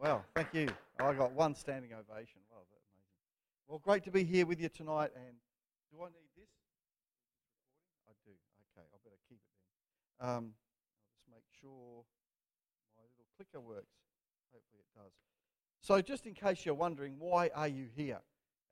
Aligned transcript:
Well, 0.00 0.24
thank 0.34 0.54
you. 0.54 0.66
I 0.98 1.12
got 1.12 1.32
one 1.32 1.54
standing 1.54 1.92
ovation. 1.92 2.40
Wow, 2.50 2.64
that's 2.72 2.88
amazing. 2.96 3.20
Well, 3.68 3.80
great 3.84 4.02
to 4.04 4.10
be 4.10 4.24
here 4.24 4.46
with 4.46 4.58
you 4.58 4.70
tonight. 4.70 5.10
And 5.14 5.36
do 5.92 5.98
I 6.00 6.06
need 6.06 6.30
this? 6.34 6.48
I 8.08 8.12
do. 8.24 8.30
Okay, 8.32 8.80
I 8.80 8.96
better 9.04 9.20
keep 9.28 9.40
it 9.44 9.52
then. 9.60 10.26
Um, 10.26 10.54
I'll 10.96 11.12
just 11.12 11.28
make 11.30 11.44
sure 11.60 12.02
my 12.96 13.02
little 13.12 13.26
clicker 13.36 13.60
works. 13.60 13.92
Hopefully 14.54 14.80
it 14.80 14.98
does. 14.98 15.12
So, 15.82 16.00
just 16.00 16.24
in 16.24 16.32
case 16.32 16.64
you're 16.64 16.74
wondering, 16.74 17.16
why 17.18 17.50
are 17.54 17.68
you 17.68 17.84
here? 17.94 18.20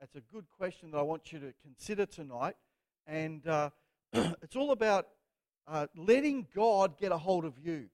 That's 0.01 0.15
a 0.15 0.23
good 0.33 0.47
question 0.57 0.93
that 0.93 0.99
I 0.99 1.03
want 1.03 1.31
you 1.31 1.41
to 1.41 1.53
consider 1.63 2.07
tonight. 2.07 2.57
And 3.07 3.47
uh, 3.47 3.69
it's 4.15 4.57
all 4.57 4.73
about 4.73 5.09
uh, 5.67 5.89
letting 5.95 6.47
God 6.57 6.97
get 6.97 7.13
a 7.13 7.19
hold 7.19 7.45
of 7.45 7.59
you. 7.63 7.91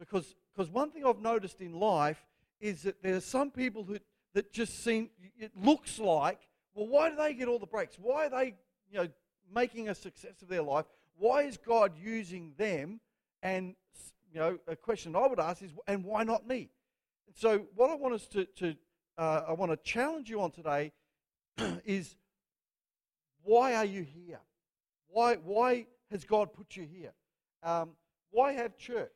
Because 0.00 0.34
because 0.52 0.68
one 0.68 0.90
thing 0.90 1.06
I've 1.06 1.20
noticed 1.20 1.60
in 1.60 1.74
life 1.74 2.20
is 2.62 2.82
that 2.82 3.02
there 3.02 3.16
are 3.16 3.20
some 3.20 3.50
people 3.50 3.82
who, 3.82 3.98
that 4.34 4.52
just 4.52 4.82
seem, 4.82 5.10
it 5.36 5.50
looks 5.60 5.98
like, 5.98 6.38
well, 6.74 6.86
why 6.86 7.10
do 7.10 7.16
they 7.16 7.34
get 7.34 7.48
all 7.48 7.58
the 7.58 7.66
breaks? 7.66 7.96
Why 8.00 8.26
are 8.26 8.30
they, 8.30 8.54
you 8.90 8.98
know, 8.98 9.08
making 9.52 9.88
a 9.88 9.94
success 9.94 10.40
of 10.40 10.48
their 10.48 10.62
life? 10.62 10.86
Why 11.18 11.42
is 11.42 11.58
God 11.58 11.92
using 12.00 12.54
them? 12.56 13.00
And, 13.42 13.74
you 14.32 14.38
know, 14.40 14.58
a 14.68 14.76
question 14.76 15.16
I 15.16 15.26
would 15.26 15.40
ask 15.40 15.60
is, 15.60 15.72
and 15.88 16.04
why 16.04 16.22
not 16.22 16.46
me? 16.46 16.70
And 17.26 17.36
so 17.36 17.66
what 17.74 17.90
I 17.90 17.94
want 17.96 18.14
us 18.14 18.26
to, 18.28 18.44
to 18.44 18.74
uh, 19.18 19.42
I 19.48 19.52
want 19.52 19.72
to 19.72 19.76
challenge 19.78 20.30
you 20.30 20.40
on 20.40 20.52
today 20.52 20.92
is, 21.84 22.14
why 23.42 23.74
are 23.74 23.84
you 23.84 24.02
here? 24.02 24.38
Why, 25.08 25.34
why 25.34 25.86
has 26.12 26.24
God 26.24 26.52
put 26.52 26.76
you 26.76 26.84
here? 26.84 27.12
Um, 27.64 27.90
why 28.30 28.52
have 28.52 28.78
church? 28.78 29.10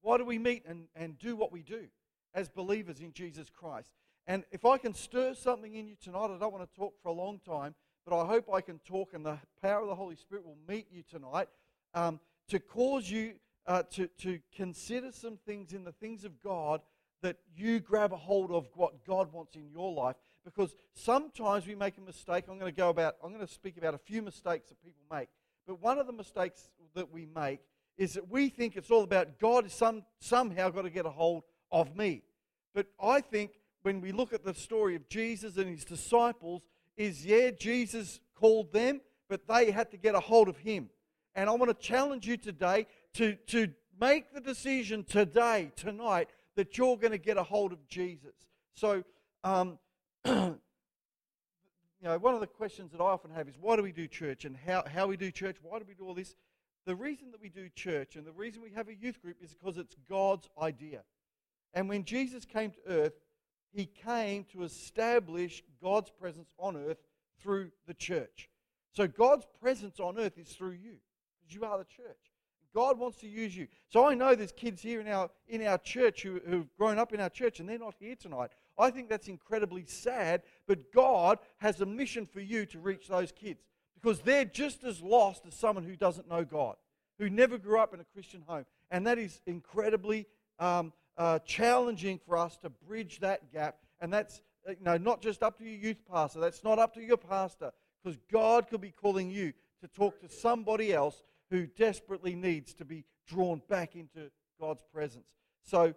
Why 0.00 0.16
do 0.16 0.24
we 0.24 0.38
meet 0.38 0.64
and, 0.66 0.86
and 0.96 1.18
do 1.18 1.36
what 1.36 1.52
we 1.52 1.62
do 1.62 1.86
as 2.34 2.48
believers 2.48 3.00
in 3.00 3.12
Jesus 3.12 3.50
Christ? 3.50 3.90
And 4.26 4.44
if 4.50 4.64
I 4.64 4.78
can 4.78 4.94
stir 4.94 5.34
something 5.34 5.74
in 5.74 5.86
you 5.86 5.96
tonight, 6.02 6.30
I 6.34 6.38
don't 6.38 6.52
want 6.52 6.68
to 6.68 6.76
talk 6.76 6.94
for 7.02 7.08
a 7.08 7.12
long 7.12 7.40
time, 7.46 7.74
but 8.06 8.18
I 8.18 8.26
hope 8.26 8.48
I 8.52 8.60
can 8.60 8.78
talk 8.80 9.12
and 9.12 9.24
the 9.24 9.38
power 9.62 9.82
of 9.82 9.88
the 9.88 9.94
Holy 9.94 10.16
Spirit 10.16 10.44
will 10.44 10.58
meet 10.68 10.86
you 10.90 11.02
tonight 11.02 11.48
um, 11.94 12.20
to 12.48 12.58
cause 12.58 13.10
you 13.10 13.34
uh, 13.66 13.82
to, 13.90 14.06
to 14.18 14.38
consider 14.54 15.10
some 15.12 15.38
things 15.46 15.72
in 15.72 15.84
the 15.84 15.92
things 15.92 16.24
of 16.24 16.42
God 16.42 16.80
that 17.22 17.38
you 17.56 17.80
grab 17.80 18.12
a 18.12 18.16
hold 18.16 18.50
of 18.50 18.68
what 18.74 19.04
God 19.06 19.32
wants 19.32 19.56
in 19.56 19.70
your 19.70 19.92
life. 19.92 20.16
Because 20.44 20.74
sometimes 20.92 21.66
we 21.66 21.74
make 21.74 21.96
a 21.96 22.02
mistake. 22.02 22.44
I'm 22.48 22.58
going 22.58 22.70
to 22.70 22.76
go 22.76 22.90
about, 22.90 23.16
I'm 23.24 23.32
going 23.32 23.46
to 23.46 23.52
speak 23.52 23.78
about 23.78 23.94
a 23.94 23.98
few 23.98 24.20
mistakes 24.20 24.68
that 24.68 24.82
people 24.82 25.02
make. 25.10 25.28
But 25.66 25.80
one 25.80 25.98
of 25.98 26.06
the 26.06 26.12
mistakes 26.12 26.68
that 26.94 27.10
we 27.10 27.26
make 27.34 27.60
is 27.96 28.12
that 28.14 28.30
we 28.30 28.50
think 28.50 28.76
it's 28.76 28.90
all 28.90 29.04
about 29.04 29.38
God 29.38 29.70
some, 29.70 30.02
somehow 30.18 30.68
got 30.68 30.82
to 30.82 30.90
get 30.90 31.06
a 31.06 31.10
hold 31.10 31.44
of 31.74 31.96
me. 31.96 32.22
But 32.72 32.86
I 33.02 33.20
think 33.20 33.50
when 33.82 34.00
we 34.00 34.12
look 34.12 34.32
at 34.32 34.44
the 34.44 34.54
story 34.54 34.94
of 34.94 35.08
Jesus 35.08 35.58
and 35.58 35.68
his 35.68 35.84
disciples, 35.84 36.62
is 36.96 37.26
yeah, 37.26 37.50
Jesus 37.50 38.20
called 38.36 38.72
them, 38.72 39.00
but 39.28 39.48
they 39.48 39.72
had 39.72 39.90
to 39.90 39.96
get 39.96 40.14
a 40.14 40.20
hold 40.20 40.48
of 40.48 40.56
him. 40.58 40.88
And 41.34 41.50
I 41.50 41.52
want 41.54 41.68
to 41.68 41.86
challenge 41.86 42.26
you 42.26 42.36
today 42.36 42.86
to, 43.14 43.34
to 43.48 43.68
make 44.00 44.32
the 44.32 44.40
decision 44.40 45.02
today, 45.02 45.72
tonight, 45.74 46.28
that 46.54 46.78
you're 46.78 46.96
going 46.96 47.10
to 47.10 47.18
get 47.18 47.36
a 47.36 47.42
hold 47.42 47.72
of 47.72 47.86
Jesus. 47.88 48.34
So, 48.74 49.02
um, 49.42 49.80
you 50.24 50.56
know, 52.00 52.18
one 52.18 52.34
of 52.34 52.40
the 52.40 52.46
questions 52.46 52.92
that 52.92 53.00
I 53.00 53.06
often 53.06 53.32
have 53.32 53.48
is 53.48 53.56
why 53.60 53.74
do 53.74 53.82
we 53.82 53.90
do 53.90 54.06
church 54.06 54.44
and 54.44 54.56
how, 54.64 54.84
how 54.86 55.08
we 55.08 55.16
do 55.16 55.32
church? 55.32 55.56
Why 55.60 55.80
do 55.80 55.84
we 55.88 55.94
do 55.94 56.04
all 56.06 56.14
this? 56.14 56.36
the 56.86 56.94
reason 56.94 57.30
that 57.30 57.40
we 57.40 57.48
do 57.48 57.68
church 57.70 58.16
and 58.16 58.26
the 58.26 58.32
reason 58.32 58.62
we 58.62 58.70
have 58.70 58.88
a 58.88 58.94
youth 58.94 59.20
group 59.22 59.36
is 59.42 59.54
because 59.54 59.78
it's 59.78 59.96
God's 60.08 60.48
idea. 60.60 61.02
And 61.74 61.88
when 61.88 62.04
Jesus 62.04 62.44
came 62.44 62.70
to 62.70 62.78
earth, 62.88 63.14
he 63.72 63.86
came 63.86 64.44
to 64.52 64.62
establish 64.62 65.62
God's 65.82 66.10
presence 66.10 66.48
on 66.58 66.76
earth 66.76 66.98
through 67.40 67.70
the 67.86 67.94
church. 67.94 68.48
So 68.92 69.08
God's 69.08 69.46
presence 69.60 69.98
on 69.98 70.18
earth 70.18 70.38
is 70.38 70.48
through 70.50 70.78
you 70.82 70.96
because 71.40 71.54
you 71.54 71.64
are 71.64 71.78
the 71.78 71.84
church. 71.84 72.30
God 72.72 72.98
wants 72.98 73.18
to 73.18 73.28
use 73.28 73.56
you. 73.56 73.68
So 73.88 74.08
I 74.08 74.14
know 74.14 74.34
there's 74.34 74.52
kids 74.52 74.82
here 74.82 75.00
in 75.00 75.08
our 75.08 75.30
in 75.48 75.64
our 75.64 75.78
church 75.78 76.22
who, 76.22 76.40
who've 76.46 76.74
grown 76.76 76.98
up 76.98 77.12
in 77.12 77.20
our 77.20 77.30
church 77.30 77.60
and 77.60 77.68
they're 77.68 77.78
not 77.78 77.94
here 77.98 78.16
tonight. 78.16 78.50
I 78.78 78.90
think 78.90 79.08
that's 79.08 79.28
incredibly 79.28 79.84
sad, 79.86 80.42
but 80.66 80.92
God 80.92 81.38
has 81.58 81.80
a 81.80 81.86
mission 81.86 82.26
for 82.26 82.40
you 82.40 82.66
to 82.66 82.80
reach 82.80 83.06
those 83.06 83.30
kids 83.30 83.62
because 83.94 84.20
they're 84.20 84.44
just 84.44 84.82
as 84.82 85.00
lost 85.00 85.46
as 85.46 85.54
someone 85.54 85.84
who 85.84 85.94
doesn't 85.94 86.28
know 86.28 86.44
God, 86.44 86.74
who 87.18 87.30
never 87.30 87.58
grew 87.58 87.78
up 87.78 87.94
in 87.94 88.00
a 88.00 88.04
Christian 88.12 88.42
home. 88.46 88.66
And 88.90 89.06
that 89.06 89.18
is 89.18 89.40
incredibly 89.46 90.26
um, 90.58 90.92
uh, 91.16 91.38
challenging 91.40 92.20
for 92.26 92.36
us 92.36 92.56
to 92.58 92.70
bridge 92.70 93.20
that 93.20 93.52
gap. 93.52 93.78
And 94.00 94.12
that's 94.12 94.40
uh, 94.68 94.72
you 94.72 94.84
know, 94.84 94.96
not 94.96 95.20
just 95.20 95.42
up 95.42 95.58
to 95.58 95.64
your 95.64 95.78
youth 95.78 95.98
pastor, 96.10 96.40
that's 96.40 96.64
not 96.64 96.78
up 96.78 96.94
to 96.94 97.02
your 97.02 97.16
pastor, 97.16 97.72
because 98.02 98.18
God 98.32 98.68
could 98.68 98.80
be 98.80 98.90
calling 98.90 99.30
you 99.30 99.52
to 99.82 99.88
talk 99.88 100.20
to 100.20 100.28
somebody 100.28 100.92
else 100.92 101.22
who 101.50 101.66
desperately 101.66 102.34
needs 102.34 102.74
to 102.74 102.84
be 102.84 103.04
drawn 103.26 103.60
back 103.68 103.94
into 103.94 104.30
God's 104.58 104.82
presence. 104.92 105.26
So, 105.62 105.94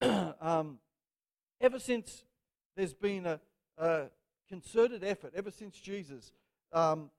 um, 0.40 0.78
ever 1.60 1.78
since 1.78 2.24
there's 2.76 2.94
been 2.94 3.26
a, 3.26 3.40
a, 3.78 4.04
concerted 4.48 5.02
effort, 5.02 5.32
ever 5.34 5.50
since 5.50 5.78
Jesus, 5.78 6.32
um, 6.72 7.10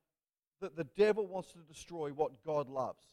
that 0.61 0.75
the 0.75 0.85
devil 0.95 1.27
wants 1.27 1.51
to 1.53 1.59
destroy 1.67 2.09
what 2.11 2.43
God 2.45 2.69
loves. 2.69 3.03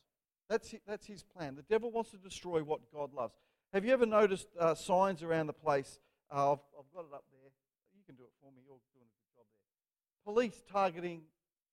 That's, 0.49 0.75
that's 0.87 1.06
his 1.06 1.22
plan. 1.22 1.56
The 1.56 1.62
devil 1.62 1.91
wants 1.91 2.10
to 2.10 2.19
destroy 2.19 2.62
what 2.62 2.81
God 2.93 3.14
loves. 3.14 3.34
Have 3.72 3.87
you 3.87 3.93
ever 3.94 4.05
noticed 4.05 4.49
uh, 4.60 4.75
signs 4.75 5.22
around 5.22 5.47
the 5.47 5.55
place? 5.55 5.99
Uh, 6.31 6.53
I've, 6.53 6.59
I've 6.78 6.93
got 6.94 7.06
it 7.06 7.15
up 7.15 7.25
there. 7.33 7.50
You 7.97 8.03
can 8.05 8.16
do 8.16 8.25
it 8.25 8.33
for 8.38 8.50
me. 8.53 8.60
You're 8.66 8.77
doing 8.93 9.06
a 9.06 9.16
good 9.16 9.34
job 9.34 9.47
there. 9.56 10.34
Police 10.34 10.62
targeting 10.71 11.22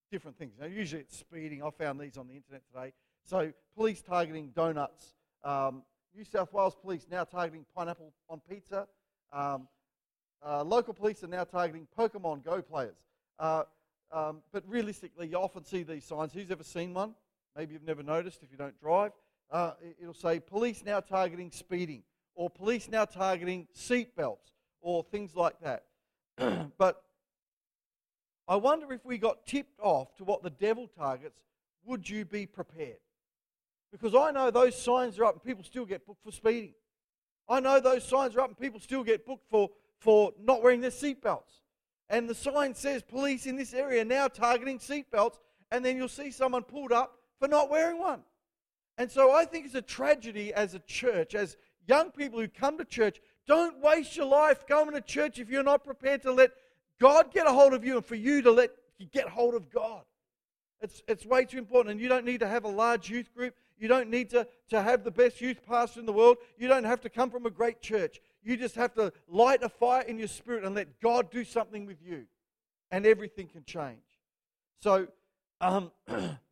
different 0.09 0.37
things. 0.37 0.53
Now, 0.57 0.67
usually 0.67 1.01
it's 1.01 1.17
speeding. 1.17 1.61
I 1.61 1.69
found 1.71 1.99
these 1.99 2.17
on 2.17 2.29
the 2.29 2.35
internet 2.35 2.61
today. 2.71 2.93
So, 3.25 3.51
police 3.75 4.01
targeting 4.01 4.51
donuts. 4.55 5.13
Um, 5.43 5.83
New 6.15 6.23
South 6.23 6.53
Wales 6.53 6.77
police 6.81 7.05
now 7.11 7.25
targeting 7.25 7.65
pineapple 7.75 8.13
on 8.29 8.39
pizza. 8.49 8.87
Um, 9.33 9.67
uh, 10.41 10.63
local 10.63 10.93
police 10.93 11.21
are 11.25 11.27
now 11.27 11.43
targeting 11.43 11.85
Pokemon 11.97 12.45
Go 12.45 12.61
players. 12.61 12.95
Uh, 13.37 13.63
um, 14.13 14.37
but 14.53 14.63
realistically, 14.69 15.27
you 15.27 15.35
often 15.35 15.65
see 15.65 15.83
these 15.83 16.05
signs. 16.05 16.31
Who's 16.31 16.49
ever 16.49 16.63
seen 16.63 16.93
one? 16.93 17.13
Maybe 17.57 17.73
you've 17.73 17.83
never 17.83 18.03
noticed 18.03 18.41
if 18.41 18.53
you 18.53 18.57
don't 18.57 18.79
drive. 18.79 19.11
Uh, 19.51 19.73
it'll 19.99 20.13
say 20.13 20.39
police 20.39 20.83
now 20.85 20.99
targeting 20.99 21.51
speeding, 21.51 22.03
or 22.35 22.49
police 22.49 22.89
now 22.89 23.05
targeting 23.05 23.67
seatbelts, 23.75 24.53
or 24.81 25.03
things 25.03 25.35
like 25.35 25.55
that. 25.61 25.85
but 26.77 27.03
I 28.47 28.55
wonder 28.55 28.91
if 28.93 29.05
we 29.05 29.17
got 29.17 29.45
tipped 29.45 29.79
off 29.79 30.15
to 30.17 30.23
what 30.23 30.43
the 30.43 30.49
devil 30.49 30.87
targets, 30.87 31.39
would 31.85 32.09
you 32.09 32.25
be 32.25 32.45
prepared? 32.45 32.97
Because 33.91 34.13
I 34.13 34.31
know 34.31 34.51
those 34.51 34.79
signs 34.79 35.17
are 35.17 35.25
up 35.25 35.33
and 35.33 35.43
people 35.43 35.63
still 35.63 35.85
get 35.85 36.05
booked 36.05 36.23
for 36.23 36.31
speeding. 36.31 36.73
I 37.47 37.59
know 37.59 37.79
those 37.79 38.07
signs 38.07 38.35
are 38.35 38.41
up 38.41 38.49
and 38.49 38.59
people 38.59 38.79
still 38.79 39.03
get 39.03 39.25
booked 39.25 39.49
for, 39.49 39.69
for 39.99 40.33
not 40.39 40.61
wearing 40.61 40.81
their 40.81 40.91
seatbelts 40.91 41.59
and 42.09 42.27
the 42.27 42.35
sign 42.35 42.73
says 42.73 43.03
police 43.03 43.45
in 43.45 43.55
this 43.55 43.73
area 43.73 44.03
now 44.03 44.27
targeting 44.27 44.79
seatbelts, 44.79 45.37
and 45.71 45.85
then 45.85 45.95
you'll 45.95 46.07
see 46.07 46.31
someone 46.31 46.63
pulled 46.63 46.91
up 46.91 47.19
for 47.39 47.47
not 47.47 47.69
wearing 47.69 47.99
one. 47.99 48.21
And 48.99 49.09
so 49.09 49.31
I 49.31 49.45
think 49.45 49.65
it's 49.65 49.75
a 49.75 49.81
tragedy 49.81 50.53
as 50.53 50.75
a 50.75 50.79
church, 50.79 51.33
as 51.33 51.55
young 51.87 52.11
people 52.11 52.39
who 52.39 52.49
come 52.49 52.77
to 52.77 52.85
church, 52.85 53.21
don't 53.47 53.81
waste 53.81 54.17
your 54.17 54.25
life 54.25 54.67
going 54.67 54.91
to 54.91 54.99
church 55.01 55.39
if 55.39 55.49
you're 55.49 55.63
not 55.63 55.85
prepared 55.85 56.21
to 56.23 56.33
let 56.33 56.51
God 56.99 57.33
get 57.33 57.47
a 57.47 57.51
hold 57.51 57.73
of 57.73 57.85
you 57.85 57.95
and 57.95 58.05
for 58.05 58.15
you 58.15 58.41
to 58.41 58.51
let 58.51 58.71
get 59.13 59.29
hold 59.29 59.55
of 59.55 59.71
God. 59.71 60.01
It's, 60.81 61.01
it's 61.07 61.25
way 61.25 61.45
too 61.45 61.57
important. 61.57 61.93
And 61.93 62.01
you 62.01 62.09
don't 62.09 62.25
need 62.25 62.41
to 62.41 62.47
have 62.47 62.65
a 62.65 62.69
large 62.69 63.09
youth 63.09 63.33
group. 63.33 63.55
You 63.77 63.87
don't 63.87 64.09
need 64.09 64.29
to, 64.31 64.45
to 64.69 64.81
have 64.81 65.05
the 65.05 65.11
best 65.11 65.39
youth 65.39 65.65
pastor 65.65 66.01
in 66.01 66.05
the 66.05 66.11
world. 66.11 66.35
You 66.57 66.67
don't 66.67 66.83
have 66.83 66.99
to 67.01 67.09
come 67.09 67.29
from 67.31 67.45
a 67.45 67.49
great 67.49 67.81
church. 67.81 68.19
You 68.43 68.57
just 68.57 68.75
have 68.75 68.93
to 68.95 69.13
light 69.29 69.63
a 69.63 69.69
fire 69.69 70.01
in 70.01 70.19
your 70.19 70.27
spirit 70.27 70.65
and 70.65 70.75
let 70.75 70.99
God 70.99 71.31
do 71.31 71.45
something 71.45 71.85
with 71.85 72.01
you, 72.01 72.25
and 72.91 73.05
everything 73.05 73.47
can 73.47 73.63
change. 73.63 74.03
So, 74.81 75.07
um, 75.61 75.91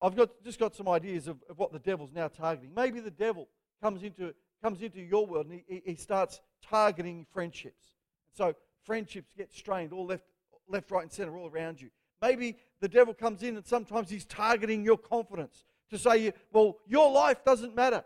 I've 0.00 0.14
got, 0.14 0.30
just 0.44 0.58
got 0.58 0.74
some 0.74 0.88
ideas 0.88 1.26
of, 1.26 1.38
of, 1.48 1.58
what 1.58 1.72
the 1.72 1.78
devil's 1.78 2.12
now 2.12 2.28
targeting. 2.28 2.70
Maybe 2.74 3.00
the 3.00 3.10
devil 3.10 3.48
comes 3.82 4.02
into, 4.02 4.32
comes 4.62 4.80
into 4.80 5.00
your 5.00 5.26
world 5.26 5.46
and 5.46 5.60
he, 5.66 5.82
he 5.84 5.94
starts 5.96 6.40
targeting 6.62 7.26
friendships. 7.32 7.94
So 8.32 8.54
friendships 8.84 9.32
get 9.36 9.52
strained 9.52 9.92
all 9.92 10.06
left, 10.06 10.24
left, 10.68 10.90
right, 10.90 11.02
and 11.02 11.12
center, 11.12 11.36
all 11.36 11.48
around 11.48 11.80
you. 11.80 11.90
Maybe 12.22 12.56
the 12.80 12.88
devil 12.88 13.14
comes 13.14 13.42
in 13.42 13.56
and 13.56 13.66
sometimes 13.66 14.10
he's 14.10 14.24
targeting 14.24 14.84
your 14.84 14.98
confidence 14.98 15.64
to 15.90 15.98
say, 15.98 16.32
well, 16.52 16.78
your 16.86 17.10
life 17.10 17.44
doesn't 17.44 17.74
matter. 17.74 18.04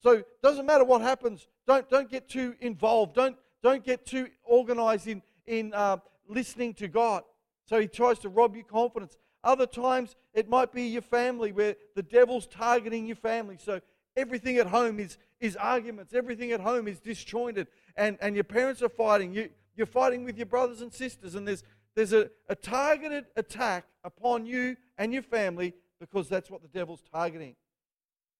So 0.00 0.12
it 0.12 0.26
doesn't 0.42 0.66
matter 0.66 0.84
what 0.84 1.02
happens. 1.02 1.46
Don't, 1.66 1.88
don't 1.88 2.10
get 2.10 2.28
too 2.28 2.54
involved. 2.60 3.14
Don't, 3.14 3.36
don't 3.62 3.84
get 3.84 4.06
too 4.06 4.28
organized 4.44 5.08
in, 5.08 5.22
in 5.46 5.74
uh, 5.74 5.98
listening 6.28 6.74
to 6.74 6.88
God. 6.88 7.24
So 7.66 7.80
he 7.80 7.86
tries 7.86 8.18
to 8.20 8.28
rob 8.28 8.56
you 8.56 8.64
confidence. 8.64 9.16
Other 9.44 9.66
times 9.66 10.16
it 10.34 10.48
might 10.48 10.72
be 10.72 10.84
your 10.84 11.02
family 11.02 11.52
where 11.52 11.76
the 11.94 12.02
devil's 12.02 12.46
targeting 12.46 13.06
your 13.06 13.16
family. 13.16 13.56
So 13.58 13.80
everything 14.16 14.58
at 14.58 14.66
home 14.66 14.98
is, 14.98 15.16
is 15.40 15.56
arguments, 15.56 16.12
everything 16.12 16.52
at 16.52 16.60
home 16.60 16.88
is 16.88 16.98
disjointed, 17.00 17.68
and, 17.96 18.18
and 18.20 18.34
your 18.34 18.44
parents 18.44 18.82
are 18.82 18.88
fighting, 18.88 19.32
you, 19.32 19.48
you're 19.76 19.86
fighting 19.86 20.24
with 20.24 20.36
your 20.36 20.46
brothers 20.46 20.80
and 20.80 20.92
sisters, 20.92 21.34
and 21.34 21.46
there's, 21.46 21.62
there's 21.94 22.12
a, 22.12 22.30
a 22.48 22.54
targeted 22.54 23.26
attack 23.36 23.84
upon 24.04 24.44
you 24.44 24.76
and 24.98 25.12
your 25.12 25.22
family 25.22 25.74
because 26.00 26.28
that's 26.28 26.50
what 26.50 26.62
the 26.62 26.68
devil's 26.68 27.02
targeting. 27.12 27.54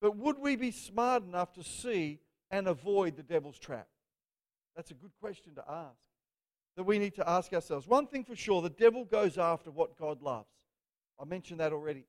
But 0.01 0.15
would 0.15 0.39
we 0.39 0.55
be 0.55 0.71
smart 0.71 1.23
enough 1.23 1.53
to 1.53 1.63
see 1.63 2.19
and 2.51 2.67
avoid 2.67 3.17
the 3.17 3.23
devil's 3.23 3.59
trap? 3.59 3.87
That's 4.75 4.91
a 4.91 4.95
good 4.95 5.11
question 5.19 5.55
to 5.55 5.63
ask. 5.67 5.97
That 6.77 6.83
we 6.83 6.99
need 6.99 7.15
to 7.15 7.29
ask 7.29 7.51
ourselves. 7.51 7.87
One 7.87 8.07
thing 8.07 8.23
for 8.23 8.35
sure 8.35 8.61
the 8.61 8.69
devil 8.69 9.03
goes 9.03 9.37
after 9.37 9.71
what 9.71 9.97
God 9.97 10.21
loves. 10.21 10.47
I 11.19 11.25
mentioned 11.25 11.59
that 11.59 11.73
already. 11.73 12.05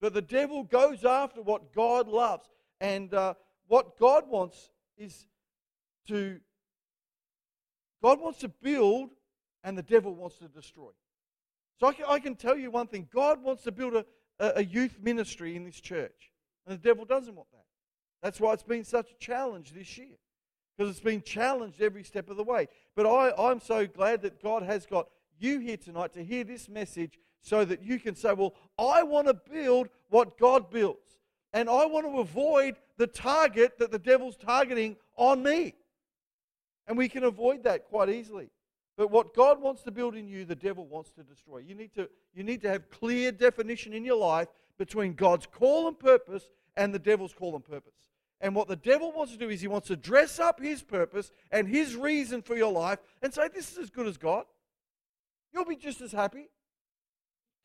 But 0.00 0.14
the 0.14 0.22
devil 0.22 0.64
goes 0.64 1.04
after 1.04 1.42
what 1.42 1.72
God 1.72 2.08
loves. 2.08 2.48
And 2.80 3.12
uh, 3.14 3.34
what 3.68 3.98
God 3.98 4.28
wants 4.28 4.70
is 4.96 5.26
to, 6.08 6.40
God 8.02 8.20
wants 8.20 8.40
to 8.40 8.48
build, 8.48 9.10
and 9.62 9.76
the 9.78 9.82
devil 9.82 10.14
wants 10.14 10.38
to 10.38 10.48
destroy. 10.48 10.90
So 11.80 11.88
I 11.88 11.92
can, 11.94 12.04
I 12.08 12.18
can 12.18 12.36
tell 12.36 12.56
you 12.56 12.70
one 12.70 12.86
thing 12.86 13.08
God 13.12 13.42
wants 13.42 13.62
to 13.64 13.72
build 13.72 13.94
a, 13.94 14.04
a 14.38 14.64
youth 14.64 14.98
ministry 15.02 15.56
in 15.56 15.64
this 15.64 15.80
church. 15.80 16.30
And 16.66 16.78
the 16.78 16.82
devil 16.82 17.04
doesn't 17.04 17.34
want 17.34 17.50
that. 17.52 17.64
That's 18.22 18.40
why 18.40 18.52
it's 18.52 18.62
been 18.62 18.84
such 18.84 19.10
a 19.10 19.16
challenge 19.18 19.72
this 19.72 19.98
year. 19.98 20.16
Because 20.76 20.90
it's 20.90 21.04
been 21.04 21.22
challenged 21.22 21.80
every 21.80 22.02
step 22.02 22.28
of 22.30 22.36
the 22.36 22.44
way. 22.44 22.68
But 22.96 23.06
I, 23.06 23.32
I'm 23.38 23.60
so 23.60 23.86
glad 23.86 24.22
that 24.22 24.42
God 24.42 24.62
has 24.62 24.86
got 24.86 25.08
you 25.38 25.58
here 25.58 25.76
tonight 25.76 26.12
to 26.14 26.24
hear 26.24 26.44
this 26.44 26.68
message 26.68 27.18
so 27.42 27.64
that 27.64 27.82
you 27.82 27.98
can 27.98 28.14
say, 28.14 28.32
Well, 28.32 28.54
I 28.78 29.02
want 29.02 29.26
to 29.26 29.34
build 29.34 29.88
what 30.08 30.38
God 30.38 30.70
builds. 30.70 31.18
And 31.52 31.68
I 31.68 31.86
want 31.86 32.04
to 32.06 32.18
avoid 32.18 32.76
the 32.96 33.06
target 33.06 33.78
that 33.78 33.92
the 33.92 33.98
devil's 33.98 34.36
targeting 34.36 34.96
on 35.16 35.42
me. 35.42 35.74
And 36.88 36.98
we 36.98 37.08
can 37.08 37.24
avoid 37.24 37.62
that 37.62 37.84
quite 37.84 38.08
easily. 38.08 38.50
But 38.96 39.10
what 39.10 39.34
God 39.34 39.60
wants 39.60 39.82
to 39.82 39.90
build 39.90 40.16
in 40.16 40.28
you, 40.28 40.44
the 40.44 40.54
devil 40.54 40.86
wants 40.86 41.10
to 41.12 41.22
destroy. 41.22 41.58
You 41.58 41.74
need 41.74 41.94
to, 41.94 42.08
you 42.34 42.42
need 42.42 42.60
to 42.62 42.68
have 42.70 42.90
clear 42.90 43.32
definition 43.32 43.92
in 43.92 44.04
your 44.04 44.16
life 44.16 44.48
between 44.78 45.14
God's 45.14 45.46
call 45.46 45.88
and 45.88 45.98
purpose 45.98 46.50
and 46.76 46.92
the 46.92 46.98
devil's 46.98 47.32
call 47.32 47.54
and 47.54 47.64
purpose. 47.64 47.94
And 48.40 48.54
what 48.54 48.68
the 48.68 48.76
devil 48.76 49.12
wants 49.12 49.32
to 49.32 49.38
do 49.38 49.48
is 49.48 49.60
he 49.60 49.68
wants 49.68 49.88
to 49.88 49.96
dress 49.96 50.38
up 50.38 50.60
his 50.60 50.82
purpose 50.82 51.32
and 51.50 51.68
his 51.68 51.96
reason 51.96 52.42
for 52.42 52.56
your 52.56 52.72
life 52.72 52.98
and 53.22 53.32
say, 53.32 53.48
This 53.48 53.72
is 53.72 53.78
as 53.78 53.90
good 53.90 54.06
as 54.06 54.16
God. 54.16 54.44
You'll 55.54 55.64
be 55.64 55.76
just 55.76 56.00
as 56.00 56.12
happy. 56.12 56.48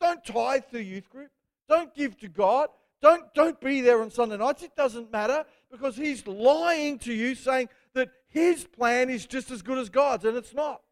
Don't 0.00 0.24
tithe 0.24 0.62
to 0.70 0.82
youth 0.82 1.10
group. 1.10 1.30
Don't 1.68 1.94
give 1.94 2.16
to 2.20 2.28
God. 2.28 2.68
Don't, 3.02 3.32
don't 3.34 3.60
be 3.60 3.80
there 3.80 4.00
on 4.02 4.10
Sunday 4.10 4.36
nights. 4.36 4.62
It 4.62 4.76
doesn't 4.76 5.10
matter 5.10 5.44
because 5.70 5.96
he's 5.96 6.26
lying 6.26 6.98
to 7.00 7.12
you 7.12 7.34
saying 7.34 7.68
that 7.94 8.10
his 8.28 8.64
plan 8.64 9.10
is 9.10 9.26
just 9.26 9.50
as 9.50 9.62
good 9.62 9.78
as 9.78 9.88
God's, 9.88 10.24
and 10.24 10.36
it's 10.36 10.54
not. 10.54 10.82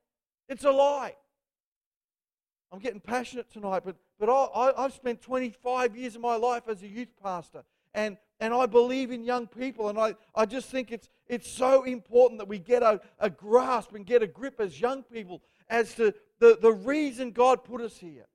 It's 0.48 0.64
a 0.64 0.70
lie. 0.70 1.14
I'm 2.72 2.78
getting 2.80 3.00
passionate 3.00 3.50
tonight, 3.50 3.82
but, 3.84 3.96
but 4.18 4.28
I, 4.28 4.72
I, 4.76 4.82
have 4.82 4.92
spent 4.92 5.22
25 5.22 5.96
years 5.96 6.16
of 6.16 6.20
my 6.20 6.36
life 6.36 6.64
as 6.68 6.82
a 6.82 6.88
youth 6.88 7.14
pastor, 7.22 7.62
and, 7.94 8.16
and 8.40 8.52
I 8.52 8.66
believe 8.66 9.10
in 9.10 9.24
young 9.24 9.46
people, 9.46 9.88
and 9.88 9.98
I, 9.98 10.14
I 10.34 10.44
just 10.46 10.68
think 10.68 10.92
it's, 10.92 11.08
it's 11.28 11.50
so 11.50 11.84
important 11.84 12.38
that 12.38 12.48
we 12.48 12.58
get 12.58 12.82
a, 12.82 13.00
a 13.20 13.30
grasp 13.30 13.94
and 13.94 14.04
get 14.04 14.22
a 14.22 14.26
grip 14.26 14.60
as 14.60 14.80
young 14.80 15.02
people 15.02 15.42
as 15.70 15.94
to 15.94 16.14
the, 16.38 16.58
the 16.60 16.72
reason 16.72 17.30
God 17.30 17.64
put 17.64 17.80
us 17.80 17.96
here 17.96 18.26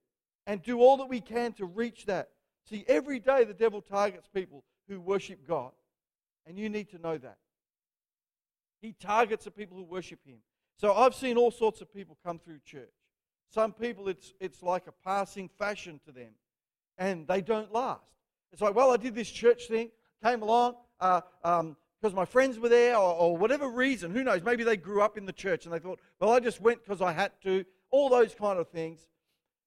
and 0.45 0.61
do 0.61 0.79
all 0.79 0.97
that 0.97 1.09
we 1.09 1.21
can 1.21 1.53
to 1.53 1.65
reach 1.65 2.05
that. 2.05 2.29
See, 2.69 2.85
every 2.87 3.19
day 3.19 3.43
the 3.43 3.53
devil 3.53 3.81
targets 3.81 4.27
people 4.33 4.63
who 4.87 4.99
worship 4.99 5.47
God, 5.47 5.71
and 6.45 6.57
you 6.57 6.69
need 6.69 6.89
to 6.89 6.99
know 6.99 7.17
that. 7.17 7.37
He 8.81 8.93
targets 8.93 9.45
the 9.45 9.51
people 9.51 9.77
who 9.77 9.83
worship 9.83 10.19
Him. 10.25 10.39
So 10.77 10.93
I've 10.93 11.15
seen 11.15 11.37
all 11.37 11.51
sorts 11.51 11.81
of 11.81 11.93
people 11.93 12.17
come 12.25 12.39
through 12.39 12.59
church. 12.65 12.89
Some 13.49 13.71
people, 13.71 14.09
it's, 14.09 14.33
it's 14.39 14.63
like 14.63 14.87
a 14.87 14.91
passing 14.91 15.49
fashion 15.57 15.99
to 16.05 16.11
them, 16.11 16.31
and 16.97 17.27
they 17.27 17.41
don't 17.41 17.71
last. 17.71 18.03
It's 18.51 18.61
like, 18.61 18.75
well, 18.75 18.91
I 18.91 18.97
did 18.97 19.15
this 19.15 19.29
church 19.29 19.67
thing, 19.67 19.89
came 20.23 20.41
along 20.41 20.75
uh, 20.99 21.21
um, 21.43 21.77
because 22.03 22.13
my 22.13 22.25
friends 22.25 22.59
were 22.59 22.67
there, 22.67 22.97
or, 22.97 23.15
or 23.15 23.37
whatever 23.37 23.69
reason. 23.69 24.11
Who 24.11 24.25
knows? 24.25 24.43
Maybe 24.43 24.65
they 24.65 24.75
grew 24.75 25.01
up 25.01 25.17
in 25.17 25.25
the 25.25 25.31
church 25.31 25.63
and 25.63 25.73
they 25.73 25.79
thought, 25.79 26.01
well, 26.19 26.31
I 26.31 26.41
just 26.41 26.59
went 26.59 26.83
because 26.83 27.01
I 27.01 27.13
had 27.13 27.31
to. 27.43 27.63
All 27.91 28.09
those 28.09 28.35
kind 28.35 28.59
of 28.59 28.67
things. 28.67 29.07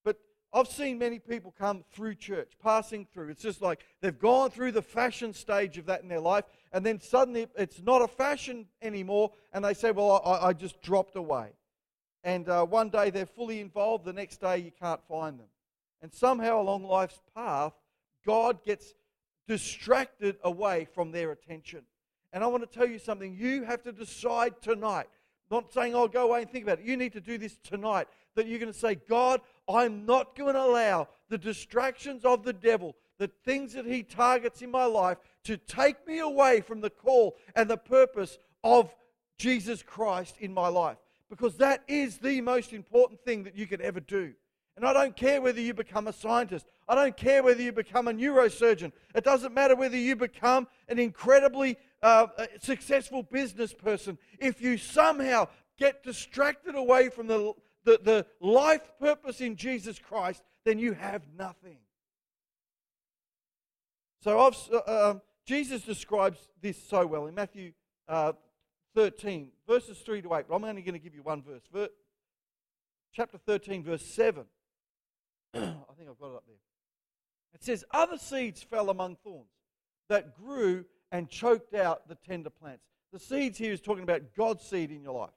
But 0.04 0.18
I've 0.52 0.68
seen 0.68 0.98
many 0.98 1.18
people 1.18 1.54
come 1.58 1.82
through 1.94 2.16
church, 2.16 2.52
passing 2.62 3.06
through. 3.10 3.30
It's 3.30 3.40
just 3.40 3.62
like 3.62 3.86
they've 4.02 4.18
gone 4.18 4.50
through 4.50 4.72
the 4.72 4.82
fashion 4.82 5.32
stage 5.32 5.78
of 5.78 5.86
that 5.86 6.02
in 6.02 6.08
their 6.08 6.20
life, 6.20 6.44
and 6.74 6.84
then 6.84 7.00
suddenly 7.00 7.46
it's 7.56 7.80
not 7.80 8.02
a 8.02 8.08
fashion 8.08 8.66
anymore, 8.82 9.32
and 9.54 9.64
they 9.64 9.72
say, 9.72 9.90
Well, 9.92 10.20
I, 10.22 10.48
I 10.48 10.52
just 10.52 10.82
dropped 10.82 11.16
away. 11.16 11.52
And 12.22 12.50
uh, 12.50 12.66
one 12.66 12.90
day 12.90 13.08
they're 13.08 13.24
fully 13.24 13.60
involved, 13.62 14.04
the 14.04 14.12
next 14.12 14.42
day 14.42 14.58
you 14.58 14.72
can't 14.78 15.00
find 15.08 15.40
them. 15.40 15.48
And 16.02 16.12
somehow 16.12 16.60
along 16.60 16.84
life's 16.84 17.22
path, 17.34 17.72
God 18.26 18.62
gets 18.62 18.92
distracted 19.48 20.36
away 20.44 20.86
from 20.92 21.12
their 21.12 21.32
attention. 21.32 21.84
And 22.32 22.44
I 22.44 22.46
want 22.46 22.70
to 22.70 22.78
tell 22.78 22.88
you 22.88 22.98
something. 22.98 23.36
You 23.38 23.64
have 23.64 23.82
to 23.82 23.92
decide 23.92 24.60
tonight. 24.60 25.06
Not 25.50 25.72
saying, 25.72 25.94
oh, 25.94 26.08
go 26.08 26.28
away 26.28 26.42
and 26.42 26.50
think 26.50 26.64
about 26.64 26.80
it. 26.80 26.84
You 26.84 26.96
need 26.96 27.12
to 27.12 27.20
do 27.20 27.38
this 27.38 27.56
tonight. 27.62 28.08
That 28.34 28.46
you're 28.46 28.58
going 28.58 28.72
to 28.72 28.78
say, 28.78 28.96
God, 28.96 29.40
I'm 29.68 30.04
not 30.04 30.36
going 30.36 30.54
to 30.54 30.62
allow 30.62 31.08
the 31.28 31.38
distractions 31.38 32.24
of 32.24 32.44
the 32.44 32.52
devil, 32.52 32.96
the 33.18 33.30
things 33.44 33.72
that 33.74 33.86
he 33.86 34.02
targets 34.02 34.60
in 34.62 34.70
my 34.70 34.84
life, 34.84 35.18
to 35.44 35.56
take 35.56 36.06
me 36.06 36.18
away 36.18 36.60
from 36.60 36.80
the 36.80 36.90
call 36.90 37.36
and 37.54 37.70
the 37.70 37.76
purpose 37.76 38.38
of 38.64 38.94
Jesus 39.38 39.82
Christ 39.82 40.36
in 40.40 40.52
my 40.52 40.68
life. 40.68 40.96
Because 41.30 41.56
that 41.56 41.82
is 41.88 42.18
the 42.18 42.40
most 42.40 42.72
important 42.72 43.20
thing 43.20 43.44
that 43.44 43.56
you 43.56 43.66
could 43.66 43.80
ever 43.80 44.00
do. 44.00 44.34
And 44.76 44.84
I 44.86 44.92
don't 44.92 45.16
care 45.16 45.40
whether 45.40 45.60
you 45.60 45.72
become 45.72 46.06
a 46.06 46.12
scientist. 46.12 46.66
I 46.86 46.94
don't 46.94 47.16
care 47.16 47.42
whether 47.42 47.62
you 47.62 47.72
become 47.72 48.08
a 48.08 48.12
neurosurgeon. 48.12 48.92
It 49.14 49.24
doesn't 49.24 49.54
matter 49.54 49.74
whether 49.74 49.96
you 49.96 50.16
become 50.16 50.68
an 50.88 50.98
incredibly 50.98 51.78
uh, 52.02 52.26
successful 52.60 53.22
business 53.22 53.72
person. 53.72 54.18
If 54.38 54.60
you 54.60 54.76
somehow 54.76 55.48
get 55.78 56.02
distracted 56.02 56.74
away 56.74 57.08
from 57.08 57.26
the, 57.26 57.54
the, 57.84 58.00
the 58.02 58.26
life 58.40 58.92
purpose 59.00 59.40
in 59.40 59.56
Jesus 59.56 59.98
Christ, 59.98 60.42
then 60.64 60.78
you 60.78 60.92
have 60.92 61.22
nothing. 61.38 61.78
So 64.22 64.38
uh, 64.38 65.10
um, 65.10 65.22
Jesus 65.46 65.82
describes 65.82 66.38
this 66.60 66.76
so 66.82 67.06
well 67.06 67.26
in 67.26 67.34
Matthew 67.34 67.72
uh, 68.08 68.32
13, 68.94 69.48
verses 69.66 69.98
3 69.98 70.22
to 70.22 70.34
8. 70.34 70.46
But 70.48 70.56
I'm 70.56 70.64
only 70.64 70.82
going 70.82 70.94
to 70.94 70.98
give 70.98 71.14
you 71.14 71.22
one 71.22 71.42
verse. 71.42 71.62
Ver- 71.72 71.88
chapter 73.12 73.38
13, 73.38 73.84
verse 73.84 74.04
7. 74.04 74.44
I 75.90 75.94
think 75.96 76.08
I've 76.08 76.18
got 76.18 76.30
it 76.30 76.36
up 76.36 76.44
there. 76.46 76.56
It 77.54 77.64
says, 77.64 77.84
Other 77.90 78.18
seeds 78.18 78.62
fell 78.62 78.90
among 78.90 79.16
thorns 79.16 79.50
that 80.08 80.36
grew 80.36 80.84
and 81.12 81.28
choked 81.28 81.74
out 81.74 82.08
the 82.08 82.16
tender 82.16 82.50
plants. 82.50 82.84
The 83.12 83.18
seeds 83.18 83.58
here 83.58 83.72
is 83.72 83.80
talking 83.80 84.02
about 84.02 84.22
God's 84.36 84.64
seed 84.64 84.90
in 84.90 85.02
your 85.02 85.14
life. 85.14 85.30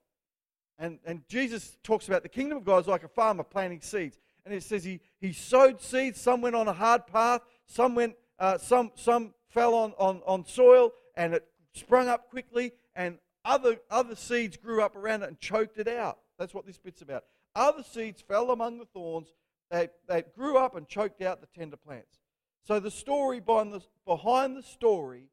And, 0.77 0.99
and 1.05 1.21
Jesus 1.27 1.77
talks 1.83 2.07
about 2.07 2.23
the 2.23 2.29
kingdom 2.29 2.57
of 2.57 2.65
God 2.65 2.81
is 2.81 2.87
like 2.87 3.03
a 3.03 3.09
farmer 3.09 3.43
planting 3.43 3.81
seeds. 3.81 4.17
And 4.45 4.53
it 4.53 4.63
says 4.63 4.83
he, 4.83 4.99
he 5.19 5.33
sowed 5.33 5.81
seeds, 5.81 6.19
some 6.19 6.41
went 6.41 6.55
on 6.55 6.67
a 6.67 6.73
hard 6.73 7.05
path, 7.07 7.41
some 7.65 7.95
went 7.95 8.15
uh, 8.39 8.57
some, 8.57 8.91
some 8.95 9.33
fell 9.49 9.73
on, 9.75 9.93
on, 9.97 10.21
on 10.25 10.45
soil 10.45 10.93
and 11.15 11.33
it 11.33 11.45
sprung 11.73 12.07
up 12.07 12.29
quickly, 12.29 12.71
and 12.95 13.19
other, 13.45 13.77
other 13.91 14.15
seeds 14.15 14.57
grew 14.57 14.81
up 14.81 14.95
around 14.95 15.23
it 15.23 15.29
and 15.29 15.39
choked 15.39 15.77
it 15.77 15.87
out. 15.87 16.19
That's 16.37 16.53
what 16.53 16.65
this 16.65 16.77
bit's 16.77 17.01
about. 17.01 17.25
Other 17.55 17.83
seeds 17.83 18.21
fell 18.21 18.51
among 18.51 18.77
the 18.77 18.85
thorns 18.85 19.33
that, 19.69 19.93
that 20.07 20.35
grew 20.35 20.57
up 20.57 20.75
and 20.75 20.87
choked 20.87 21.21
out 21.21 21.41
the 21.41 21.47
tender 21.47 21.77
plants. 21.77 22.19
So 22.63 22.79
the 22.79 22.91
story 22.91 23.39
behind 23.39 23.73
the, 23.73 23.81
behind 24.05 24.55
the 24.55 24.63
story 24.63 25.29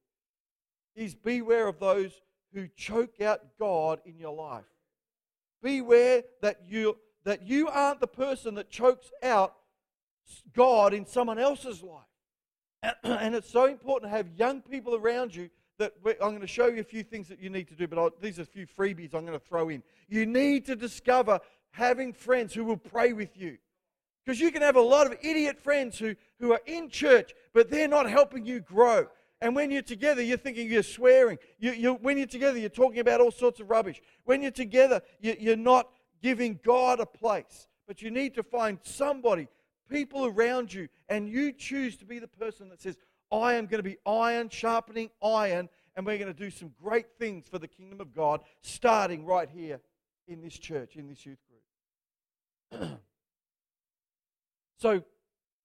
is 0.94 1.14
beware 1.14 1.68
of 1.68 1.78
those 1.78 2.12
who 2.54 2.68
choke 2.76 3.20
out 3.20 3.40
God 3.58 4.00
in 4.06 4.18
your 4.18 4.34
life. 4.34 4.64
Beware 5.62 6.22
that 6.42 6.62
you, 6.66 6.96
that 7.24 7.42
you 7.42 7.68
aren't 7.68 8.00
the 8.00 8.06
person 8.06 8.54
that 8.54 8.70
chokes 8.70 9.10
out 9.22 9.54
God 10.54 10.94
in 10.94 11.06
someone 11.06 11.38
else's 11.38 11.82
life. 11.82 12.02
And 13.04 13.34
it's 13.34 13.50
so 13.50 13.66
important 13.66 14.10
to 14.10 14.16
have 14.16 14.28
young 14.36 14.62
people 14.62 14.94
around 14.94 15.34
you 15.34 15.50
that 15.78 15.92
I'm 16.04 16.30
going 16.30 16.40
to 16.40 16.46
show 16.46 16.68
you 16.68 16.80
a 16.80 16.84
few 16.84 17.02
things 17.02 17.28
that 17.28 17.40
you 17.40 17.50
need 17.50 17.68
to 17.68 17.74
do, 17.74 17.86
but 17.86 17.98
I'll, 17.98 18.10
these 18.20 18.38
are 18.38 18.42
a 18.42 18.46
few 18.46 18.66
freebies 18.66 19.14
I'm 19.14 19.26
going 19.26 19.38
to 19.38 19.44
throw 19.44 19.68
in. 19.68 19.82
You 20.08 20.24
need 20.24 20.64
to 20.66 20.76
discover 20.76 21.40
having 21.70 22.12
friends 22.12 22.54
who 22.54 22.64
will 22.64 22.78
pray 22.78 23.12
with 23.12 23.36
you. 23.36 23.58
Because 24.26 24.40
you 24.40 24.50
can 24.50 24.62
have 24.62 24.74
a 24.74 24.80
lot 24.80 25.06
of 25.06 25.16
idiot 25.22 25.62
friends 25.62 25.96
who, 25.98 26.16
who 26.40 26.52
are 26.52 26.60
in 26.66 26.90
church, 26.90 27.32
but 27.54 27.70
they're 27.70 27.86
not 27.86 28.10
helping 28.10 28.44
you 28.44 28.58
grow. 28.58 29.06
And 29.40 29.54
when 29.54 29.70
you're 29.70 29.82
together, 29.82 30.20
you're 30.20 30.36
thinking 30.36 30.68
you're 30.68 30.82
swearing. 30.82 31.38
You, 31.60 31.70
you, 31.72 31.94
when 31.94 32.18
you're 32.18 32.26
together, 32.26 32.58
you're 32.58 32.68
talking 32.68 32.98
about 32.98 33.20
all 33.20 33.30
sorts 33.30 33.60
of 33.60 33.70
rubbish. 33.70 34.02
When 34.24 34.42
you're 34.42 34.50
together, 34.50 35.00
you, 35.20 35.36
you're 35.38 35.56
not 35.56 35.90
giving 36.20 36.58
God 36.64 36.98
a 36.98 37.06
place. 37.06 37.68
But 37.86 38.02
you 38.02 38.10
need 38.10 38.34
to 38.34 38.42
find 38.42 38.80
somebody 38.82 39.46
people 39.88 40.26
around 40.26 40.74
you, 40.74 40.88
and 41.08 41.28
you 41.28 41.52
choose 41.52 41.96
to 41.98 42.04
be 42.04 42.18
the 42.18 42.26
person 42.26 42.68
that 42.70 42.82
says, 42.82 42.96
I 43.30 43.54
am 43.54 43.66
going 43.66 43.78
to 43.78 43.88
be 43.88 43.98
iron 44.04 44.48
sharpening 44.48 45.10
iron, 45.22 45.68
and 45.94 46.04
we're 46.04 46.18
going 46.18 46.32
to 46.32 46.38
do 46.38 46.50
some 46.50 46.72
great 46.82 47.06
things 47.20 47.46
for 47.48 47.60
the 47.60 47.68
kingdom 47.68 48.00
of 48.00 48.12
God, 48.12 48.40
starting 48.62 49.24
right 49.24 49.48
here 49.48 49.80
in 50.26 50.40
this 50.40 50.58
church, 50.58 50.96
in 50.96 51.06
this 51.06 51.24
youth 51.24 51.38
group. 52.72 52.90
so, 54.78 55.02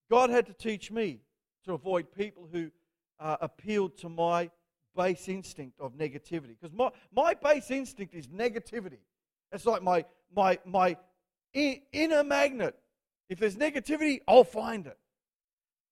God 0.09 0.29
had 0.29 0.45
to 0.47 0.53
teach 0.53 0.91
me 0.91 1.21
to 1.65 1.73
avoid 1.73 2.11
people 2.13 2.47
who 2.51 2.71
uh, 3.19 3.37
appealed 3.41 3.97
to 3.99 4.09
my 4.09 4.49
base 4.95 5.29
instinct 5.29 5.79
of 5.79 5.93
negativity. 5.97 6.55
Because 6.59 6.73
my, 6.73 6.89
my 7.13 7.33
base 7.33 7.71
instinct 7.71 8.13
is 8.13 8.27
negativity. 8.27 8.97
It's 9.51 9.65
like 9.65 9.83
my, 9.83 10.05
my, 10.35 10.59
my 10.65 10.97
inner 11.53 12.23
magnet. 12.23 12.75
If 13.29 13.39
there's 13.39 13.55
negativity, 13.55 14.21
I'll 14.27 14.43
find 14.43 14.87
it. 14.87 14.97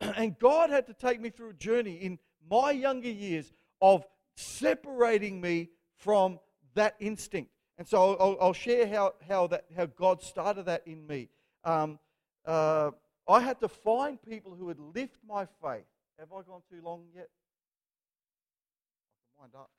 And 0.17 0.38
God 0.39 0.69
had 0.69 0.88
to 0.88 0.93
take 0.93 1.19
me 1.19 1.29
through 1.29 1.51
a 1.51 1.53
journey 1.53 1.95
in 1.95 2.19
my 2.49 2.71
younger 2.71 3.09
years 3.09 3.51
of 3.81 4.05
separating 4.35 5.41
me 5.41 5.69
from 5.97 6.39
that 6.73 6.95
instinct. 6.99 7.51
And 7.77 7.88
so 7.88 8.15
I'll, 8.15 8.38
I'll 8.41 8.53
share 8.53 8.88
how, 8.88 9.13
how, 9.27 9.47
that, 9.47 9.65
how 9.75 9.85
God 9.85 10.21
started 10.21 10.65
that 10.65 10.83
in 10.85 11.05
me. 11.05 11.29
Um, 11.63 11.99
uh, 12.45 12.91
I 13.29 13.41
had 13.41 13.59
to 13.59 13.69
find 13.69 14.19
people 14.21 14.55
who 14.57 14.65
would 14.65 14.79
lift 14.79 15.17
my 15.27 15.45
faith. 15.62 15.86
Have 16.19 16.29
I 16.33 16.41
gone 16.41 16.62
too 16.69 16.81
long 16.83 17.03
yet? 17.15 17.29
I 19.13 19.45
can 19.45 19.51
wind 19.53 19.53
up. 19.55 19.69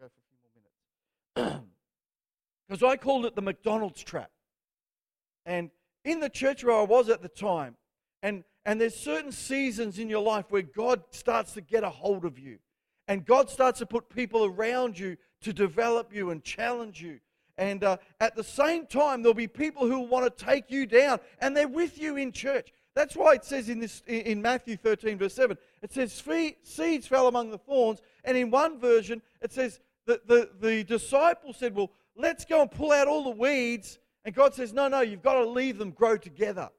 I'll 0.00 0.06
go 0.06 0.12
for 0.14 0.20
a 0.20 0.28
few 0.28 0.60
more 1.44 1.52
minutes. 1.52 1.66
Because 2.68 2.84
I 2.84 2.96
called 2.96 3.26
it 3.26 3.34
the 3.34 3.42
McDonald's 3.42 4.00
trap. 4.00 4.30
And 5.44 5.70
in 6.04 6.20
the 6.20 6.28
church 6.28 6.62
where 6.62 6.76
I 6.76 6.84
was 6.84 7.08
at 7.08 7.20
the 7.20 7.28
time, 7.28 7.74
and, 8.22 8.44
and 8.64 8.80
there's 8.80 8.94
certain 8.94 9.32
seasons 9.32 9.98
in 9.98 10.08
your 10.08 10.22
life 10.22 10.44
where 10.50 10.62
God 10.62 11.02
starts 11.10 11.52
to 11.54 11.60
get 11.60 11.82
a 11.82 11.90
hold 11.90 12.24
of 12.24 12.38
you. 12.38 12.58
And 13.08 13.24
God 13.24 13.50
starts 13.50 13.80
to 13.80 13.86
put 13.86 14.08
people 14.08 14.44
around 14.44 14.96
you 14.96 15.16
to 15.40 15.52
develop 15.52 16.14
you 16.14 16.30
and 16.30 16.44
challenge 16.44 17.02
you. 17.02 17.18
And 17.58 17.82
uh, 17.82 17.96
at 18.20 18.36
the 18.36 18.44
same 18.44 18.86
time, 18.86 19.22
there'll 19.22 19.34
be 19.34 19.48
people 19.48 19.88
who 19.88 20.00
want 20.00 20.24
to 20.24 20.44
take 20.44 20.70
you 20.70 20.86
down, 20.86 21.18
and 21.40 21.56
they're 21.56 21.66
with 21.66 22.00
you 22.00 22.16
in 22.16 22.30
church. 22.30 22.72
That's 22.94 23.16
why 23.16 23.34
it 23.34 23.44
says 23.44 23.68
in, 23.68 23.78
this, 23.78 24.02
in 24.06 24.42
Matthew 24.42 24.76
13, 24.76 25.18
verse 25.18 25.34
7, 25.34 25.56
it 25.82 25.92
says, 25.92 26.22
Seeds 26.62 27.06
fell 27.06 27.28
among 27.28 27.50
the 27.50 27.58
thorns. 27.58 28.00
And 28.24 28.36
in 28.36 28.50
one 28.50 28.78
version, 28.80 29.22
it 29.40 29.52
says 29.52 29.80
that 30.06 30.26
the, 30.26 30.50
the 30.60 30.82
disciples 30.84 31.56
said, 31.56 31.74
Well, 31.74 31.92
let's 32.16 32.44
go 32.44 32.62
and 32.62 32.70
pull 32.70 32.92
out 32.92 33.06
all 33.06 33.24
the 33.24 33.30
weeds. 33.30 33.98
And 34.24 34.34
God 34.34 34.54
says, 34.54 34.72
No, 34.72 34.88
no, 34.88 35.00
you've 35.00 35.22
got 35.22 35.34
to 35.34 35.48
leave 35.48 35.78
them 35.78 35.92
grow 35.92 36.16
together. 36.16 36.70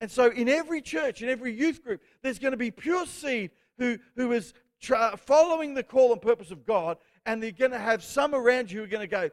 And 0.00 0.10
so 0.10 0.30
in 0.30 0.48
every 0.48 0.80
church, 0.80 1.22
in 1.22 1.28
every 1.28 1.52
youth 1.52 1.82
group, 1.82 2.02
there's 2.22 2.38
going 2.38 2.52
to 2.52 2.58
be 2.58 2.70
pure 2.70 3.06
seed 3.06 3.50
who, 3.78 3.98
who 4.16 4.32
is 4.32 4.54
tra- 4.80 5.16
following 5.16 5.74
the 5.74 5.82
call 5.82 6.12
and 6.12 6.20
purpose 6.20 6.50
of 6.50 6.66
God. 6.66 6.98
And 7.26 7.42
they're 7.42 7.50
going 7.50 7.72
to 7.72 7.78
have 7.78 8.02
some 8.02 8.34
around 8.34 8.70
you 8.70 8.78
who 8.78 8.84
are 8.84 8.88
going 8.88 9.00
to 9.00 9.06
go, 9.06 9.30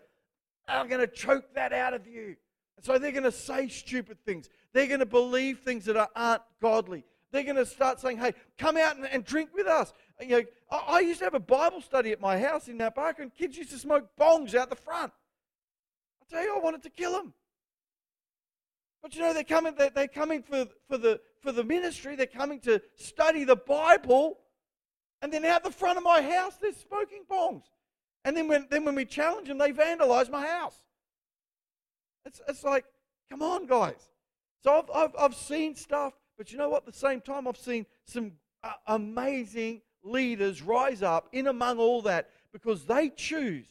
I'm 0.68 0.88
going 0.88 1.02
to 1.02 1.08
choke 1.08 1.54
that 1.54 1.72
out 1.72 1.94
of 1.94 2.06
you. 2.06 2.36
And 2.78 2.86
so 2.86 2.98
they're 2.98 3.12
going 3.12 3.24
to 3.24 3.32
say 3.32 3.68
stupid 3.68 4.24
things. 4.24 4.50
They're 4.72 4.88
going 4.88 5.00
to 5.00 5.06
believe 5.06 5.60
things 5.60 5.86
that 5.86 5.98
are, 5.98 6.10
aren't 6.16 6.44
godly. 6.62 7.04
They're 7.32 7.44
going 7.44 7.58
to 7.58 7.66
start 7.66 8.00
saying, 8.00 8.20
hey, 8.20 8.34
come 8.58 8.78
out 8.78 8.96
and, 8.96 9.06
and 9.06 9.26
drink 9.26 9.50
with 9.54 9.68
us. 9.68 9.92
You 10.22 10.28
know, 10.28 10.44
I, 10.72 10.78
I, 10.88 11.00
used 11.02 11.20
to 11.20 11.26
have 11.26 11.34
a 11.34 11.40
Bible 11.40 11.82
study 11.82 12.12
at 12.12 12.22
my 12.22 12.40
house 12.40 12.68
in 12.68 12.78
that 12.78 12.96
park, 12.96 13.20
and 13.20 13.34
kids 13.34 13.58
used 13.58 13.72
to 13.72 13.78
smoke 13.78 14.08
bongs 14.20 14.56
out 14.56 14.70
the 14.70 14.76
front. 14.76 15.12
I 16.22 16.34
tell 16.34 16.44
you, 16.44 16.56
I 16.56 16.60
wanted 16.60 16.84
to 16.84 16.90
kill 16.90 17.12
them. 17.12 17.34
But 19.02 19.16
you 19.16 19.22
know, 19.22 19.34
they're 19.34 19.44
coming, 19.44 19.74
they're, 19.78 19.90
they're 19.90 20.08
coming 20.08 20.42
for, 20.42 20.68
for, 20.88 20.98
the, 20.98 21.20
for 21.42 21.52
the 21.52 21.64
ministry, 21.64 22.16
they're 22.16 22.26
coming 22.26 22.60
to 22.62 22.82
study 22.96 23.44
the 23.44 23.56
Bible, 23.56 24.40
and 25.22 25.32
then 25.32 25.46
out 25.46 25.64
the 25.64 25.72
front 25.72 25.98
of 25.98 26.04
my 26.04 26.22
house, 26.22 26.58
they're 26.62 26.74
smoking 26.74 27.24
bongs. 27.30 27.64
And 28.24 28.36
then 28.36 28.48
when, 28.48 28.68
then 28.70 28.86
when 28.86 28.96
we 28.96 29.06
challenge 29.06 29.48
them, 29.48 29.58
they 29.58 29.72
vandalize 29.72 30.30
my 30.30 30.46
house. 30.46 30.80
It's, 32.28 32.42
it's 32.48 32.64
like, 32.64 32.86
come 33.30 33.42
on, 33.42 33.66
guys. 33.66 34.12
So 34.64 34.74
I've, 34.74 34.90
I've, 34.94 35.16
I've 35.18 35.36
seen 35.36 35.76
stuff, 35.76 36.14
but 36.38 36.52
you 36.52 36.58
know 36.58 36.70
what? 36.70 36.86
At 36.86 36.94
the 36.94 37.00
same 37.00 37.22
time, 37.22 37.48
I've 37.48 37.58
seen 37.58 37.86
some 38.06 38.34
uh, 38.64 38.74
amazing 38.88 39.82
leaders 40.04 40.62
rise 40.62 41.02
up 41.02 41.30
in 41.32 41.48
among 41.48 41.80
all 41.80 42.02
that 42.04 42.30
because 42.52 42.86
they 42.86 43.10
choose, 43.10 43.66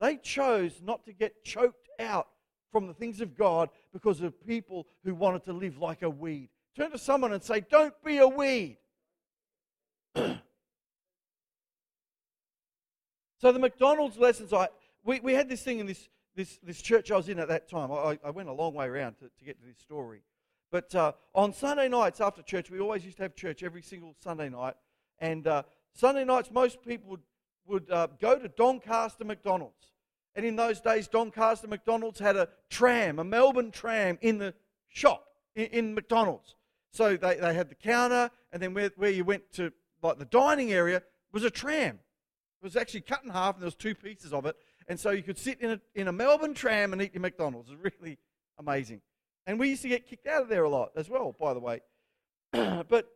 they 0.00 0.16
chose 0.16 0.82
not 0.84 1.06
to 1.06 1.12
get 1.12 1.42
choked 1.42 1.88
out 1.98 2.28
from 2.70 2.86
the 2.86 2.94
things 2.94 3.20
of 3.22 3.36
God 3.36 3.70
because 3.92 4.20
of 4.20 4.46
people 4.46 4.86
who 5.04 5.14
wanted 5.14 5.44
to 5.44 5.52
live 5.52 5.78
like 5.78 6.02
a 6.02 6.10
weed. 6.10 6.50
Turn 6.76 6.90
to 6.90 6.98
someone 6.98 7.32
and 7.32 7.42
say, 7.42 7.60
Don't 7.70 7.94
be 8.04 8.18
a 8.18 8.28
weed. 8.28 8.78
so 10.16 10.32
the 13.40 13.58
McDonald's 13.58 14.18
lessons, 14.18 14.52
I 14.52 14.68
we, 15.04 15.20
we 15.20 15.32
had 15.34 15.48
this 15.48 15.62
thing 15.62 15.78
in 15.80 15.86
this, 15.86 16.08
this, 16.34 16.58
this 16.62 16.80
church 16.80 17.10
I 17.10 17.16
was 17.16 17.28
in 17.28 17.38
at 17.38 17.48
that 17.48 17.68
time. 17.68 17.92
I, 17.92 18.18
I 18.24 18.30
went 18.30 18.48
a 18.48 18.52
long 18.52 18.74
way 18.74 18.86
around 18.86 19.16
to, 19.18 19.26
to 19.26 19.44
get 19.44 19.60
to 19.60 19.66
this 19.66 19.78
story. 19.78 20.22
But 20.70 20.94
uh, 20.94 21.12
on 21.34 21.52
Sunday 21.52 21.88
nights 21.88 22.20
after 22.20 22.42
church, 22.42 22.70
we 22.70 22.80
always 22.80 23.04
used 23.04 23.18
to 23.18 23.24
have 23.24 23.34
church 23.34 23.62
every 23.62 23.82
single 23.82 24.14
Sunday 24.22 24.48
night. 24.48 24.74
And 25.18 25.46
uh, 25.46 25.64
Sunday 25.92 26.24
nights, 26.24 26.50
most 26.50 26.82
people 26.82 27.10
would, 27.10 27.20
would 27.66 27.90
uh, 27.90 28.08
go 28.20 28.38
to 28.38 28.48
Doncaster 28.48 29.24
McDonald's. 29.24 29.92
And 30.34 30.46
in 30.46 30.56
those 30.56 30.80
days, 30.80 31.08
Doncaster 31.08 31.68
McDonald's 31.68 32.18
had 32.18 32.36
a 32.36 32.48
tram, 32.70 33.18
a 33.18 33.24
Melbourne 33.24 33.70
tram 33.70 34.18
in 34.22 34.38
the 34.38 34.54
shop 34.88 35.26
in, 35.54 35.66
in 35.66 35.94
McDonald's. 35.94 36.54
So 36.90 37.16
they, 37.16 37.36
they 37.36 37.54
had 37.54 37.68
the 37.68 37.74
counter, 37.74 38.30
and 38.52 38.62
then 38.62 38.74
where, 38.74 38.90
where 38.96 39.10
you 39.10 39.24
went 39.24 39.52
to 39.54 39.72
like 40.02 40.18
the 40.18 40.24
dining 40.24 40.72
area 40.72 41.02
was 41.32 41.44
a 41.44 41.50
tram. 41.50 41.98
It 42.60 42.64
was 42.64 42.76
actually 42.76 43.02
cut 43.02 43.24
in 43.24 43.30
half, 43.30 43.54
and 43.54 43.62
there 43.62 43.66
was 43.66 43.74
two 43.74 43.94
pieces 43.94 44.32
of 44.32 44.46
it. 44.46 44.56
And 44.88 44.98
so 44.98 45.10
you 45.10 45.22
could 45.22 45.38
sit 45.38 45.60
in 45.60 45.70
a, 45.70 45.80
in 45.94 46.08
a 46.08 46.12
Melbourne 46.12 46.54
tram 46.54 46.92
and 46.92 47.02
eat 47.02 47.14
your 47.14 47.20
McDonald's. 47.20 47.70
It 47.70 47.78
was 47.82 47.92
really 48.00 48.18
amazing. 48.58 49.00
And 49.46 49.58
we 49.58 49.70
used 49.70 49.82
to 49.82 49.88
get 49.88 50.06
kicked 50.06 50.26
out 50.26 50.42
of 50.42 50.48
there 50.48 50.64
a 50.64 50.70
lot 50.70 50.90
as 50.96 51.08
well, 51.08 51.34
by 51.38 51.54
the 51.54 51.60
way. 51.60 51.80
but 52.52 53.08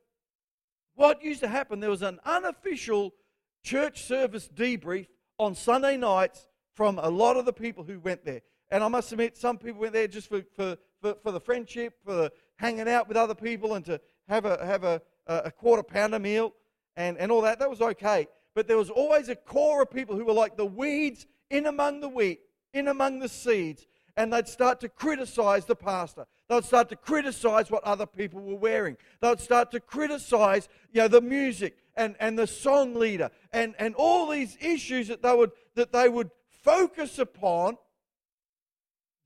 what 0.94 1.22
used 1.22 1.40
to 1.40 1.48
happen, 1.48 1.80
there 1.80 1.90
was 1.90 2.02
an 2.02 2.18
unofficial 2.24 3.14
church 3.62 4.04
service 4.04 4.48
debrief 4.52 5.06
on 5.38 5.54
Sunday 5.54 5.96
nights 5.96 6.48
from 6.74 6.98
a 6.98 7.08
lot 7.08 7.36
of 7.36 7.44
the 7.44 7.52
people 7.52 7.84
who 7.84 8.00
went 8.00 8.24
there. 8.24 8.40
And 8.70 8.82
I 8.82 8.88
must 8.88 9.12
admit, 9.12 9.36
some 9.36 9.58
people 9.58 9.80
went 9.80 9.92
there 9.92 10.08
just 10.08 10.28
for, 10.28 10.42
for, 10.54 10.76
for, 11.00 11.14
for 11.22 11.32
the 11.32 11.40
friendship, 11.40 11.94
for 12.04 12.30
hanging 12.56 12.88
out 12.88 13.06
with 13.08 13.16
other 13.16 13.34
people, 13.34 13.74
and 13.74 13.84
to 13.84 14.00
have 14.28 14.44
a, 14.44 14.64
have 14.64 14.84
a, 14.84 15.00
a 15.26 15.50
quarter 15.50 15.82
pounder 15.82 16.18
meal 16.18 16.52
and, 16.96 17.16
and 17.18 17.30
all 17.30 17.42
that. 17.42 17.58
That 17.58 17.70
was 17.70 17.80
okay. 17.80 18.26
But 18.54 18.66
there 18.66 18.76
was 18.76 18.90
always 18.90 19.28
a 19.28 19.36
core 19.36 19.82
of 19.82 19.90
people 19.90 20.16
who 20.16 20.24
were 20.24 20.32
like 20.32 20.56
the 20.56 20.66
weeds 20.66 21.26
in 21.50 21.66
among 21.66 22.00
the 22.00 22.08
wheat, 22.08 22.40
in 22.72 22.88
among 22.88 23.20
the 23.20 23.28
seeds, 23.28 23.86
and 24.16 24.32
they'd 24.32 24.48
start 24.48 24.80
to 24.80 24.88
criticize 24.88 25.66
the 25.66 25.76
pastor. 25.76 26.26
They'd 26.48 26.64
start 26.64 26.88
to 26.88 26.96
criticize 26.96 27.70
what 27.70 27.84
other 27.84 28.06
people 28.06 28.40
were 28.40 28.56
wearing. 28.56 28.96
They'd 29.20 29.40
start 29.40 29.70
to 29.72 29.80
criticize 29.80 30.68
you 30.92 31.02
know, 31.02 31.08
the 31.08 31.20
music 31.20 31.76
and, 31.96 32.16
and 32.20 32.38
the 32.38 32.46
song 32.46 32.94
leader 32.94 33.30
and, 33.52 33.74
and 33.78 33.94
all 33.94 34.28
these 34.30 34.56
issues 34.60 35.08
that 35.08 35.22
they, 35.22 35.34
would, 35.34 35.52
that 35.74 35.92
they 35.92 36.08
would 36.08 36.30
focus 36.62 37.18
upon 37.18 37.76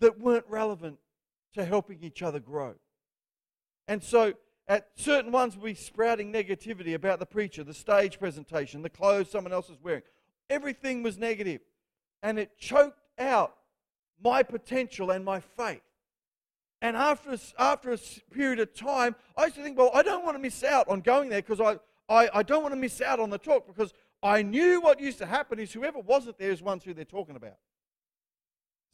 that 0.01 0.19
weren't 0.19 0.47
relevant 0.49 0.99
to 1.55 1.65
helping 1.65 2.03
each 2.03 2.23
other 2.23 2.41
grow. 2.41 2.75
And 3.87 4.03
so 4.03 4.35
at 4.67 4.89
certain 4.95 5.33
ones 5.33 5.57
we 5.57 5.75
sprouting 5.75 6.33
negativity 6.33 6.95
about 6.95 7.19
the 7.19 7.27
preacher, 7.27 7.65
the 7.65 7.75
stage 7.75 8.19
presentation, 8.19 8.83
the 8.83 8.91
clothes 8.91 9.31
someone 9.31 9.53
else 9.53 9.69
is 9.69 9.79
wearing. 9.83 10.03
Everything 10.49 11.03
was 11.03 11.19
negative. 11.19 11.61
And 12.23 12.39
it 12.39 12.59
choked 12.59 13.01
out 13.19 13.55
my 14.23 14.43
potential 14.43 15.11
and 15.11 15.25
my 15.25 15.41
faith. 15.41 15.83
And 16.83 16.97
after, 16.97 17.37
after 17.59 17.93
a 17.93 17.99
period 18.33 18.59
of 18.59 18.75
time, 18.75 19.15
I 19.37 19.45
used 19.45 19.57
to 19.57 19.63
think, 19.63 19.79
well, 19.79 19.91
I 19.95 20.03
don't 20.03 20.25
want 20.25 20.37
to 20.37 20.43
miss 20.43 20.65
out 20.65 20.89
on 20.89 21.01
going 21.01 21.29
there 21.29 21.43
because 21.43 21.61
I, 21.61 21.79
I, 22.13 22.39
I 22.39 22.43
don't 22.43 22.63
want 22.63 22.73
to 22.73 22.81
miss 22.81 23.01
out 23.03 23.21
on 23.21 23.29
the 23.31 23.39
talk 23.39 23.67
because 23.67 23.93
I 24.23 24.43
knew 24.43 24.81
what 24.81 25.01
used 25.01 25.19
to 25.19 25.27
happen 25.27 25.59
is 25.59 25.73
whoever 25.73 25.99
wasn't 25.99 26.39
there 26.39 26.51
is 26.51 26.63
ones 26.63 26.85
who 26.85 26.95
they're 26.95 27.05
talking 27.05 27.37
about. 27.37 27.57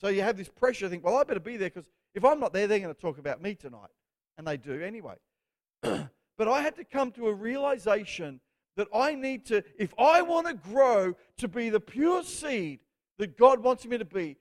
So 0.01 0.09
you 0.09 0.23
have 0.23 0.37
this 0.37 0.49
pressure 0.49 0.87
to 0.87 0.91
think, 0.91 1.05
well, 1.05 1.17
I 1.17 1.25
better 1.25 1.41
be 1.41 1.57
there 1.57 1.71
because 1.71 1.89
if 2.15 2.25
I'm 2.25 2.41
not 2.41 2.53
there, 2.53 2.67
they're 2.67 2.81
going 2.81 2.95
to 2.95 3.01
talk 3.01 3.19
about 3.19 3.41
me 3.41 3.55
tonight. 3.55 3.91
And 4.37 4.47
they 4.47 4.57
do 4.57 4.83
anyway. 4.83 5.15
but 5.83 6.49
I 6.49 6.61
had 6.61 6.77
to 6.77 6.85
come 6.85 7.13
to 7.13 7.29
a 7.29 7.33
realization 7.33 8.41
that 8.77 8.89
I 8.95 9.15
need 9.15 9.47
to, 9.47 9.65
if 9.79 9.95
I 9.99 10.23
want 10.23 10.49
to 10.49 10.55
grow 10.55 11.15
to 11.39 11.49
be 11.49 11.71
the 11.71 11.81
pure 11.81 12.23
seed 12.23 12.81
that 13.19 13.39
God 13.39 13.61
wants 13.61 13.85
me 13.87 13.99
to 13.99 14.05
be, 14.05 14.37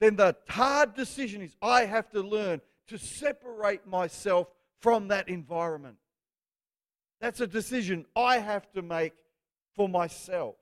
then 0.00 0.16
the 0.16 0.36
hard 0.48 0.94
decision 0.94 1.42
is 1.42 1.56
I 1.62 1.84
have 1.84 2.10
to 2.10 2.20
learn 2.20 2.60
to 2.88 2.98
separate 2.98 3.86
myself 3.86 4.48
from 4.80 5.08
that 5.08 5.28
environment. 5.28 5.96
That's 7.20 7.40
a 7.40 7.46
decision 7.46 8.04
I 8.14 8.38
have 8.38 8.70
to 8.72 8.82
make 8.82 9.14
for 9.74 9.88
myself. 9.88 10.56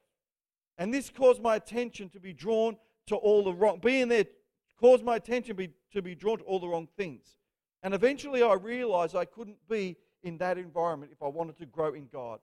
And 0.79 0.93
this 0.93 1.11
caused 1.11 1.43
my 1.43 1.57
attention 1.57 2.09
to 2.11 2.21
be 2.21 2.33
drawn 2.33 2.77
to 3.07 3.17
all 3.17 3.45
the 3.45 3.53
wrong, 3.53 3.81
being 3.83 4.09
there 4.09 4.25
caused 4.81 5.05
my 5.05 5.17
attention 5.17 5.57
be, 5.57 5.71
to 5.93 6.03
be 6.03 6.15
drawn 6.15 6.39
to 6.39 6.45
all 6.45 6.59
the 6.59 6.69
wrong 6.69 6.89
things. 6.97 7.37
And 7.83 7.95
eventually 7.95 8.43
I 8.43 8.55
realized 8.55 9.17
I 9.17 9.25
couldn't 9.25 9.59
be 9.69 9.97
in 10.23 10.39
that 10.39 10.59
environment 10.59 11.13
if 11.13 11.23
I 11.23 11.29
wanted 11.29 11.59
to 11.59 11.67
grow 11.67 11.95
in 11.95 12.09
God. 12.13 12.41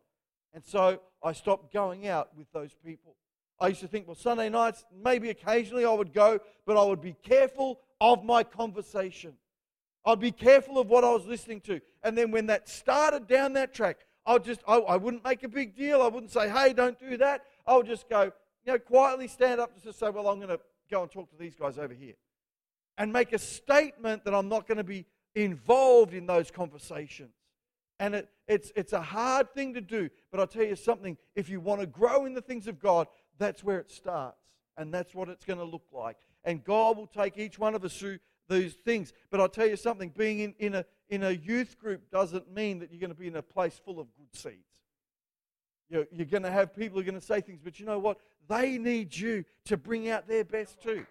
And 0.54 0.64
so 0.64 1.02
I 1.24 1.34
stopped 1.34 1.72
going 1.74 2.08
out 2.08 2.36
with 2.38 2.52
those 2.52 2.76
people. 2.86 3.16
I 3.62 3.68
used 3.68 3.82
to 3.82 3.88
think, 3.88 4.08
well, 4.08 4.16
Sunday 4.16 4.50
nights, 4.50 4.86
maybe 5.04 5.30
occasionally 5.30 5.86
I 5.86 5.94
would 5.94 6.14
go, 6.14 6.40
but 6.66 6.78
I 6.78 6.84
would 6.84 7.02
be 7.02 7.14
careful 7.24 7.80
of 8.00 8.24
my 8.24 8.44
conversation. 8.44 9.34
I'd 10.06 10.20
be 10.20 10.32
careful 10.32 10.80
of 10.80 10.88
what 10.88 11.04
I 11.04 11.12
was 11.12 11.26
listening 11.26 11.62
to. 11.62 11.82
And 12.04 12.18
then 12.18 12.32
when 12.32 12.46
that 12.48 12.70
started 12.70 13.28
down 13.28 13.54
that 13.54 13.74
track, 13.74 13.98
I'll 14.26 14.40
just, 14.40 14.62
I, 14.68 14.78
I 14.78 14.96
wouldn't 14.96 15.24
make 15.24 15.44
a 15.44 15.50
big 15.50 15.76
deal. 15.76 16.02
I 16.02 16.08
wouldn't 16.08 16.32
say, 16.32 16.50
hey, 16.50 16.74
don't 16.74 16.98
do 17.00 17.18
that. 17.18 17.44
I 17.68 17.76
would 17.76 17.86
just 17.86 18.10
go, 18.10 18.32
you 18.66 18.74
know, 18.74 18.80
quietly 18.80 19.28
stand 19.28 19.60
up 19.60 19.72
and 19.74 19.84
just 19.84 20.00
say, 20.00 20.10
well, 20.10 20.28
I'm 20.28 20.38
going 20.38 20.50
to 20.50 20.60
go 20.90 21.02
and 21.02 21.12
talk 21.12 21.30
to 21.32 21.38
these 21.38 21.56
guys 21.56 21.78
over 21.78 21.94
here. 21.94 22.14
And 22.98 23.12
make 23.12 23.34
a 23.34 23.40
statement 23.40 24.26
that 24.26 24.34
I'm 24.34 24.48
not 24.48 24.68
going 24.68 24.78
to 24.78 24.84
be 24.84 25.06
involved 25.36 26.14
in 26.14 26.26
those 26.26 26.52
conversations. 26.52 27.34
And 28.00 28.16
it, 28.16 28.30
it's, 28.48 28.72
it's 28.76 28.94
a 28.94 29.02
hard 29.02 29.54
thing 29.54 29.74
to 29.74 29.82
do, 29.82 30.10
but 30.32 30.40
I'll 30.40 30.48
tell 30.48 30.64
you 30.64 30.76
something 30.76 31.18
if 31.36 31.50
you 31.50 31.60
want 31.60 31.82
to 31.82 31.88
grow 31.88 32.26
in 32.26 32.34
the 32.34 32.42
things 32.42 32.68
of 32.68 32.80
God, 32.80 33.08
that's 33.40 33.64
where 33.64 33.80
it 33.80 33.90
starts. 33.90 34.38
And 34.78 34.94
that's 34.94 35.14
what 35.14 35.28
it's 35.28 35.44
going 35.44 35.60
to 35.60 35.66
look 35.66 35.88
like. 35.92 36.18
And 36.46 36.64
God 36.64 36.96
will 36.96 37.08
take 37.08 37.38
each 37.38 37.60
one 37.60 37.76
of 37.76 37.84
us 37.84 37.98
through 37.98 38.20
these 38.48 38.74
things. 38.74 39.14
But 39.30 39.42
I'll 39.42 39.50
tell 39.50 39.68
you 39.68 39.76
something 39.76 40.14
being 40.16 40.40
in, 40.40 40.54
in, 40.60 40.76
a, 40.76 40.86
in 41.10 41.24
a 41.24 41.32
youth 41.32 41.78
group 41.78 42.10
doesn't 42.12 42.54
mean 42.54 42.80
that 42.80 42.92
you're 42.92 43.00
going 43.00 43.12
to 43.12 43.20
be 43.20 43.28
in 43.28 43.36
a 43.36 43.42
place 43.42 43.80
full 43.84 44.00
of 44.00 44.08
good 44.16 44.34
seeds. 44.34 44.64
You're, 45.90 46.08
you're 46.12 46.26
going 46.26 46.44
to 46.44 46.52
have 46.52 46.76
people 46.76 46.96
who 46.96 47.02
are 47.02 47.12
going 47.12 47.20
to 47.20 47.26
say 47.26 47.42
things, 47.42 47.60
but 47.64 47.80
you 47.80 47.86
know 47.86 48.00
what? 48.00 48.20
They 48.48 48.78
need 48.78 49.16
you 49.16 49.44
to 49.66 49.76
bring 49.76 50.10
out 50.10 50.28
their 50.28 50.44
best 50.44 50.82
too. 50.82 51.06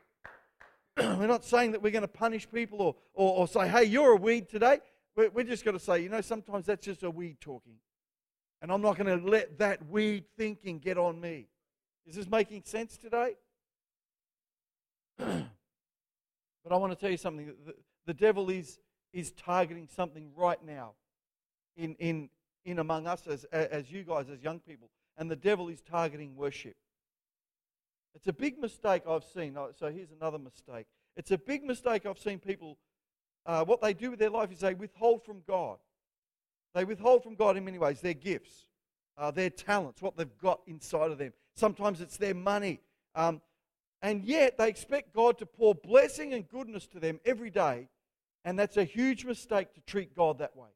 we're 0.97 1.27
not 1.27 1.45
saying 1.45 1.73
that 1.73 1.83
we're 1.83 1.93
going 1.93 2.03
to 2.03 2.09
punish 2.09 2.49
people 2.51 2.81
or, 2.81 2.97
or, 3.15 3.39
or 3.39 3.49
say, 3.49 3.69
hey, 3.69 3.85
you're 3.85 4.13
a 4.13 4.17
weed 4.17 4.49
today. 4.49 4.79
We're, 5.17 5.31
we're 5.31 5.45
just 5.45 5.65
going 5.65 5.77
to 5.77 5.83
say, 5.83 6.01
you 6.01 6.09
know, 6.09 6.21
sometimes 6.21 6.67
that's 6.67 6.85
just 6.85 7.03
a 7.03 7.11
weed 7.11 7.39
talking. 7.41 7.75
And 8.63 8.73
I'm 8.73 8.83
not 8.83 8.97
going 8.97 9.19
to 9.19 9.25
let 9.29 9.59
that 9.59 9.87
weed 9.89 10.25
thinking 10.37 10.79
get 10.79 10.99
on 10.99 11.21
me. 11.21 11.49
Is 12.09 12.15
this 12.15 12.31
making 12.31 12.63
sense 12.65 12.97
today? 12.97 13.35
but 15.19 15.45
I 16.71 16.77
want 16.77 16.91
to 16.93 16.99
tell 16.99 17.11
you 17.11 17.19
something. 17.19 17.53
The, 17.67 17.75
the 18.07 18.15
devil 18.15 18.49
is, 18.49 18.79
is 19.13 19.33
targeting 19.33 19.89
something 19.95 20.31
right 20.35 20.59
now 20.65 20.93
in, 21.77 21.95
in, 21.97 22.31
in 22.65 22.79
among 22.79 23.07
us 23.07 23.27
as, 23.27 23.45
as 23.45 23.93
you 23.93 24.05
guys, 24.05 24.31
as 24.33 24.43
young 24.43 24.59
people. 24.61 24.89
And 25.19 25.31
the 25.31 25.37
devil 25.37 25.69
is 25.69 25.83
targeting 25.83 26.35
worship. 26.35 26.77
It's 28.15 28.27
a 28.27 28.33
big 28.33 28.59
mistake 28.59 29.03
I've 29.07 29.25
seen. 29.25 29.55
Oh, 29.59 29.69
so 29.79 29.91
here's 29.91 30.11
another 30.11 30.39
mistake. 30.39 30.87
It's 31.15 31.31
a 31.31 31.39
big 31.39 31.63
mistake 31.63 32.07
I've 32.07 32.19
seen 32.19 32.39
people, 32.39 32.79
uh, 33.45 33.65
what 33.65 33.83
they 33.83 33.93
do 33.93 34.11
with 34.11 34.19
their 34.19 34.31
life 34.31 34.51
is 34.51 34.61
they 34.61 34.73
withhold 34.73 35.25
from 35.25 35.43
God. 35.47 35.77
They 36.75 36.87
withhold 36.87 37.23
from 37.23 37.35
God 37.35 37.59
in 37.59 37.67
many 37.67 37.79
ways 37.79 38.01
their 38.01 38.15
gifts, 38.15 38.67
uh, 39.19 39.31
their 39.31 39.51
talents, 39.51 40.01
what 40.01 40.17
they've 40.17 40.39
got 40.39 40.61
inside 40.67 41.11
of 41.11 41.19
them. 41.19 41.35
Sometimes 41.59 42.01
it's 42.01 42.17
their 42.17 42.35
money. 42.35 42.81
Um, 43.15 43.41
and 44.01 44.25
yet 44.25 44.59
they 44.59 44.69
expect 44.69 45.15
God 45.15 45.39
to 45.39 45.47
pour 45.47 45.75
blessing 45.75 46.33
and 46.33 46.49
goodness 46.49 46.87
to 46.89 47.01
them 47.01 47.19
every 47.25 47.51
day. 47.51 47.89
And 48.45 48.59
that's 48.59 48.77
a 48.77 48.85
huge 48.85 49.25
mistake 49.25 49.75
to 49.75 49.81
treat 49.81 50.15
God 50.15 50.39
that 50.39 50.57
way. 50.57 50.69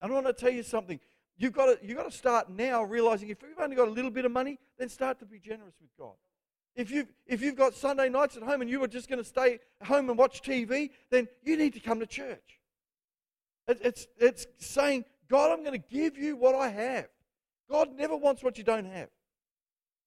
And 0.00 0.12
I 0.12 0.14
want 0.14 0.26
to 0.26 0.32
tell 0.32 0.52
you 0.52 0.62
something. 0.62 1.00
You've 1.36 1.52
got 1.52 1.66
to, 1.66 1.78
you've 1.86 1.98
got 1.98 2.10
to 2.10 2.16
start 2.16 2.48
now 2.48 2.84
realizing 2.84 3.28
if 3.28 3.42
you've 3.42 3.58
only 3.58 3.76
got 3.76 3.88
a 3.88 3.90
little 3.90 4.10
bit 4.10 4.24
of 4.24 4.32
money, 4.32 4.58
then 4.78 4.88
start 4.88 5.18
to 5.18 5.26
be 5.26 5.38
generous 5.38 5.74
with 5.80 5.90
God. 5.98 6.14
If 6.76 6.90
you've, 6.90 7.12
if 7.26 7.42
you've 7.42 7.56
got 7.56 7.74
Sunday 7.74 8.08
nights 8.08 8.36
at 8.36 8.42
home 8.42 8.60
and 8.60 8.70
you 8.70 8.80
were 8.80 8.88
just 8.88 9.08
going 9.08 9.18
to 9.18 9.28
stay 9.28 9.58
home 9.82 10.08
and 10.08 10.18
watch 10.18 10.42
TV, 10.42 10.90
then 11.10 11.26
you 11.42 11.56
need 11.56 11.74
to 11.74 11.80
come 11.80 11.98
to 12.00 12.06
church. 12.06 12.60
It, 13.66 13.80
it's, 13.82 14.06
it's 14.18 14.46
saying, 14.58 15.04
God, 15.28 15.52
I'm 15.52 15.64
going 15.64 15.80
to 15.80 15.88
give 15.94 16.16
you 16.16 16.36
what 16.36 16.54
I 16.54 16.68
have. 16.68 17.08
God 17.68 17.96
never 17.96 18.16
wants 18.16 18.44
what 18.44 18.56
you 18.56 18.64
don't 18.64 18.84
have. 18.84 19.08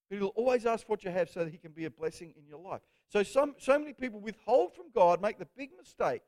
He'll 0.10 0.28
always 0.28 0.66
ask 0.66 0.90
what 0.90 1.04
you 1.04 1.12
have 1.12 1.30
so 1.30 1.44
that 1.44 1.52
He 1.52 1.58
can 1.58 1.72
be 1.72 1.86
a 1.86 1.90
blessing 1.90 2.34
in 2.38 2.48
your 2.48 2.60
life. 2.60 2.82
So, 3.10 3.22
some, 3.24 3.56
so 3.60 3.78
many 3.78 3.94
people 3.94 4.20
withhold 4.20 4.74
from 4.74 4.86
God, 4.94 5.22
make 5.22 5.38
the 5.38 5.48
big 5.58 5.70
mistake, 5.78 6.22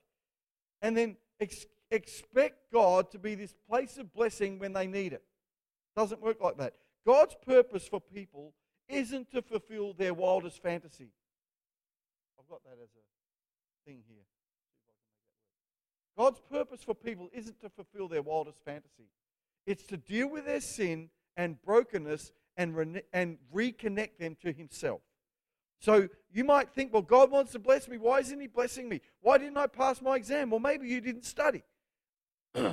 and 0.82 0.96
then 0.96 1.18
ex- 1.40 1.66
expect 1.90 2.72
God 2.72 3.12
to 3.12 3.20
be 3.20 3.36
this 3.36 3.56
place 3.68 3.98
of 3.98 4.14
blessing 4.14 4.60
when 4.60 4.74
they 4.74 4.88
need 4.88 5.14
it. 5.14 5.24
Doesn't 5.96 6.22
work 6.22 6.42
like 6.42 6.58
that. 6.58 6.74
God's 7.06 7.36
purpose 7.46 7.88
for 7.88 8.00
people 8.00 8.54
isn't 8.88 9.32
to 9.32 9.42
fulfill 9.42 9.94
their 9.94 10.14
wildest 10.14 10.62
fantasy. 10.62 11.10
I've 12.40 12.48
got 12.48 12.64
that 12.64 12.78
as 12.82 12.90
a 12.90 13.90
thing 13.90 14.04
here. 14.08 14.24
God's 16.18 16.42
purpose 16.52 16.84
for 16.84 16.94
people 16.94 17.30
isn't 17.34 17.60
to 17.62 17.70
fulfill 17.70 18.08
their 18.08 18.22
wildest 18.22 18.60
fantasy. 18.64 19.10
It's 19.66 19.84
to 19.86 19.98
deal 19.98 20.30
with 20.30 20.46
their 20.46 20.62
sin 20.62 21.10
and 21.38 21.62
brokenness 21.62 22.32
and, 22.58 22.76
re- 22.76 23.04
and 23.14 23.38
reconnect 23.54 24.18
them 24.20 24.36
to 24.42 24.52
Himself. 24.52 25.02
So 25.80 26.08
you 26.32 26.44
might 26.44 26.70
think, 26.70 26.94
well, 26.94 27.02
God 27.02 27.32
wants 27.32 27.52
to 27.54 27.60
bless 27.60 27.88
me. 27.88 27.98
Why 27.98 28.20
isn't 28.20 28.40
He 28.40 28.48
blessing 28.48 28.88
me? 28.88 29.02
Why 29.22 29.38
didn't 29.38 29.58
I 29.58 29.68
pass 29.68 30.02
my 30.02 30.16
exam? 30.16 30.52
Well, 30.52 30.60
maybe 30.60 30.88
you 30.88 31.02
didn't 31.02 31.26
study. 31.26 31.64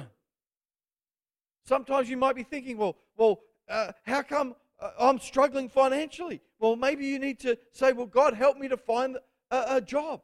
Sometimes 1.64 2.08
you 2.08 2.16
might 2.16 2.36
be 2.36 2.42
thinking, 2.42 2.76
well, 2.76 2.96
well, 3.16 3.40
uh, 3.68 3.92
how 4.04 4.22
come 4.22 4.54
uh, 4.80 4.90
I'm 4.98 5.18
struggling 5.18 5.68
financially? 5.68 6.40
Well, 6.58 6.76
maybe 6.76 7.06
you 7.06 7.18
need 7.18 7.38
to 7.40 7.58
say, 7.72 7.92
well, 7.92 8.06
God, 8.06 8.34
help 8.34 8.58
me 8.58 8.68
to 8.68 8.76
find 8.76 9.16
a, 9.50 9.76
a 9.76 9.80
job. 9.80 10.22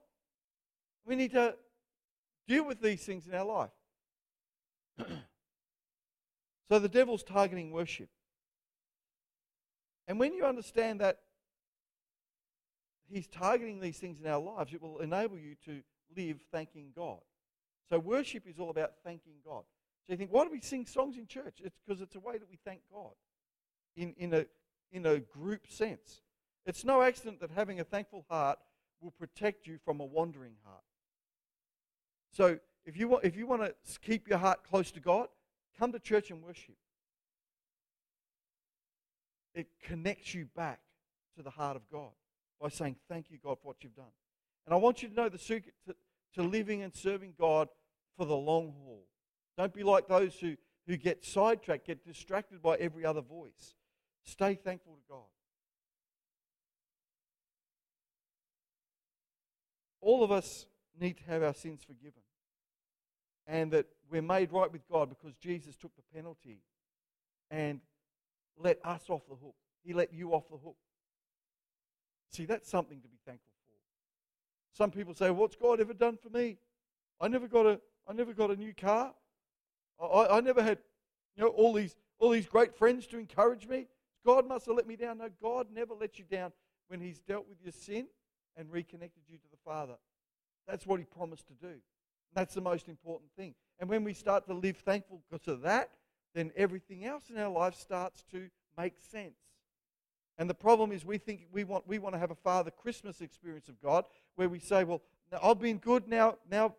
We 1.07 1.17
need 1.17 1.33
to 1.33 1.55
deal 2.49 2.67
with 2.67 2.81
these 2.81 3.05
things 3.05 3.27
in 3.27 3.35
our 3.35 3.45
life. 3.45 3.71
so 6.69 6.79
the 6.79 6.89
devil's 6.89 7.23
targeting 7.23 7.71
worship. 7.71 8.09
And 10.07 10.19
when 10.19 10.35
you 10.35 10.45
understand 10.45 11.01
that 11.01 11.19
he's 13.09 13.27
targeting 13.27 13.81
these 13.81 13.99
things 13.99 14.21
in 14.21 14.27
our 14.27 14.41
lives, 14.41 14.73
it 14.73 14.83
will 14.83 14.99
enable 14.99 15.39
you 15.39 15.55
to 15.65 15.83
live 16.17 16.39
thanking 16.53 16.93
God. 16.95 17.21
So 17.89 17.99
worship 17.99 18.45
is 18.47 18.59
all 18.59 18.71
about 18.71 18.93
thanking 19.05 19.35
God. 19.45 19.65
So 20.07 20.13
you 20.13 20.17
think, 20.17 20.33
why 20.33 20.45
do 20.45 20.51
we 20.51 20.61
sing 20.61 20.87
songs 20.87 21.17
in 21.17 21.27
church? 21.27 21.61
It's 21.63 21.79
because 21.87 22.03
it's 22.03 22.15
a 22.15 22.21
way 22.21 22.39
that 22.39 22.49
we 22.49 22.59
thank 22.65 22.81
God 22.93 23.13
in, 23.97 24.15
in, 24.19 24.35
a, 24.35 24.47
in 24.93 25.07
a 25.07 25.19
group 25.19 25.67
sense. 25.69 26.21
It's 26.67 26.85
no 26.85 27.03
accident 27.03 27.41
that 27.41 27.51
having 27.51 27.81
a 27.81 27.85
thankful 27.85 28.25
heart 28.29 28.59
will 29.01 29.13
protect 29.13 29.67
you 29.67 29.79
from 29.85 30.01
a 30.01 30.05
wandering 30.05 30.55
heart. 30.65 30.83
So 32.33 32.59
if 32.85 32.97
you 32.97 33.09
want, 33.09 33.25
if 33.25 33.37
you 33.37 33.47
want 33.47 33.63
to 33.63 33.75
keep 34.01 34.29
your 34.29 34.39
heart 34.39 34.61
close 34.69 34.91
to 34.93 35.01
God, 35.01 35.29
come 35.79 35.93
to 35.93 35.99
church 35.99 36.31
and 36.31 36.43
worship. 36.43 36.77
It 39.55 39.69
connects 39.83 40.35
you 40.35 40.47
back 40.57 40.81
to 41.37 41.43
the 41.43 41.51
heart 41.51 41.77
of 41.77 41.83
God 41.91 42.11
by 42.61 42.69
saying, 42.69 42.97
Thank 43.09 43.31
you, 43.31 43.39
God, 43.43 43.59
for 43.61 43.69
what 43.69 43.77
you've 43.83 43.95
done. 43.95 44.13
And 44.67 44.75
I 44.75 44.79
want 44.79 45.03
you 45.03 45.09
to 45.09 45.15
know 45.15 45.29
the 45.29 45.39
secret 45.39 45.75
to, 45.87 45.95
to 46.35 46.43
living 46.43 46.83
and 46.83 46.95
serving 46.95 47.35
God 47.39 47.69
for 48.17 48.25
the 48.27 48.35
long 48.35 48.75
haul. 48.83 49.05
Don't 49.57 49.73
be 49.73 49.83
like 49.83 50.09
those 50.09 50.35
who, 50.35 50.57
who 50.87 50.97
get 50.97 51.25
sidetracked, 51.25 51.87
get 51.87 52.05
distracted 52.05 52.63
by 52.63 52.77
every 52.77 53.05
other 53.05 53.21
voice. 53.21 53.75
Stay 54.25 54.55
thankful 54.55 54.95
to 54.95 55.03
God. 55.09 55.27
All 60.01 60.23
of 60.23 60.33
us 60.33 60.67
need 61.01 61.19
to 61.19 61.25
have 61.25 61.43
our 61.43 61.55
sins 61.55 61.83
forgiven. 61.87 62.23
And 63.47 63.71
that 63.73 63.87
we're 64.11 64.23
made 64.23 64.53
right 64.53 64.73
with 64.73 64.89
God 64.89 65.11
because 65.11 65.37
Jesus 65.37 65.77
took 65.77 65.95
the 65.97 66.03
penalty 66.15 66.61
and 67.51 67.81
let 68.59 68.79
us 68.85 69.03
off 69.09 69.23
the 69.29 69.35
hook. 69.35 69.55
He 69.83 69.93
let 69.93 70.13
you 70.13 70.33
off 70.33 70.49
the 70.49 70.57
hook. 70.57 70.77
See, 72.31 72.47
that's 72.47 72.69
something 72.69 73.01
to 73.01 73.09
be 73.09 73.19
thankful 73.27 73.53
for. 73.67 74.77
Some 74.77 74.91
people 74.91 75.15
say, 75.15 75.31
What's 75.31 75.57
God 75.57 75.81
ever 75.81 75.95
done 75.95 76.17
for 76.17 76.31
me? 76.31 76.59
I 77.21 77.29
never 77.29 77.47
got 77.47 77.67
a, 77.67 77.81
I 78.09 78.13
never 78.13 78.33
got 78.33 78.51
a 78.51 78.57
new 78.57 78.75
car. 78.75 79.15
I, 80.01 80.27
I 80.31 80.41
never 80.41 80.63
had 80.63 80.79
you 81.37 81.45
know, 81.45 81.51
all, 81.51 81.73
these, 81.73 81.97
all 82.19 82.31
these 82.31 82.47
great 82.47 82.77
friends 82.77 83.07
to 83.09 83.19
encourage 83.19 83.67
me. 83.67 83.87
God 84.25 84.49
must 84.49 84.67
have 84.67 84.77
let 84.77 84.87
me 84.87 84.97
down. 84.97 85.19
No, 85.19 85.29
God 85.43 85.69
never 85.73 85.95
let 85.95 86.19
you 86.19 86.25
down 86.25 86.53
when 86.89 87.01
He's 87.01 87.21
dealt 87.21 87.49
with 87.49 87.59
your 87.63 87.73
sin 87.73 88.07
and 88.57 88.71
reconnected 88.71 89.23
you 89.29 89.37
to 89.39 89.51
the 89.51 89.57
Father. 89.65 89.95
That's 90.67 90.87
what 90.87 90.99
He 90.99 91.07
promised 91.07 91.47
to 91.49 91.55
do. 91.55 91.75
That's 92.35 92.55
the 92.55 92.61
most 92.61 92.89
important 92.89 93.31
thing. 93.37 93.55
And 93.79 93.89
when 93.89 94.03
we 94.05 94.13
start 94.13 94.47
to 94.47 94.55
live 94.55 94.79
thankful 94.79 95.21
because 95.31 95.47
of 95.47 95.63
that, 95.63 95.91
then 96.35 96.53
everything 96.57 97.05
else 97.05 97.31
in 97.31 97.39
our 97.39 97.51
life 97.51 97.75
starts 97.75 98.25
to 98.33 98.49
make 98.77 98.95
sense. 99.11 99.39
And 100.37 100.51
the 100.51 100.55
problem 100.55 100.91
is 100.91 101.05
we 101.05 101.19
think 101.19 101.47
we 101.53 101.65
want, 101.65 101.87
we 101.87 101.99
want 101.99 102.15
to 102.15 102.19
have 102.19 102.33
a 102.33 102.37
Father 102.37 102.71
Christmas 102.71 103.21
experience 103.21 103.69
of 103.69 103.81
God 103.81 104.05
where 104.35 104.49
we 104.49 104.59
say, 104.59 104.83
well, 104.85 105.03
I've 105.43 105.61
been 105.61 105.79
good, 105.79 106.09
now, 106.09 106.37
now 106.51 106.75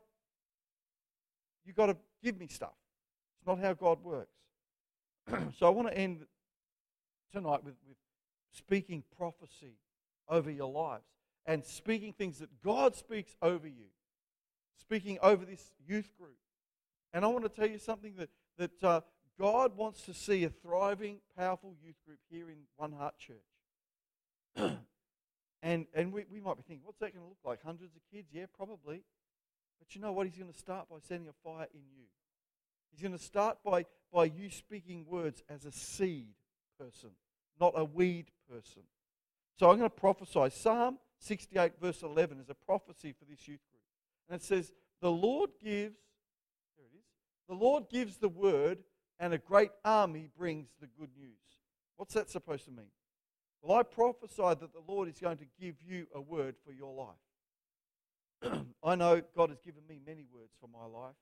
you've 1.65 1.75
got 1.75 1.87
to 1.87 1.97
give 2.21 2.37
me 2.37 2.47
stuff. 2.47 2.75
It's 3.39 3.47
not 3.47 3.59
how 3.59 3.73
God 3.73 4.03
works. 4.03 4.35
so 5.57 5.67
I 5.67 5.69
want 5.69 5.87
to 5.87 5.97
end 5.97 6.25
tonight 7.31 7.63
with, 7.63 7.75
with 7.87 7.97
speaking 8.51 9.03
prophecy 9.17 9.77
over 10.27 10.51
your 10.51 10.71
lives 10.71 11.05
and 11.45 11.63
speaking 11.63 12.13
things 12.13 12.39
that 12.39 12.49
God 12.61 12.95
speaks 12.95 13.35
over 13.41 13.67
you, 13.67 13.87
speaking 14.79 15.17
over 15.21 15.45
this 15.45 15.71
youth 15.87 16.11
group. 16.17 16.37
And 17.13 17.23
I 17.23 17.27
want 17.29 17.43
to 17.43 17.49
tell 17.49 17.69
you 17.69 17.77
something 17.77 18.15
that, 18.17 18.29
that 18.57 18.83
uh, 18.83 19.01
God 19.39 19.75
wants 19.75 20.03
to 20.03 20.13
see 20.13 20.43
a 20.43 20.49
thriving, 20.49 21.19
powerful 21.37 21.75
youth 21.83 21.97
group 22.05 22.19
here 22.29 22.49
in 22.49 22.57
One 22.77 22.93
Heart 22.93 23.15
Church. 23.17 24.77
And, 25.65 25.87
and 25.95 26.13
we, 26.13 26.25
we 26.31 26.39
might 26.39 26.57
be 26.57 26.61
thinking, 26.61 26.85
what's 26.85 26.99
that 26.99 27.11
going 27.11 27.25
to 27.25 27.27
look 27.27 27.39
like? 27.43 27.63
Hundreds 27.63 27.95
of 27.95 28.01
kids? 28.13 28.27
Yeah, 28.31 28.45
probably. 28.55 29.01
But 29.79 29.95
you 29.95 29.99
know 30.01 30.11
what? 30.11 30.27
He's 30.27 30.37
going 30.37 30.51
to 30.51 30.57
start 30.57 30.87
by 30.87 30.97
sending 31.07 31.27
a 31.27 31.33
fire 31.43 31.65
in 31.73 31.81
you. 31.97 32.05
He's 32.91 33.01
going 33.01 33.17
to 33.17 33.23
start 33.23 33.57
by, 33.65 33.85
by 34.13 34.25
you 34.25 34.51
speaking 34.51 35.07
words 35.09 35.41
as 35.49 35.65
a 35.65 35.71
seed 35.71 36.35
person, 36.79 37.09
not 37.59 37.73
a 37.75 37.83
weed 37.83 38.27
person. 38.47 38.83
So 39.57 39.71
I'm 39.71 39.79
going 39.79 39.89
to 39.89 39.95
prophesy. 39.95 40.51
Psalm 40.51 40.99
68, 41.17 41.73
verse 41.81 42.03
11, 42.03 42.41
is 42.41 42.49
a 42.51 42.53
prophecy 42.53 43.15
for 43.17 43.25
this 43.25 43.47
youth 43.47 43.61
group. 43.71 43.81
And 44.29 44.39
it 44.39 44.45
says, 44.45 44.71
The 45.01 45.11
Lord 45.11 45.49
gives, 45.63 45.97
there 46.77 46.85
it 46.85 46.95
is, 46.95 47.05
the 47.49 47.55
Lord 47.55 47.85
gives 47.89 48.17
the 48.17 48.29
word, 48.29 48.77
and 49.19 49.33
a 49.33 49.37
great 49.37 49.71
army 49.83 50.29
brings 50.37 50.69
the 50.79 50.87
good 50.99 51.09
news. 51.17 51.31
What's 51.97 52.13
that 52.13 52.29
supposed 52.29 52.65
to 52.65 52.71
mean? 52.71 52.91
Well, 53.61 53.79
I 53.79 53.83
prophesy 53.83 54.43
that 54.43 54.73
the 54.73 54.83
Lord 54.87 55.09
is 55.09 55.17
going 55.19 55.37
to 55.37 55.45
give 55.59 55.75
you 55.85 56.07
a 56.13 56.21
word 56.21 56.55
for 56.65 56.71
your 56.71 56.93
life. 56.93 58.61
I 58.83 58.95
know 58.95 59.21
God 59.35 59.49
has 59.49 59.59
given 59.59 59.81
me 59.87 59.99
many 60.05 60.25
words 60.31 60.51
for 60.59 60.67
my 60.67 60.85
life. 60.85 61.15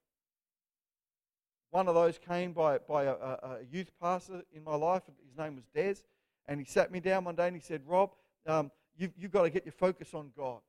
One 1.71 1.87
of 1.87 1.95
those 1.95 2.19
came 2.19 2.53
by, 2.53 2.77
by 2.79 3.05
a, 3.05 3.13
a, 3.13 3.57
youth 3.71 3.91
pastor 3.99 4.43
in 4.51 4.63
my 4.63 4.75
life. 4.75 5.03
His 5.27 5.37
name 5.37 5.55
was 5.55 5.63
Des. 5.73 6.03
And 6.47 6.59
he 6.59 6.65
sat 6.65 6.91
me 6.91 6.99
down 6.99 7.23
one 7.23 7.35
day 7.35 7.47
and 7.47 7.55
he 7.55 7.61
said, 7.61 7.81
Rob, 7.87 8.11
um, 8.45 8.71
you've, 8.97 9.13
you've 9.17 9.31
got 9.31 9.43
to 9.43 9.49
get 9.49 9.65
your 9.65 9.71
focus 9.71 10.13
on 10.13 10.31
God. 10.37 10.59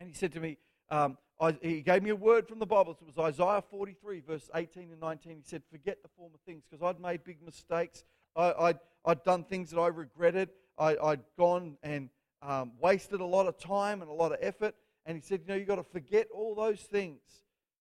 And 0.00 0.08
he 0.08 0.14
said 0.14 0.32
to 0.32 0.40
me, 0.40 0.58
um, 0.90 1.18
I, 1.40 1.56
he 1.62 1.82
gave 1.82 2.02
me 2.02 2.10
a 2.10 2.16
word 2.16 2.48
from 2.48 2.58
the 2.58 2.66
Bible. 2.66 2.98
It 3.00 3.16
was 3.16 3.18
Isaiah 3.18 3.62
43, 3.70 4.20
verse 4.26 4.50
18 4.54 4.90
and 4.90 5.00
19. 5.00 5.36
He 5.36 5.42
said, 5.44 5.62
Forget 5.70 6.02
the 6.02 6.08
former 6.16 6.36
things 6.44 6.64
because 6.68 6.82
I'd 6.82 7.00
made 7.00 7.22
big 7.24 7.38
mistakes. 7.44 8.04
I, 8.34 8.52
I'd, 8.58 8.78
I'd 9.04 9.22
done 9.22 9.44
things 9.44 9.70
that 9.70 9.78
I 9.78 9.88
regretted. 9.88 10.50
I, 10.78 10.96
had 11.02 11.22
gone 11.36 11.76
and 11.82 12.08
um, 12.42 12.72
wasted 12.80 13.20
a 13.20 13.24
lot 13.24 13.46
of 13.46 13.58
time 13.58 14.00
and 14.02 14.10
a 14.10 14.14
lot 14.14 14.32
of 14.32 14.38
effort. 14.40 14.74
And 15.06 15.16
he 15.16 15.22
said, 15.22 15.40
You 15.42 15.48
know, 15.48 15.54
you've 15.54 15.68
got 15.68 15.76
to 15.76 15.84
forget 15.84 16.26
all 16.34 16.54
those 16.54 16.80
things 16.80 17.20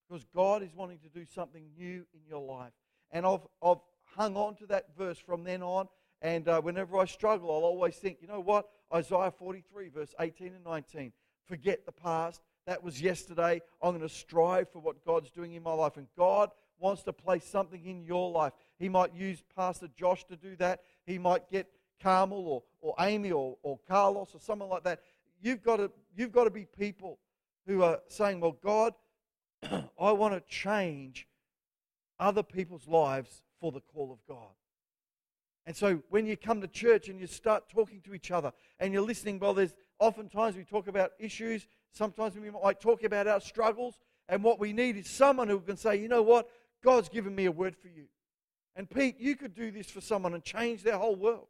because 0.07 0.25
God 0.35 0.61
is 0.61 0.73
wanting 0.75 0.99
to 0.99 1.09
do 1.09 1.25
something 1.25 1.63
new 1.77 2.05
in 2.13 2.21
your 2.29 2.41
life. 2.41 2.73
And 3.11 3.25
I've, 3.25 3.45
I've 3.63 3.77
hung 4.15 4.35
on 4.35 4.55
to 4.57 4.67
that 4.67 4.95
verse 4.97 5.17
from 5.17 5.43
then 5.43 5.63
on. 5.63 5.87
And 6.21 6.47
uh, 6.47 6.61
whenever 6.61 6.97
I 6.97 7.05
struggle, 7.05 7.49
I'll 7.51 7.63
always 7.63 7.95
think, 7.95 8.17
you 8.21 8.27
know 8.27 8.39
what? 8.39 8.67
Isaiah 8.93 9.31
43, 9.31 9.89
verse 9.89 10.15
18 10.19 10.47
and 10.47 10.63
19. 10.63 11.11
Forget 11.45 11.85
the 11.85 11.91
past. 11.91 12.41
That 12.67 12.83
was 12.83 13.01
yesterday. 13.01 13.61
I'm 13.81 13.97
going 13.97 14.07
to 14.07 14.13
strive 14.13 14.69
for 14.69 14.79
what 14.79 15.03
God's 15.05 15.31
doing 15.31 15.53
in 15.53 15.63
my 15.63 15.73
life. 15.73 15.95
And 15.95 16.05
God 16.17 16.51
wants 16.79 17.01
to 17.03 17.13
place 17.13 17.45
something 17.45 17.83
in 17.83 18.03
your 18.03 18.29
life. 18.29 18.51
He 18.77 18.89
might 18.89 19.15
use 19.15 19.41
Pastor 19.55 19.87
Josh 19.97 20.25
to 20.25 20.35
do 20.35 20.55
that. 20.57 20.81
He 21.05 21.17
might 21.17 21.49
get 21.49 21.67
Carmel 22.03 22.45
or, 22.45 22.63
or 22.81 22.93
Amy 22.99 23.31
or, 23.31 23.57
or 23.63 23.79
Carlos 23.87 24.35
or 24.35 24.41
someone 24.41 24.69
like 24.69 24.83
that. 24.83 24.99
You've 25.41 25.63
got, 25.63 25.77
to, 25.77 25.89
you've 26.15 26.33
got 26.33 26.43
to 26.43 26.49
be 26.49 26.65
people 26.65 27.19
who 27.65 27.83
are 27.83 27.99
saying, 28.09 28.41
Well, 28.41 28.57
God, 28.61 28.93
I 29.99 30.11
want 30.11 30.33
to 30.33 30.41
change 30.41 31.25
other 32.19 32.43
people's 32.43 32.87
lives 32.87 33.43
for 33.61 33.71
the 33.71 33.81
call 33.81 34.11
of 34.11 34.19
God. 34.27 34.51
And 35.65 35.75
so 35.75 36.01
when 36.09 36.25
you 36.25 36.37
come 36.37 36.61
to 36.61 36.67
church 36.67 37.09
and 37.09 37.19
you 37.19 37.27
start 37.27 37.69
talking 37.69 38.01
to 38.01 38.13
each 38.13 38.31
other 38.31 38.53
and 38.79 38.93
you're 38.93 39.01
listening, 39.01 39.37
well, 39.37 39.53
there's 39.53 39.75
oftentimes 39.99 40.55
we 40.55 40.63
talk 40.63 40.87
about 40.87 41.11
issues, 41.19 41.67
sometimes 41.91 42.35
we 42.35 42.49
might 42.49 42.79
talk 42.79 43.03
about 43.03 43.27
our 43.27 43.39
struggles, 43.39 43.99
and 44.29 44.43
what 44.43 44.59
we 44.59 44.73
need 44.73 44.97
is 44.97 45.09
someone 45.09 45.47
who 45.47 45.59
can 45.59 45.77
say, 45.77 45.95
you 45.97 46.07
know 46.07 46.21
what, 46.21 46.49
God's 46.83 47.09
given 47.09 47.33
me 47.33 47.45
a 47.45 47.51
word 47.51 47.75
for 47.75 47.87
you. 47.87 48.05
And 48.75 48.89
Pete, 48.89 49.19
you 49.19 49.35
could 49.35 49.55
do 49.55 49.71
this 49.71 49.89
for 49.89 50.01
someone 50.01 50.33
and 50.33 50.43
change 50.43 50.83
their 50.83 50.97
whole 50.97 51.15
world. 51.15 51.47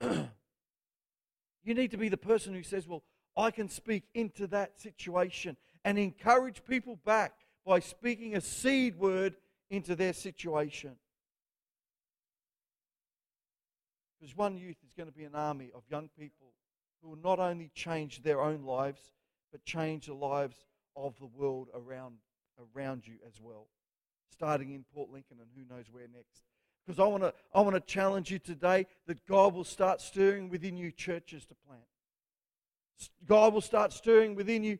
you 0.02 1.74
need 1.74 1.90
to 1.92 1.96
be 1.96 2.08
the 2.08 2.16
person 2.16 2.54
who 2.54 2.62
says, 2.62 2.86
well, 2.86 3.02
I 3.36 3.50
can 3.50 3.68
speak 3.68 4.04
into 4.14 4.46
that 4.48 4.78
situation 4.80 5.56
and 5.84 5.98
encourage 5.98 6.64
people 6.64 6.98
back 7.04 7.32
by 7.64 7.80
speaking 7.80 8.34
a 8.36 8.40
seed 8.40 8.98
word 8.98 9.36
into 9.70 9.94
their 9.94 10.12
situation. 10.12 10.96
Because 14.18 14.36
one 14.36 14.56
youth 14.56 14.76
is 14.84 14.92
going 14.94 15.08
to 15.08 15.14
be 15.14 15.24
an 15.24 15.34
army 15.34 15.70
of 15.74 15.82
young 15.90 16.08
people 16.18 16.52
who 17.00 17.10
will 17.10 17.18
not 17.22 17.38
only 17.38 17.70
change 17.74 18.22
their 18.22 18.40
own 18.40 18.64
lives, 18.64 19.00
but 19.52 19.64
change 19.64 20.06
the 20.06 20.14
lives 20.14 20.64
of 20.96 21.18
the 21.18 21.26
world 21.26 21.68
around, 21.74 22.16
around 22.74 23.06
you 23.06 23.14
as 23.26 23.40
well. 23.40 23.68
Starting 24.30 24.72
in 24.72 24.84
Port 24.94 25.10
Lincoln 25.10 25.38
and 25.40 25.48
who 25.56 25.74
knows 25.74 25.86
where 25.90 26.06
next. 26.14 26.42
Because 26.86 27.00
I 27.00 27.06
want 27.06 27.22
to 27.22 27.34
I 27.54 27.60
want 27.60 27.74
to 27.74 27.80
challenge 27.80 28.30
you 28.30 28.38
today 28.38 28.86
that 29.06 29.26
God 29.26 29.54
will 29.54 29.64
start 29.64 30.00
stirring 30.00 30.48
within 30.48 30.76
you 30.76 30.90
churches 30.90 31.44
to 31.46 31.54
plant. 31.66 31.82
God 33.26 33.52
will 33.52 33.60
start 33.60 33.92
stirring 33.92 34.34
within 34.34 34.64
you 34.64 34.78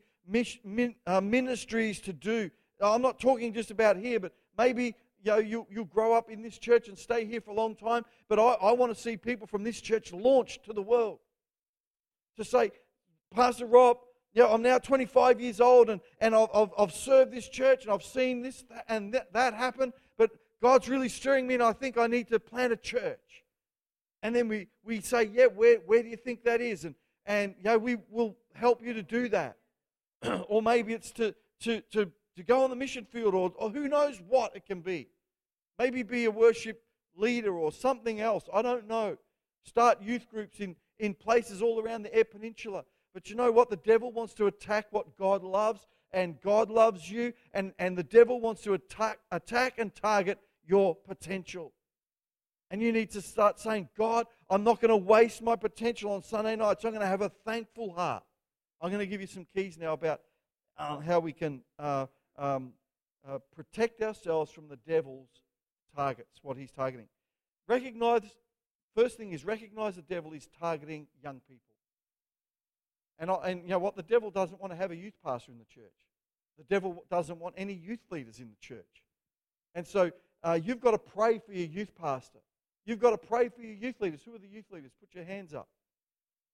uh, 1.06 1.20
ministries 1.20 2.00
to 2.00 2.12
do. 2.12 2.50
I'm 2.80 3.02
not 3.02 3.18
talking 3.18 3.52
just 3.52 3.70
about 3.70 3.96
here, 3.96 4.20
but 4.20 4.32
maybe 4.56 4.94
you 5.24 5.32
know, 5.32 5.38
you, 5.38 5.66
you'll 5.70 5.84
grow 5.84 6.14
up 6.14 6.30
in 6.30 6.42
this 6.42 6.58
church 6.58 6.88
and 6.88 6.96
stay 6.96 7.24
here 7.24 7.40
for 7.40 7.50
a 7.50 7.54
long 7.54 7.74
time. 7.74 8.04
But 8.28 8.38
I, 8.38 8.52
I 8.54 8.72
want 8.72 8.94
to 8.94 9.00
see 9.00 9.16
people 9.16 9.46
from 9.46 9.64
this 9.64 9.80
church 9.80 10.12
launched 10.12 10.64
to 10.64 10.72
the 10.72 10.82
world. 10.82 11.18
To 12.36 12.44
say, 12.44 12.70
Pastor 13.34 13.66
Rob, 13.66 13.98
you 14.38 14.44
know, 14.44 14.52
I'm 14.52 14.62
now 14.62 14.78
25 14.78 15.40
years 15.40 15.60
old 15.60 15.90
and, 15.90 16.00
and 16.20 16.32
I've, 16.32 16.48
I've, 16.54 16.70
I've 16.78 16.92
served 16.92 17.32
this 17.32 17.48
church 17.48 17.82
and 17.82 17.92
I've 17.92 18.04
seen 18.04 18.40
this 18.40 18.64
and 18.88 19.12
that, 19.12 19.32
that 19.32 19.52
happen, 19.52 19.92
but 20.16 20.30
God's 20.62 20.88
really 20.88 21.08
stirring 21.08 21.48
me 21.48 21.54
and 21.54 21.62
I 21.62 21.72
think 21.72 21.98
I 21.98 22.06
need 22.06 22.28
to 22.28 22.38
plant 22.38 22.72
a 22.72 22.76
church. 22.76 23.42
And 24.22 24.36
then 24.36 24.46
we, 24.46 24.68
we 24.84 25.00
say, 25.00 25.24
yeah, 25.24 25.46
where, 25.46 25.78
where 25.78 26.04
do 26.04 26.08
you 26.08 26.16
think 26.16 26.44
that 26.44 26.60
is? 26.60 26.84
And, 26.84 26.94
and 27.26 27.56
you 27.58 27.64
know, 27.64 27.78
we 27.78 27.96
will 28.10 28.36
help 28.54 28.80
you 28.80 28.92
to 28.92 29.02
do 29.02 29.28
that. 29.30 29.56
or 30.48 30.62
maybe 30.62 30.94
it's 30.94 31.10
to, 31.14 31.34
to, 31.62 31.80
to, 31.92 32.08
to 32.36 32.42
go 32.44 32.62
on 32.62 32.70
the 32.70 32.76
mission 32.76 33.06
field, 33.10 33.34
or, 33.34 33.52
or 33.56 33.70
who 33.70 33.88
knows 33.88 34.22
what 34.28 34.54
it 34.54 34.66
can 34.66 34.82
be. 34.82 35.08
Maybe 35.80 36.04
be 36.04 36.26
a 36.26 36.30
worship 36.30 36.80
leader 37.16 37.58
or 37.58 37.72
something 37.72 38.20
else. 38.20 38.44
I 38.54 38.62
don't 38.62 38.86
know. 38.86 39.16
Start 39.64 40.00
youth 40.00 40.28
groups 40.30 40.60
in, 40.60 40.76
in 41.00 41.14
places 41.14 41.60
all 41.60 41.80
around 41.80 42.04
the 42.04 42.14
Eyre 42.14 42.22
Peninsula. 42.22 42.84
But 43.18 43.28
you 43.28 43.34
know 43.34 43.50
what? 43.50 43.68
The 43.68 43.74
devil 43.74 44.12
wants 44.12 44.32
to 44.34 44.46
attack 44.46 44.86
what 44.92 45.18
God 45.18 45.42
loves, 45.42 45.88
and 46.12 46.40
God 46.40 46.70
loves 46.70 47.10
you, 47.10 47.32
and, 47.52 47.72
and 47.76 47.98
the 47.98 48.04
devil 48.04 48.40
wants 48.40 48.62
to 48.62 48.74
attack, 48.74 49.18
attack 49.32 49.80
and 49.80 49.92
target 49.92 50.38
your 50.64 50.94
potential. 50.94 51.72
And 52.70 52.80
you 52.80 52.92
need 52.92 53.10
to 53.10 53.20
start 53.20 53.58
saying, 53.58 53.88
God, 53.98 54.26
I'm 54.48 54.62
not 54.62 54.80
going 54.80 54.90
to 54.90 54.96
waste 54.96 55.42
my 55.42 55.56
potential 55.56 56.12
on 56.12 56.22
Sunday 56.22 56.54
nights. 56.54 56.84
I'm 56.84 56.92
going 56.92 57.00
to 57.00 57.08
have 57.08 57.22
a 57.22 57.32
thankful 57.44 57.92
heart. 57.92 58.22
I'm 58.80 58.90
going 58.90 59.00
to 59.00 59.06
give 59.08 59.20
you 59.20 59.26
some 59.26 59.48
keys 59.52 59.76
now 59.76 59.94
about 59.94 60.20
uh, 60.78 61.00
how 61.00 61.18
we 61.18 61.32
can 61.32 61.62
uh, 61.76 62.06
um, 62.36 62.72
uh, 63.28 63.40
protect 63.52 64.00
ourselves 64.00 64.52
from 64.52 64.68
the 64.68 64.76
devil's 64.86 65.42
targets, 65.96 66.38
what 66.42 66.56
he's 66.56 66.70
targeting. 66.70 67.08
Recognize, 67.66 68.22
first 68.94 69.16
thing 69.16 69.32
is 69.32 69.44
recognize 69.44 69.96
the 69.96 70.02
devil 70.02 70.34
is 70.34 70.48
targeting 70.60 71.08
young 71.20 71.40
people. 71.48 71.67
And, 73.18 73.30
and 73.44 73.62
you 73.62 73.70
know 73.70 73.78
what? 73.78 73.96
The 73.96 74.02
devil 74.02 74.30
doesn't 74.30 74.60
want 74.60 74.72
to 74.72 74.76
have 74.76 74.90
a 74.90 74.96
youth 74.96 75.14
pastor 75.24 75.52
in 75.52 75.58
the 75.58 75.64
church. 75.64 75.92
The 76.56 76.64
devil 76.64 77.04
doesn't 77.10 77.38
want 77.38 77.54
any 77.56 77.74
youth 77.74 78.00
leaders 78.10 78.38
in 78.40 78.48
the 78.48 78.56
church. 78.60 79.02
And 79.74 79.86
so 79.86 80.10
uh, 80.42 80.58
you've 80.62 80.80
got 80.80 80.92
to 80.92 80.98
pray 80.98 81.38
for 81.38 81.52
your 81.52 81.66
youth 81.66 81.94
pastor. 81.96 82.40
You've 82.84 83.00
got 83.00 83.10
to 83.10 83.18
pray 83.18 83.48
for 83.48 83.60
your 83.60 83.74
youth 83.74 84.00
leaders. 84.00 84.20
Who 84.24 84.34
are 84.34 84.38
the 84.38 84.48
youth 84.48 84.70
leaders? 84.70 84.92
Put 84.98 85.14
your 85.14 85.24
hands 85.24 85.54
up. 85.54 85.68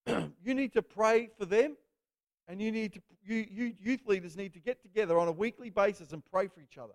you 0.43 0.55
need 0.55 0.73
to 0.73 0.83
pray 0.83 1.31
for 1.39 1.45
them 1.45 1.77
and 2.49 2.61
you 2.61 2.71
need 2.73 2.95
to, 2.95 3.03
you, 3.25 3.47
you 3.51 3.73
youth 3.81 4.07
leaders 4.07 4.37
need 4.37 4.53
to 4.55 4.61
get 4.61 4.83
together 4.83 5.19
on 5.19 5.29
a 5.29 5.33
weekly 5.33 5.71
basis 5.71 6.13
and 6.13 6.23
pray 6.31 6.47
for 6.47 6.61
each 6.61 6.77
other. 6.79 6.93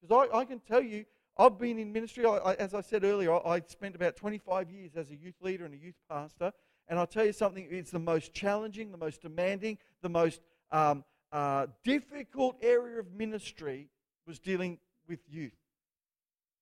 Because 0.00 0.28
I, 0.32 0.38
I 0.38 0.44
can 0.44 0.60
tell 0.60 0.82
you, 0.82 1.04
I've 1.36 1.58
been 1.58 1.78
in 1.78 1.92
ministry, 1.92 2.24
I, 2.26 2.36
I, 2.36 2.54
as 2.54 2.74
I 2.74 2.80
said 2.80 3.04
earlier, 3.04 3.32
I, 3.32 3.56
I 3.56 3.62
spent 3.66 3.94
about 3.94 4.16
25 4.16 4.70
years 4.70 4.96
as 4.96 5.10
a 5.10 5.16
youth 5.16 5.40
leader 5.40 5.64
and 5.64 5.74
a 5.74 5.78
youth 5.78 5.98
pastor. 6.08 6.52
And 6.88 6.98
I'll 6.98 7.06
tell 7.06 7.24
you 7.24 7.32
something, 7.32 7.66
it's 7.70 7.90
the 7.90 7.98
most 7.98 8.32
challenging, 8.32 8.90
the 8.90 8.98
most 8.98 9.22
demanding, 9.22 9.78
the 10.02 10.08
most 10.08 10.40
um, 10.70 11.04
uh, 11.32 11.66
difficult 11.82 12.56
area 12.62 13.00
of 13.00 13.12
ministry 13.12 13.88
was 14.26 14.38
dealing 14.38 14.78
with 15.08 15.20
youth. 15.28 15.56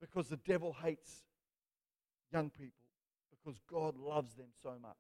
Because 0.01 0.29
the 0.29 0.37
devil 0.39 0.77
hates 0.83 1.25
young 2.33 2.51
people, 2.51 2.87
because 3.31 3.61
God 3.71 3.97
loves 3.97 4.35
them 4.35 4.49
so 4.63 4.71
much. 4.81 4.97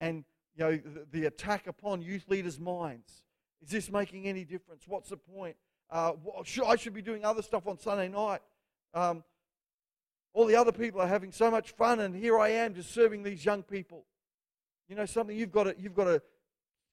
And 0.00 0.24
you 0.56 0.64
know, 0.64 0.76
the, 0.76 1.06
the, 1.10 1.26
attack 1.26 1.66
upon 1.66 2.02
youth 2.02 2.28
leaders' 2.28 2.60
minds. 2.60 3.24
Is 3.62 3.70
this 3.70 3.90
making 3.90 4.26
any 4.28 4.44
difference? 4.44 4.84
What's 4.86 5.08
the 5.08 5.16
point? 5.16 5.56
Uh, 5.90 6.12
what, 6.12 6.46
should, 6.46 6.64
I 6.64 6.76
should 6.76 6.94
be 6.94 7.02
doing 7.02 7.24
other 7.24 7.42
stuff 7.42 7.66
on 7.66 7.78
Sunday 7.78 8.08
night. 8.08 8.40
Um, 8.92 9.24
all 10.34 10.46
the 10.46 10.56
other 10.56 10.72
people 10.72 11.00
are 11.00 11.06
having 11.06 11.32
so 11.32 11.50
much 11.50 11.70
fun, 11.70 12.00
and 12.00 12.14
here 12.14 12.38
I 12.38 12.50
am 12.50 12.74
just 12.74 12.92
serving 12.92 13.22
these 13.22 13.44
young 13.44 13.62
people. 13.62 14.04
You 14.88 14.96
know 14.96 15.06
something? 15.06 15.36
You've 15.36 15.52
got 15.52 15.64
to, 15.64 15.76
you've 15.78 15.94
got 15.94 16.04
to, 16.04 16.20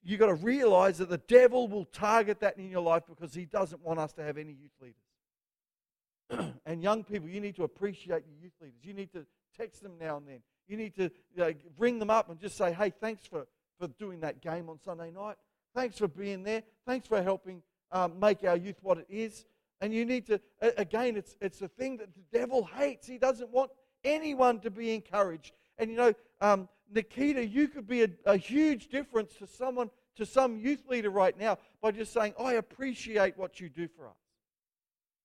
you've 0.04 0.20
got 0.20 0.28
to 0.28 0.36
realize 0.36 1.00
that 1.00 1.10
the 1.10 1.18
devil 1.18 1.68
will 1.68 1.86
target 1.86 2.40
that 2.42 2.58
in 2.58 2.70
your 2.70 2.82
life 2.82 3.04
because 3.10 3.34
he 3.34 3.46
doesn't 3.46 3.82
want 3.84 4.00
us 4.00 4.14
to 4.14 4.24
have 4.24 4.38
any 4.38 4.54
youth 4.54 4.72
leaders. 4.80 6.54
and 6.66 6.84
young 6.84 7.04
people, 7.04 7.28
you 7.28 7.42
need 7.42 7.56
to 7.56 7.64
appreciate 7.64 8.24
your 8.28 8.38
youth 8.42 8.54
leaders. 8.62 8.80
You 8.84 8.94
need 8.94 9.12
to 9.14 9.26
text 9.58 9.82
them 9.82 9.94
now 10.00 10.18
and 10.18 10.28
then. 10.28 10.40
You 10.68 10.78
need 10.78 10.96
to 10.96 11.04
you 11.04 11.38
know, 11.38 11.54
ring 11.78 12.00
them 12.00 12.12
up 12.12 12.30
and 12.30 12.40
just 12.40 12.56
say, 12.56 12.72
hey, 12.72 12.92
thanks 12.92 13.26
for, 13.26 13.48
for 13.80 13.88
doing 13.88 14.22
that 14.22 14.42
game 14.42 14.70
on 14.70 14.80
Sunday 14.80 15.12
night. 15.12 15.36
Thanks 15.76 15.98
for 15.98 16.08
being 16.08 16.44
there. 16.44 16.64
Thanks 16.86 17.08
for 17.08 17.22
helping 17.22 17.64
um, 17.92 18.20
make 18.20 18.44
our 18.44 18.56
youth 18.56 18.78
what 18.82 19.00
it 19.00 19.08
is. 19.10 19.46
And 19.82 19.94
you 19.94 20.06
need 20.06 20.28
to, 20.28 20.40
again, 20.78 21.18
it's, 21.18 21.36
it's 21.42 21.62
a 21.62 21.68
thing 21.68 21.98
that 21.98 22.14
the 22.14 22.38
devil 22.38 22.64
hates. 22.64 23.08
He 23.08 23.18
doesn't 23.18 23.50
want 23.50 23.72
anyone 24.04 24.60
to 24.60 24.70
be 24.70 24.94
encouraged. 24.94 25.54
And 25.80 25.90
you 25.90 25.98
know, 25.98 26.14
um, 26.40 26.70
Nikita, 26.94 27.46
you 27.46 27.68
could 27.68 27.88
be 27.88 28.04
a, 28.04 28.10
a 28.26 28.38
huge 28.38 28.90
difference 28.90 29.34
to 29.40 29.48
someone, 29.48 29.90
to 30.18 30.26
some 30.26 30.58
youth 30.60 30.84
leader 30.88 31.10
right 31.10 31.38
now 31.38 31.58
by 31.82 31.92
just 31.92 32.14
saying, 32.14 32.34
I 32.40 32.54
appreciate 32.54 33.38
what 33.38 33.60
you 33.60 33.70
do 33.70 33.88
for 33.88 34.08
us. 34.08 34.16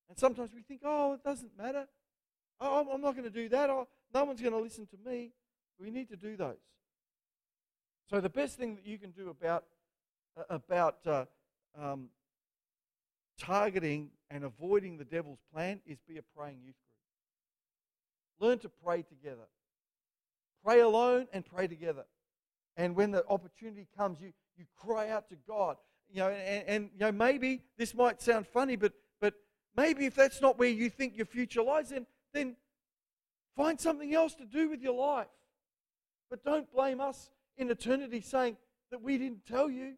And 0.08 0.18
sometimes 0.18 0.50
we 0.54 0.62
think, 0.62 0.80
oh, 0.84 1.12
it 1.14 1.22
doesn't 1.22 1.56
matter. 1.58 1.86
Oh, 2.58 2.88
I'm 2.90 3.02
not 3.02 3.12
going 3.12 3.24
to 3.24 3.30
do 3.30 3.48
that. 3.50 3.68
Oh, 3.68 3.86
no 4.14 4.24
one's 4.24 4.40
going 4.40 4.54
to 4.54 4.60
listen 4.60 4.86
to 4.86 5.10
me. 5.10 5.32
We 5.78 5.90
need 5.90 6.08
to 6.08 6.16
do 6.16 6.36
those. 6.36 6.56
So 8.08 8.20
the 8.20 8.30
best 8.30 8.56
thing 8.56 8.76
that 8.76 8.86
you 8.86 8.98
can 8.98 9.10
do 9.10 9.28
about 9.28 9.64
about 10.48 10.98
uh, 11.06 11.24
um, 11.78 12.08
targeting 13.38 14.10
and 14.30 14.44
avoiding 14.44 14.98
the 14.98 15.04
devil's 15.04 15.40
plan 15.52 15.80
is 15.86 15.98
be 16.08 16.18
a 16.18 16.22
praying 16.36 16.58
youth 16.64 16.74
group. 18.38 18.48
Learn 18.48 18.58
to 18.60 18.68
pray 18.68 19.02
together. 19.02 19.48
Pray 20.64 20.80
alone 20.80 21.26
and 21.32 21.44
pray 21.44 21.66
together. 21.66 22.04
And 22.76 22.94
when 22.94 23.10
the 23.10 23.26
opportunity 23.28 23.86
comes, 23.96 24.20
you, 24.20 24.32
you 24.56 24.64
cry 24.76 25.10
out 25.10 25.28
to 25.30 25.36
God. 25.48 25.76
You 26.10 26.20
know, 26.20 26.28
and, 26.28 26.68
and 26.68 26.90
you 26.92 27.00
know, 27.00 27.12
maybe 27.12 27.62
this 27.78 27.94
might 27.94 28.20
sound 28.20 28.46
funny, 28.46 28.76
but 28.76 28.92
but 29.20 29.34
maybe 29.76 30.06
if 30.06 30.14
that's 30.14 30.40
not 30.40 30.58
where 30.58 30.68
you 30.68 30.88
think 30.90 31.16
your 31.16 31.26
future 31.26 31.62
lies, 31.62 31.88
then 31.88 32.06
then 32.32 32.56
find 33.56 33.80
something 33.80 34.14
else 34.14 34.34
to 34.34 34.44
do 34.44 34.68
with 34.68 34.82
your 34.82 34.94
life. 34.94 35.26
But 36.30 36.44
don't 36.44 36.70
blame 36.72 37.00
us 37.00 37.30
in 37.56 37.70
eternity 37.70 38.20
saying 38.20 38.56
that 38.90 39.02
we 39.02 39.18
didn't 39.18 39.46
tell 39.46 39.70
you, 39.70 39.94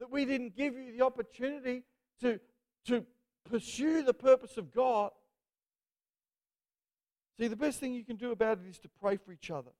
that 0.00 0.10
we 0.10 0.24
didn't 0.24 0.56
give 0.56 0.74
you 0.74 0.96
the 0.96 1.04
opportunity 1.04 1.82
to, 2.20 2.40
to 2.86 3.04
pursue 3.48 4.02
the 4.02 4.14
purpose 4.14 4.56
of 4.56 4.72
God. 4.72 5.10
See, 7.38 7.48
the 7.48 7.56
best 7.56 7.80
thing 7.80 7.92
you 7.92 8.04
can 8.04 8.16
do 8.16 8.32
about 8.32 8.58
it 8.64 8.68
is 8.68 8.78
to 8.80 8.88
pray 9.00 9.16
for 9.16 9.32
each 9.32 9.50
other. 9.50 9.70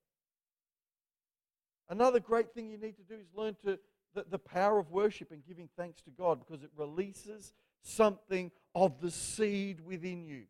Another 1.89 2.19
great 2.19 2.53
thing 2.53 2.69
you 2.69 2.77
need 2.77 2.97
to 2.97 3.03
do 3.03 3.15
is 3.15 3.27
learn 3.33 3.55
to 3.65 3.79
the, 4.13 4.25
the 4.29 4.39
power 4.39 4.77
of 4.77 4.91
worship 4.91 5.31
and 5.31 5.45
giving 5.45 5.69
thanks 5.77 6.01
to 6.01 6.11
God 6.11 6.39
because 6.39 6.63
it 6.63 6.71
releases 6.77 7.53
something 7.81 8.51
of 8.75 8.99
the 9.01 9.11
seed 9.11 9.79
within 9.85 10.25
you. 10.25 10.43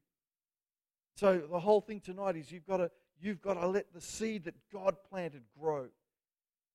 So 1.15 1.41
the 1.49 1.59
whole 1.59 1.81
thing 1.81 1.99
tonight 1.99 2.35
is 2.35 2.51
you've 2.51 2.67
got 2.67 2.77
to 2.77 2.91
you've 3.19 3.41
got 3.41 3.55
to 3.55 3.67
let 3.67 3.93
the 3.93 4.01
seed 4.01 4.45
that 4.45 4.55
God 4.71 4.95
planted 5.09 5.43
grow. 5.59 5.87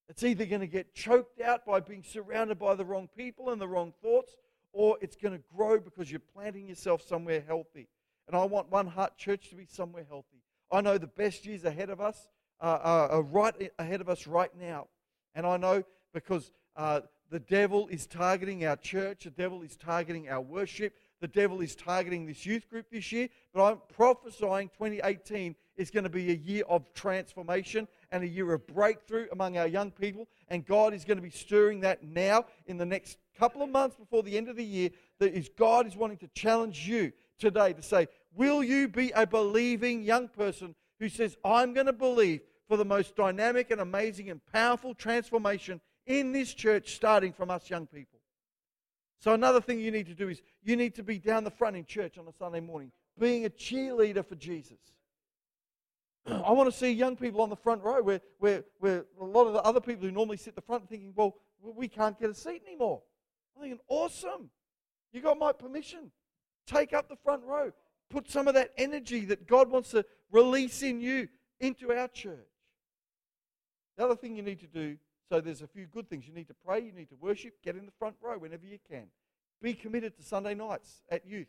It's 0.09 0.25
either 0.25 0.45
going 0.45 0.61
to 0.61 0.67
get 0.67 0.95
choked 0.95 1.41
out 1.41 1.65
by 1.65 1.81
being 1.81 2.03
surrounded 2.03 2.59
by 2.59 2.75
the 2.75 2.85
wrong 2.85 3.09
people 3.17 3.51
and 3.51 3.61
the 3.61 3.69
wrong 3.69 3.93
thoughts, 4.03 4.37
or 4.73 4.99
it's 5.01 5.17
going 5.17 5.37
to 5.37 5.43
grow 5.55 5.79
because 5.79 6.11
you're 6.11 6.21
planting 6.35 6.67
yourself 6.69 7.03
somewhere 7.07 7.43
healthy. 7.47 7.89
And 8.27 8.37
I 8.37 8.45
want 8.45 8.71
One 8.71 8.87
Heart 8.87 9.17
Church 9.17 9.51
to 9.51 9.57
be 9.57 9.67
somewhere 9.67 10.05
healthy. 10.09 10.43
I 10.71 10.81
know 10.81 10.99
the 10.99 11.07
best 11.07 11.45
years 11.45 11.65
ahead 11.65 11.91
of 11.91 12.01
us 12.01 12.29
uh, 12.61 13.09
are 13.11 13.23
right 13.23 13.71
ahead 13.79 14.01
of 14.01 14.09
us 14.09 14.27
right 14.27 14.51
now. 14.59 14.89
And 15.35 15.47
I 15.47 15.57
know 15.57 15.83
because 16.15 16.53
uh, 16.77 17.01
the 17.31 17.41
devil 17.41 17.89
is 17.89 18.07
targeting 18.07 18.65
our 18.65 18.77
church, 18.77 19.25
the 19.25 19.31
devil 19.31 19.63
is 19.63 19.77
targeting 19.77 20.29
our 20.29 20.41
worship, 20.41 20.95
the 21.21 21.29
devil 21.29 21.61
is 21.61 21.75
targeting 21.75 22.27
this 22.27 22.45
youth 22.45 22.69
group 22.69 22.87
this 22.91 23.13
year, 23.13 23.29
but 23.55 23.65
I'm 23.65 23.79
prophesying 23.95 24.69
2018 24.77 25.55
is 25.77 25.91
going 25.91 26.05
to 26.05 26.11
be 26.11 26.31
a 26.31 26.35
year 26.35 26.65
of 26.69 26.93
transformation 26.95 27.89
and 28.11 28.23
a 28.23 28.29
year 28.29 28.53
of 28.53 28.67
breakthrough 28.67 29.29
among 29.33 29.57
our 29.57 29.67
young 29.67 29.91
people. 29.91 30.29
And 30.49 30.67
God 30.67 30.93
is 30.93 31.05
going 31.05 31.17
to 31.17 31.23
be 31.23 31.31
stirring 31.31 31.81
that 31.81 32.05
now 32.05 32.47
in 32.67 32.77
the 32.77 32.85
next 32.85 33.19
couple 33.39 33.63
of 33.63 33.71
months 33.71 33.97
before 33.97 34.23
the 34.23 34.37
end 34.37 34.49
of 34.49 34.57
the 34.57 34.65
year. 34.65 34.91
That 35.19 35.35
is, 35.35 35.49
God 35.49 35.87
is 35.87 35.97
wanting 35.97 36.19
to 36.19 36.29
challenge 36.29 36.89
you 36.89 37.13
today 37.39 37.73
to 37.73 37.83
say, 37.83 38.09
Will 38.35 38.63
you 38.63 38.89
be 38.89 39.11
a 39.11 39.27
believing 39.27 40.03
young 40.03 40.29
person 40.29 40.75
who 40.99 41.09
says, 41.09 41.37
I'm 41.45 41.75
going 41.75 41.87
to 41.87 41.93
believe 41.93 42.41
for 42.69 42.77
the 42.77 42.85
most 42.85 43.15
dynamic 43.15 43.71
and 43.71 43.81
amazing 43.81 44.31
and 44.31 44.41
powerful 44.53 44.95
transformation 44.95 45.81
in 46.07 46.33
this 46.33 46.55
church, 46.55 46.95
starting 46.95 47.33
from 47.33 47.51
us 47.51 47.69
young 47.69 47.87
people? 47.87 48.21
So, 49.19 49.35
another 49.35 49.61
thing 49.61 49.81
you 49.81 49.91
need 49.91 50.07
to 50.07 50.15
do 50.15 50.29
is 50.29 50.43
you 50.63 50.77
need 50.77 50.95
to 50.97 51.03
be 51.03 51.19
down 51.19 51.45
the 51.45 51.51
front 51.51 51.77
in 51.77 51.85
church 51.85 52.19
on 52.19 52.27
a 52.27 52.33
Sunday 52.33 52.61
morning, 52.61 52.91
being 53.19 53.45
a 53.45 53.51
cheerleader 53.51 54.27
for 54.27 54.35
Jesus. 54.35 54.79
I 56.27 56.51
want 56.53 56.73
to 56.73 56.77
see 56.77 56.91
young 56.91 57.17
people 57.17 57.41
on 57.43 57.51
the 57.51 57.57
front 57.57 57.83
row 57.83 58.03
where, 58.03 58.21
where, 58.39 58.65
where 58.79 59.05
a 59.21 59.25
lot 59.25 59.47
of 59.47 59.53
the 59.53 59.63
other 59.63 59.81
people 59.81 60.07
who 60.07 60.13
normally 60.13 60.39
sit 60.39 60.55
the 60.55 60.63
front 60.63 60.89
thinking, 60.89 61.13
well, 61.15 61.37
we 61.61 61.87
can't 61.89 62.19
get 62.19 62.31
a 62.31 62.35
seat 62.35 62.63
anymore. 62.67 63.03
I'm 63.57 63.63
thinking, 63.63 63.81
awesome. 63.89 64.51
You 65.13 65.21
got 65.21 65.39
my 65.39 65.53
permission. 65.53 66.11
Take 66.67 66.93
up 66.93 67.09
the 67.09 67.17
front 67.17 67.45
row. 67.45 67.73
Put 68.11 68.31
some 68.31 68.49
of 68.49 68.55
that 68.55 68.71
energy 68.77 69.25
that 69.27 69.47
God 69.47 69.71
wants 69.71 69.91
to 69.91 70.05
release 70.31 70.83
in 70.83 71.01
you 71.01 71.29
into 71.61 71.93
our 71.93 72.09
church. 72.09 72.39
The 73.97 74.05
other 74.05 74.17
thing 74.17 74.37
you 74.37 74.43
need 74.43 74.61
to 74.61 74.67
do 74.67 74.97
so 75.33 75.41
there's 75.41 75.63
a 75.63 75.67
few 75.67 75.87
good 75.87 76.11
things. 76.11 76.29
You 76.29 76.35
need 76.35 76.49
to 76.49 76.55
pray, 76.63 76.81
you 76.81 76.93
need 76.93 77.09
to 77.09 77.17
worship, 77.19 77.55
get 77.65 77.75
in 77.75 77.87
the 77.87 77.93
front 77.93 78.17
row 78.21 78.37
whenever 78.37 78.67
you 78.67 78.79
can. 78.87 79.07
Be 79.63 79.73
committed 79.73 80.15
to 80.19 80.23
Sunday 80.23 80.55
nights 80.55 81.01
at 81.11 81.27
youth 81.27 81.47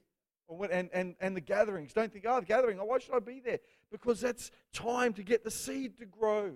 when, 0.47 0.71
and, 0.71 0.89
and, 0.93 1.15
and 1.19 1.35
the 1.35 1.41
gatherings. 1.41 1.91
Don't 1.91 2.09
think, 2.09 2.23
oh, 2.25 2.39
the 2.39 2.45
gathering, 2.45 2.79
oh, 2.79 2.85
why 2.85 2.99
should 2.99 3.13
I 3.13 3.19
be 3.19 3.41
there? 3.43 3.59
Because 3.91 4.21
that's 4.21 4.51
time 4.71 5.11
to 5.15 5.23
get 5.23 5.43
the 5.43 5.51
seed 5.51 5.97
to 5.97 6.05
grow. 6.05 6.53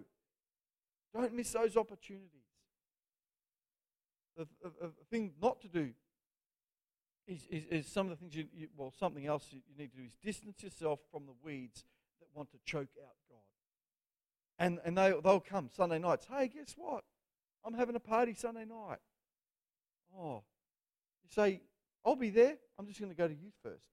Don't 1.14 1.34
miss 1.34 1.52
those 1.52 1.76
opportunities. 1.76 2.30
The, 4.38 4.48
thing 5.10 5.34
not 5.42 5.62
to 5.62 5.68
do 5.68 5.90
is, 7.28 7.48
is, 7.50 7.64
is, 7.72 7.88
some 7.88 8.06
of 8.06 8.12
the 8.12 8.16
things 8.18 8.36
you, 8.36 8.46
you 8.54 8.68
well, 8.78 8.94
something 8.98 9.26
else 9.26 9.48
you, 9.50 9.62
you 9.68 9.76
need 9.78 9.92
to 9.92 9.98
do 9.98 10.04
is 10.04 10.14
distance 10.24 10.62
yourself 10.62 11.00
from 11.12 11.26
the 11.26 11.34
weeds 11.44 11.84
that 12.20 12.28
want 12.36 12.52
to 12.52 12.58
choke 12.66 12.90
out 13.04 13.16
God. 13.30 13.40
And, 14.60 14.80
and 14.86 14.98
they, 14.98 15.14
they'll 15.24 15.40
come 15.40 15.70
Sunday 15.76 16.00
nights. 16.00 16.28
Hey, 16.30 16.48
guess 16.48 16.76
what? 16.78 17.04
I'm 17.66 17.74
having 17.74 17.96
a 17.96 18.00
party 18.00 18.34
Sunday 18.34 18.66
night. 18.66 19.00
Oh, 20.18 20.44
you 21.24 21.30
say, 21.30 21.62
I'll 22.06 22.16
be 22.16 22.30
there. 22.30 22.56
I'm 22.80 22.88
just 22.88 23.00
going 23.00 23.12
to 23.12 23.18
go 23.18 23.28
to 23.28 23.34
youth 23.34 23.54
first. 23.62 23.88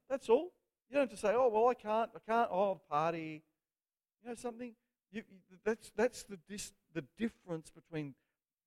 That's 0.10 0.28
all. 0.28 0.52
You 0.88 0.94
don't 0.96 1.08
have 1.08 1.10
to 1.10 1.16
say, 1.16 1.32
oh, 1.34 1.48
well, 1.48 1.68
I 1.68 1.74
can't. 1.74 2.10
I 2.14 2.18
can't. 2.30 2.50
Oh, 2.50 2.80
party. 2.90 3.42
You 4.22 4.30
know 4.30 4.34
something? 4.34 4.74
You, 5.12 5.22
that's 5.64 5.92
that's 5.94 6.22
the, 6.22 6.38
dis, 6.48 6.72
the 6.94 7.04
difference 7.18 7.70
between 7.70 8.14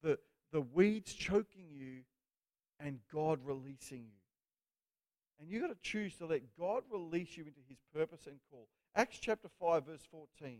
the, 0.05 0.19
the 0.53 0.61
weeds 0.61 1.13
choking 1.13 1.65
you 1.73 2.03
and 2.79 2.99
God 3.11 3.39
releasing 3.43 4.03
you. 4.03 4.21
And 5.39 5.49
you've 5.49 5.63
got 5.63 5.69
to 5.69 5.81
choose 5.81 6.15
to 6.17 6.27
let 6.27 6.41
God 6.57 6.83
release 6.89 7.35
you 7.35 7.43
into 7.43 7.59
his 7.67 7.79
purpose 7.93 8.27
and 8.27 8.37
call. 8.49 8.67
Acts 8.95 9.17
chapter 9.19 9.49
5, 9.59 9.87
verse 9.87 10.03
14. 10.09 10.59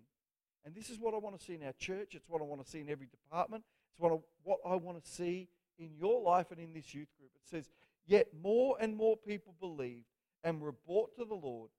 And 0.66 0.76
this 0.76 0.90
is 0.90 1.00
what 1.00 1.14
I 1.14 1.18
want 1.18 1.40
to 1.40 1.46
see 1.46 1.54
in 1.54 1.64
our 1.64 1.74
church. 1.78 2.16
It's 2.16 2.28
what 2.28 2.42
I 2.42 2.46
want 2.46 2.66
to 2.66 2.70
see 2.70 2.82
in 2.82 2.90
every 2.90 3.08
department. 3.08 3.64
It's 3.92 4.00
what 4.00 4.12
I, 4.12 4.18
what 4.44 4.60
I 4.66 4.76
want 4.76 5.02
to 5.02 5.10
see 5.10 5.48
in 5.78 5.92
your 5.98 6.22
life 6.22 6.48
and 6.52 6.60
in 6.60 6.74
this 6.74 6.94
youth 6.94 7.08
group. 7.18 7.32
It 7.36 7.48
says, 7.48 7.70
Yet 8.08 8.30
more 8.42 8.78
and 8.82 8.96
more 8.96 9.16
people 9.16 9.54
believed 9.60 10.06
and 10.44 10.60
were 10.60 10.74
brought 10.86 11.16
to 11.18 11.26
the 11.26 11.36
Lord, 11.36 11.70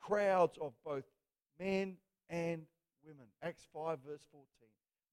crowds 0.00 0.58
of 0.60 0.72
both 0.84 1.04
men 1.58 1.96
and 2.28 2.62
women. 3.04 3.26
Acts 3.42 3.66
5, 3.72 3.98
verse 4.06 4.26
14. 4.32 4.46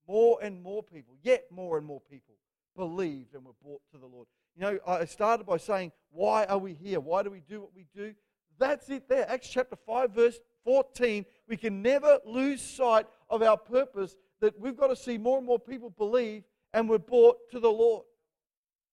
More 0.08 0.40
and 0.42 0.62
more 0.62 0.84
people, 0.84 1.16
yet 1.22 1.46
more 1.52 1.78
and 1.78 1.86
more 1.86 2.02
people 2.02 2.36
believed 2.76 3.34
and 3.34 3.44
were 3.44 3.52
brought 3.62 3.82
to 3.92 3.98
the 3.98 4.06
Lord. 4.06 4.28
You 4.56 4.62
know, 4.62 4.80
I 4.88 5.06
started 5.06 5.46
by 5.46 5.58
saying, 5.58 5.92
Why 6.12 6.46
are 6.46 6.58
we 6.58 6.74
here? 6.74 7.00
Why 7.00 7.24
do 7.24 7.30
we 7.30 7.42
do 7.42 7.62
what 7.62 7.76
we 7.76 7.86
do? 7.96 8.14
That's 8.60 8.90
it 8.90 9.08
there. 9.08 9.30
Acts 9.30 9.50
chapter 9.50 9.76
5, 9.76 10.12
verse 10.12 10.40
14, 10.64 11.26
we 11.48 11.58
can 11.58 11.82
never 11.82 12.20
lose 12.26 12.62
sight 12.62 13.06
of 13.30 13.42
our 13.42 13.58
purpose 13.58 14.16
that 14.42 14.60
we've 14.60 14.78
got 14.78 14.88
to 14.88 14.96
see 14.96 15.18
more 15.18 15.38
and 15.38 15.46
more 15.46 15.60
people 15.60 15.90
believe 15.90 16.44
and 16.74 16.90
we're 16.90 16.98
brought 16.98 17.38
to 17.52 17.60
the 17.60 17.70
Lord. 17.70 18.06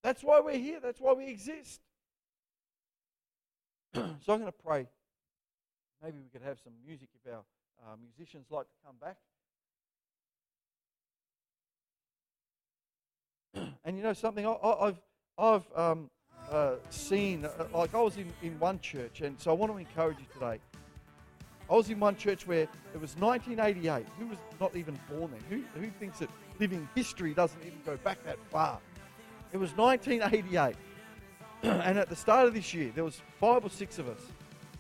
That's 0.03 0.23
why 0.23 0.41
we're 0.41 0.59
here. 0.59 0.81
That's 0.81 1.01
why 1.01 1.15
we 1.15 1.27
exist. 1.27 1.81
so 3.95 4.03
I'm 4.03 4.41
going 4.41 4.45
to 4.47 4.53
pray. 4.53 4.87
Maybe 6.03 6.19
we 6.19 6.29
could 6.29 6.47
have 6.47 6.59
some 6.63 6.75
music 6.87 7.09
if 7.15 7.33
our 7.33 7.41
uh, 7.85 7.97
musicians 7.97 8.47
like 8.51 8.67
to 8.67 8.87
come 8.87 8.97
back. 9.01 9.17
and 13.85 13.97
you 13.97 14.03
know 14.03 14.13
something? 14.13 14.47
I, 14.47 14.85
have 14.85 15.01
I've 15.39 15.79
um, 15.79 16.11
uh, 16.51 16.75
seen, 16.91 17.45
uh, 17.45 17.67
like 17.73 17.95
I 17.95 18.01
was 18.01 18.17
in, 18.17 18.33
in 18.43 18.59
one 18.59 18.81
church, 18.81 19.21
and 19.21 19.39
so 19.41 19.51
I 19.51 19.55
want 19.55 19.73
to 19.73 19.79
encourage 19.79 20.19
you 20.19 20.27
today. 20.33 20.61
I 21.71 21.75
was 21.75 21.89
in 21.89 21.99
one 21.99 22.17
church 22.17 22.47
where 22.47 22.63
it 22.63 23.01
was 23.01 23.17
1988. 23.17 24.07
Who 24.19 24.27
was 24.27 24.39
not 24.61 24.77
even 24.77 24.99
born 25.09 25.31
then? 25.31 25.41
Who, 25.49 25.81
who 25.81 25.91
thinks 25.99 26.19
that 26.19 26.29
living 26.61 26.87
history 26.95 27.33
doesn't 27.33 27.61
even 27.63 27.79
go 27.87 27.97
back 27.99 28.23
that 28.25 28.39
far? 28.51 28.79
It 29.53 29.57
was 29.57 29.75
1988. 29.77 30.77
and 31.63 31.99
at 31.99 32.11
the 32.11 32.17
start 32.17 32.47
of 32.47 32.55
this 32.55 32.75
year, 32.75 32.93
there 32.95 33.05
was 33.05 33.23
five 33.41 33.65
or 33.65 33.71
six 33.71 33.99
of 33.99 34.09
us. 34.09 34.21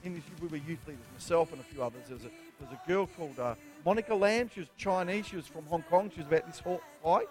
In 0.03 0.13
this, 0.15 0.23
we 0.43 0.49
were 0.49 0.59
youth 0.59 0.87
leaders, 0.87 1.05
myself 1.15 1.53
and 1.53 1.61
a 1.61 1.65
few 1.65 1.83
others. 1.83 2.03
There 2.07 2.17
was 2.17 2.27
a 2.27 2.31
There's 2.61 2.73
a 2.73 2.89
girl 2.89 3.07
called 3.07 3.39
uh, 3.39 3.55
Monica 3.87 4.15
Lamb. 4.15 4.51
She 4.53 4.61
was 4.61 4.69
Chinese. 4.77 5.27
She 5.27 5.37
was 5.37 5.47
from 5.47 5.65
Hong 5.67 5.83
Kong. 5.85 6.11
She 6.11 6.21
was 6.21 6.27
about 6.27 6.47
this 6.47 6.61
height. 7.03 7.29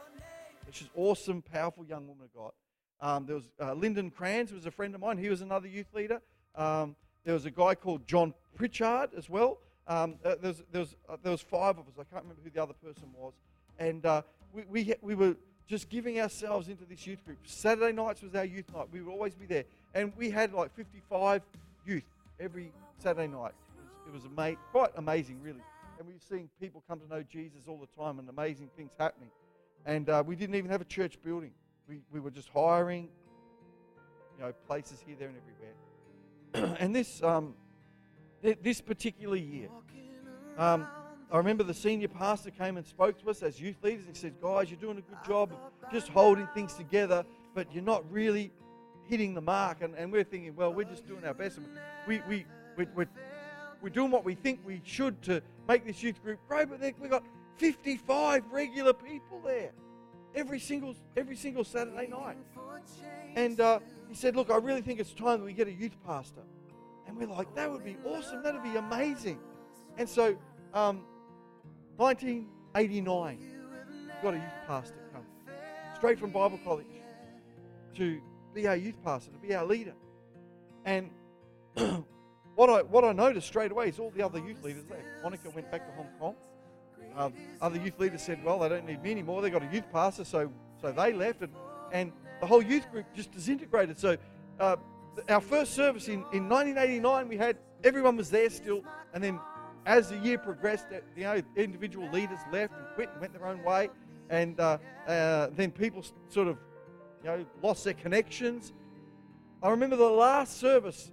She's 0.73 0.89
awesome, 0.95 1.41
powerful 1.41 1.85
young 1.85 2.07
woman 2.07 2.25
of 2.25 2.33
God. 2.33 2.51
Um, 2.99 3.25
there 3.25 3.35
was 3.35 3.49
uh, 3.61 3.73
Lyndon 3.73 4.09
Kranz, 4.09 4.49
who 4.49 4.55
was 4.55 4.65
a 4.65 4.71
friend 4.71 4.95
of 4.95 5.01
mine. 5.01 5.17
He 5.17 5.29
was 5.29 5.41
another 5.41 5.67
youth 5.67 5.93
leader. 5.93 6.19
Um, 6.55 6.95
there 7.23 7.33
was 7.33 7.45
a 7.45 7.51
guy 7.51 7.75
called 7.75 8.07
John 8.07 8.33
Pritchard 8.55 9.11
as 9.15 9.29
well. 9.29 9.59
Um, 9.87 10.15
uh, 10.23 10.35
there, 10.41 10.51
was, 10.51 10.63
there, 10.71 10.81
was, 10.81 10.95
uh, 11.07 11.17
there 11.21 11.31
was 11.31 11.41
five 11.41 11.77
of 11.77 11.87
us. 11.87 11.93
I 11.99 12.03
can't 12.03 12.23
remember 12.23 12.41
who 12.43 12.49
the 12.49 12.61
other 12.61 12.73
person 12.73 13.03
was. 13.15 13.33
And 13.77 14.05
uh, 14.05 14.23
we, 14.51 14.63
we, 14.69 14.93
we 15.01 15.15
were 15.15 15.35
just 15.67 15.89
giving 15.89 16.19
ourselves 16.19 16.69
into 16.69 16.85
this 16.85 17.05
youth 17.05 17.23
group. 17.23 17.37
Saturday 17.43 17.91
nights 17.91 18.21
was 18.21 18.33
our 18.33 18.45
youth 18.45 18.65
night. 18.73 18.87
We 18.91 19.01
would 19.01 19.11
always 19.11 19.35
be 19.35 19.45
there. 19.45 19.65
And 19.93 20.11
we 20.17 20.29
had 20.29 20.53
like 20.53 20.73
55 20.75 21.43
youth 21.85 22.03
every 22.39 22.71
Saturday 22.97 23.27
night. 23.27 23.51
It 24.07 24.11
was, 24.13 24.23
it 24.23 24.27
was 24.27 24.31
ama- 24.37 24.57
quite 24.71 24.91
amazing, 24.95 25.39
really. 25.43 25.61
And 25.99 26.07
we 26.07 26.13
were 26.13 26.19
seeing 26.27 26.49
people 26.59 26.83
come 26.87 26.99
to 26.99 27.07
know 27.07 27.23
Jesus 27.23 27.67
all 27.67 27.77
the 27.77 28.01
time 28.01 28.17
and 28.17 28.27
amazing 28.29 28.69
things 28.75 28.91
happening. 28.97 29.29
And 29.85 30.09
uh, 30.09 30.23
we 30.25 30.35
didn't 30.35 30.55
even 30.55 30.71
have 30.71 30.81
a 30.81 30.85
church 30.85 31.17
building. 31.23 31.51
We, 31.87 31.99
we 32.11 32.19
were 32.19 32.31
just 32.31 32.49
hiring, 32.49 33.09
you 34.37 34.45
know, 34.45 34.53
places 34.67 35.03
here, 35.05 35.15
there, 35.19 35.29
and 35.29 35.37
everywhere. 35.37 36.77
and 36.79 36.95
this, 36.95 37.21
um, 37.21 37.55
th- 38.41 38.59
this 38.61 38.79
particular 38.79 39.35
year, 39.35 39.67
um, 40.57 40.87
I 41.31 41.37
remember 41.37 41.63
the 41.63 41.73
senior 41.73 42.07
pastor 42.07 42.51
came 42.51 42.77
and 42.77 42.85
spoke 42.85 43.19
to 43.23 43.29
us 43.29 43.41
as 43.41 43.59
youth 43.59 43.77
leaders. 43.81 44.05
He 44.07 44.13
said, 44.13 44.35
Guys, 44.41 44.69
you're 44.69 44.79
doing 44.79 44.99
a 44.99 45.01
good 45.01 45.17
job 45.27 45.51
of 45.51 45.91
just 45.91 46.07
holding 46.09 46.47
things 46.53 46.75
together, 46.75 47.25
but 47.55 47.73
you're 47.73 47.83
not 47.83 48.09
really 48.11 48.51
hitting 49.09 49.33
the 49.33 49.41
mark. 49.41 49.81
And, 49.81 49.95
and 49.95 50.11
we're 50.11 50.23
thinking, 50.23 50.55
Well, 50.55 50.73
we're 50.73 50.83
just 50.85 51.07
doing 51.07 51.25
our 51.25 51.33
best. 51.33 51.59
We, 52.07 52.21
we, 52.29 52.45
we, 52.77 52.85
we're, 52.95 53.09
we're 53.81 53.89
doing 53.89 54.11
what 54.11 54.23
we 54.23 54.35
think 54.35 54.61
we 54.63 54.81
should 54.85 55.21
to 55.23 55.41
make 55.67 55.85
this 55.85 56.03
youth 56.03 56.21
group 56.23 56.39
grow, 56.47 56.65
but 56.65 56.79
we've 57.01 57.09
got 57.09 57.23
55 57.57 58.51
regular 58.51 58.93
people 58.93 59.41
there 59.43 59.71
every 60.35 60.59
single 60.59 60.95
every 61.15 61.35
single 61.35 61.63
Saturday 61.63 62.07
night. 62.07 62.37
And 63.35 63.59
uh, 63.59 63.79
he 64.07 64.15
said, 64.15 64.35
"Look, 64.35 64.49
I 64.49 64.57
really 64.57 64.81
think 64.81 64.99
it's 64.99 65.13
time 65.13 65.39
that 65.39 65.45
we 65.45 65.53
get 65.53 65.67
a 65.67 65.71
youth 65.71 65.95
pastor." 66.05 66.41
And 67.07 67.17
we're 67.17 67.27
like, 67.27 67.53
"That 67.55 67.71
would 67.71 67.83
be 67.83 67.97
awesome. 68.05 68.43
That'd 68.43 68.63
be 68.63 68.75
amazing." 68.75 69.39
And 69.97 70.09
so, 70.09 70.35
um, 70.73 71.03
1989, 71.97 73.39
got 74.21 74.33
a 74.33 74.37
youth 74.37 74.43
pastor 74.67 74.95
come 75.13 75.25
straight 75.95 76.19
from 76.19 76.31
Bible 76.31 76.59
college 76.63 76.87
to 77.95 78.19
be 78.53 78.67
our 78.67 78.75
youth 78.75 78.95
pastor, 79.03 79.31
to 79.31 79.37
be 79.37 79.53
our 79.53 79.65
leader. 79.65 79.93
And 80.85 81.11
what 82.55 82.69
I 82.69 82.81
what 82.81 83.03
I 83.03 83.13
noticed 83.13 83.47
straight 83.47 83.71
away 83.71 83.89
is 83.89 83.99
all 83.99 84.11
the 84.11 84.23
other 84.23 84.39
youth 84.39 84.63
leaders 84.63 84.85
left. 84.89 85.03
Monica 85.21 85.49
went 85.49 85.71
back 85.71 85.85
to 85.87 85.93
Hong 85.93 86.09
Kong. 86.19 86.35
Uh, 87.15 87.29
other 87.61 87.79
youth 87.79 87.99
leaders 87.99 88.21
said, 88.21 88.43
"Well, 88.43 88.59
they 88.59 88.69
don't 88.69 88.85
need 88.85 89.01
me 89.01 89.11
anymore. 89.11 89.41
They 89.41 89.49
got 89.49 89.63
a 89.63 89.73
youth 89.73 89.91
pastor, 89.91 90.25
so 90.25 90.51
so 90.81 90.91
they 90.91 91.13
left, 91.13 91.41
and 91.41 91.53
and 91.91 92.11
the 92.39 92.47
whole 92.47 92.61
youth 92.61 92.89
group 92.91 93.05
just 93.15 93.31
disintegrated." 93.31 93.99
So 93.99 94.17
uh, 94.59 94.77
our 95.29 95.41
first 95.41 95.73
service 95.73 96.07
in, 96.07 96.25
in 96.33 96.49
1989, 96.49 97.27
we 97.27 97.37
had 97.37 97.57
everyone 97.83 98.17
was 98.17 98.29
there 98.29 98.49
still, 98.49 98.83
and 99.13 99.23
then 99.23 99.39
as 99.85 100.09
the 100.09 100.17
year 100.17 100.37
progressed, 100.37 100.87
you 101.15 101.23
know, 101.23 101.41
individual 101.55 102.09
leaders 102.11 102.39
left 102.51 102.73
and 102.73 102.85
quit 102.95 103.09
and 103.11 103.21
went 103.21 103.33
their 103.33 103.45
own 103.45 103.63
way, 103.63 103.89
and 104.29 104.59
uh, 104.59 104.77
uh, 105.07 105.47
then 105.51 105.71
people 105.71 106.03
sort 106.29 106.47
of 106.47 106.57
you 107.23 107.29
know 107.29 107.45
lost 107.61 107.83
their 107.83 107.93
connections. 107.93 108.73
I 109.61 109.69
remember 109.69 109.95
the 109.95 110.03
last 110.09 110.59
service 110.59 111.11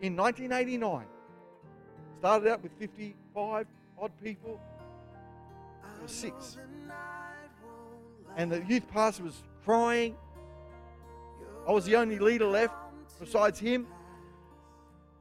in 0.00 0.16
1989 0.16 1.06
started 2.18 2.50
out 2.50 2.62
with 2.62 2.72
55 2.78 3.66
odd 4.00 4.12
people 4.22 4.60
was 6.02 6.12
six. 6.12 6.56
And 8.36 8.52
the 8.52 8.64
youth 8.64 8.88
pastor 8.88 9.24
was 9.24 9.42
crying. 9.64 10.16
I 11.66 11.72
was 11.72 11.84
the 11.84 11.96
only 11.96 12.18
leader 12.18 12.46
left 12.46 12.74
besides 13.20 13.58
him. 13.58 13.86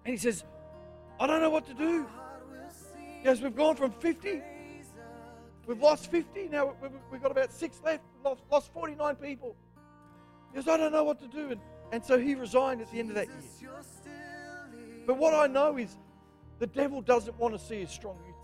And 0.06 0.14
he 0.14 0.18
says, 0.18 0.44
I 1.20 1.28
don't 1.28 1.42
know 1.42 1.50
what 1.50 1.66
to 1.68 1.74
do. 1.74 2.06
Yes, 3.24 3.42
we've 3.42 3.56
gone 3.56 3.76
from 3.76 3.92
50. 3.92 4.42
We've 5.66 5.82
lost 5.82 6.10
50. 6.10 6.48
Now 6.50 6.74
we've 7.12 7.22
got 7.22 7.32
about 7.32 7.52
six 7.52 7.82
left. 7.84 8.04
We've 8.16 8.26
lost, 8.26 8.44
lost 8.50 8.74
49 8.74 9.16
people. 9.16 9.56
Goes, 10.56 10.68
I 10.68 10.78
don't 10.78 10.94
know 10.94 11.04
what 11.04 11.20
to 11.20 11.28
do. 11.28 11.52
And, 11.52 11.62
and 11.92 12.06
so 12.06 12.18
he 12.18 12.36
resigned 12.36 12.82
at 12.82 12.92
the 12.92 13.00
end 13.00 13.10
of 13.10 13.16
that 13.16 13.28
year. 13.28 13.72
But 15.06 15.18
what 15.18 15.34
I 15.34 15.48
know 15.48 15.78
is 15.78 15.98
the 16.60 16.68
devil 16.68 17.02
doesn't 17.02 17.38
want 17.38 17.54
to 17.54 17.60
see 17.60 17.82
a 17.82 17.88
strong 17.88 18.18
youth 18.26 18.37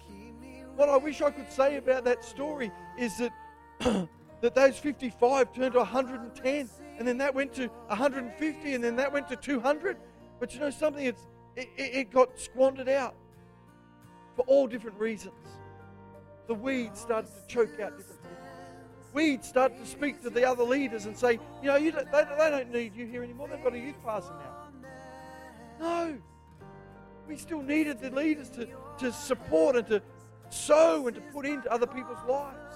what 0.75 0.89
I 0.89 0.97
wish 0.97 1.21
I 1.21 1.31
could 1.31 1.51
say 1.51 1.77
about 1.77 2.03
that 2.05 2.23
story 2.23 2.71
is 2.97 3.17
that 3.17 3.31
that 4.41 4.55
those 4.55 4.77
55 4.77 5.53
turned 5.53 5.73
to 5.73 5.79
110, 5.79 6.69
and 6.97 7.07
then 7.07 7.17
that 7.17 7.33
went 7.33 7.53
to 7.55 7.67
150, 7.87 8.73
and 8.73 8.83
then 8.83 8.95
that 8.97 9.11
went 9.11 9.27
to 9.29 9.35
200. 9.35 9.97
But 10.39 10.53
you 10.53 10.59
know 10.59 10.69
something? 10.69 11.05
It's, 11.05 11.25
it, 11.55 11.69
it 11.77 12.11
got 12.11 12.39
squandered 12.39 12.89
out 12.89 13.15
for 14.35 14.43
all 14.43 14.67
different 14.67 14.99
reasons. 14.99 15.35
The 16.47 16.55
weeds 16.55 16.99
started 16.99 17.29
to 17.29 17.47
choke 17.47 17.79
out 17.79 17.97
different. 17.97 18.19
Weeds 19.13 19.47
started 19.47 19.77
to 19.77 19.85
speak 19.85 20.21
to 20.23 20.29
the 20.29 20.43
other 20.43 20.63
leaders 20.63 21.05
and 21.05 21.15
say, 21.15 21.39
you 21.61 21.67
know, 21.67 21.75
you 21.75 21.91
don't, 21.91 22.11
they, 22.11 22.23
they 22.37 22.49
don't 22.49 22.71
need 22.71 22.95
you 22.95 23.05
here 23.05 23.23
anymore. 23.23 23.47
They've 23.47 23.63
got 23.63 23.75
a 23.75 23.79
youth 23.79 24.03
pastor 24.03 24.33
now. 24.33 24.89
No. 25.79 26.17
We 27.27 27.37
still 27.37 27.61
needed 27.61 28.01
the 28.01 28.09
leaders 28.09 28.49
to, 28.51 28.67
to 28.97 29.13
support 29.13 29.75
and 29.75 29.87
to, 29.87 30.01
sow 30.53 31.07
and 31.07 31.15
to 31.15 31.21
put 31.21 31.45
into 31.45 31.71
other 31.71 31.87
people's 31.87 32.23
lives. 32.27 32.75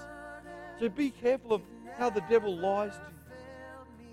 So 0.78 0.88
be 0.88 1.10
careful 1.10 1.52
of 1.52 1.62
how 1.96 2.10
the 2.10 2.22
devil 2.28 2.56
lies 2.56 2.92
to 2.92 3.00
you. 3.00 4.04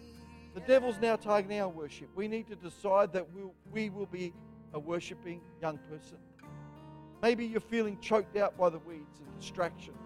The 0.55 0.61
devil's 0.61 0.99
now 1.01 1.17
targeting 1.17 1.59
our 1.59 1.69
worship. 1.69 2.07
We 2.15 2.27
need 2.27 2.47
to 2.47 2.55
decide 2.55 3.11
that 3.13 3.29
we'll, 3.33 3.53
we 3.71 3.89
will 3.89 4.05
be 4.05 4.33
a 4.73 4.79
worshiping 4.79 5.41
young 5.61 5.77
person. 5.89 6.17
Maybe 7.21 7.45
you're 7.45 7.59
feeling 7.59 7.97
choked 7.99 8.37
out 8.37 8.57
by 8.57 8.69
the 8.69 8.79
weeds 8.79 9.19
and 9.19 9.39
distractions. 9.39 9.97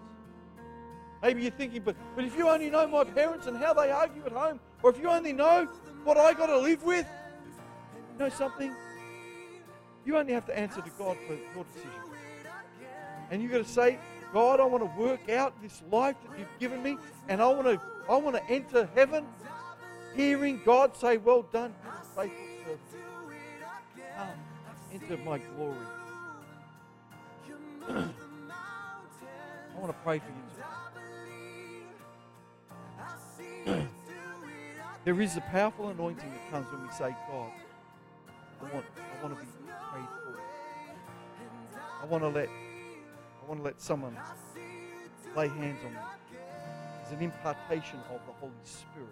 Maybe 1.22 1.42
you're 1.42 1.50
thinking, 1.52 1.82
but, 1.84 1.96
but 2.16 2.24
if 2.24 2.36
you 2.36 2.48
only 2.48 2.70
know 2.70 2.86
my 2.88 3.04
parents 3.04 3.46
and 3.46 3.56
how 3.56 3.74
they 3.74 3.90
argue 3.90 4.24
at 4.24 4.32
home, 4.32 4.58
or 4.82 4.90
if 4.90 4.98
you 4.98 5.08
only 5.08 5.32
know 5.32 5.66
what 6.04 6.16
I 6.16 6.32
got 6.32 6.46
to 6.46 6.58
live 6.58 6.82
with, 6.82 7.06
you 8.12 8.18
know 8.18 8.30
something? 8.30 8.74
You 10.04 10.16
only 10.16 10.32
have 10.32 10.46
to 10.46 10.58
answer 10.58 10.80
to 10.80 10.90
God 10.98 11.16
for 11.26 11.34
your 11.34 11.64
decision. 11.64 12.09
And 13.30 13.42
you've 13.42 13.52
got 13.52 13.58
to 13.58 13.64
say, 13.64 13.98
God, 14.32 14.60
I 14.60 14.64
want 14.64 14.82
to 14.82 15.00
work 15.00 15.28
out 15.28 15.60
this 15.62 15.82
life 15.90 16.16
that 16.28 16.38
you've 16.38 16.58
given 16.58 16.82
me, 16.82 16.98
and 17.28 17.40
I 17.40 17.46
want 17.48 17.66
to, 17.66 17.80
I 18.08 18.16
want 18.16 18.36
to 18.36 18.44
enter 18.50 18.88
heaven 18.94 19.26
hearing 20.14 20.60
God 20.64 20.96
say, 20.96 21.16
Well 21.16 21.42
done, 21.42 21.74
faithful 22.16 22.38
servant. 22.60 22.80
Come 24.16 24.28
into 24.92 25.16
my 25.18 25.38
glory. 25.38 25.76
I 27.88 29.78
want 29.78 29.92
to 29.92 29.98
pray 30.04 30.18
for 30.18 30.26
you 30.26 30.50
there 35.04 35.20
is 35.20 35.36
a 35.36 35.40
powerful 35.40 35.88
anointing 35.88 36.30
that 36.30 36.50
comes 36.50 36.70
when 36.72 36.82
we 36.82 36.92
say, 36.92 37.14
God, 37.28 37.50
I 38.60 38.74
want, 38.74 38.86
I 38.98 39.22
want 39.22 39.38
to 39.38 39.40
be 39.40 39.48
prayed 39.92 40.08
for. 40.24 40.38
I 42.02 42.06
want 42.06 42.22
to 42.22 42.28
let 42.28 42.48
want 43.50 43.58
to 43.58 43.64
let 43.64 43.80
someone 43.80 44.16
lay 45.36 45.48
hands 45.48 45.80
on 45.84 45.92
me. 45.92 45.98
There's 47.02 47.18
an 47.18 47.24
impartation 47.24 47.98
of 48.14 48.20
the 48.24 48.32
Holy 48.34 48.52
Spirit. 48.62 49.08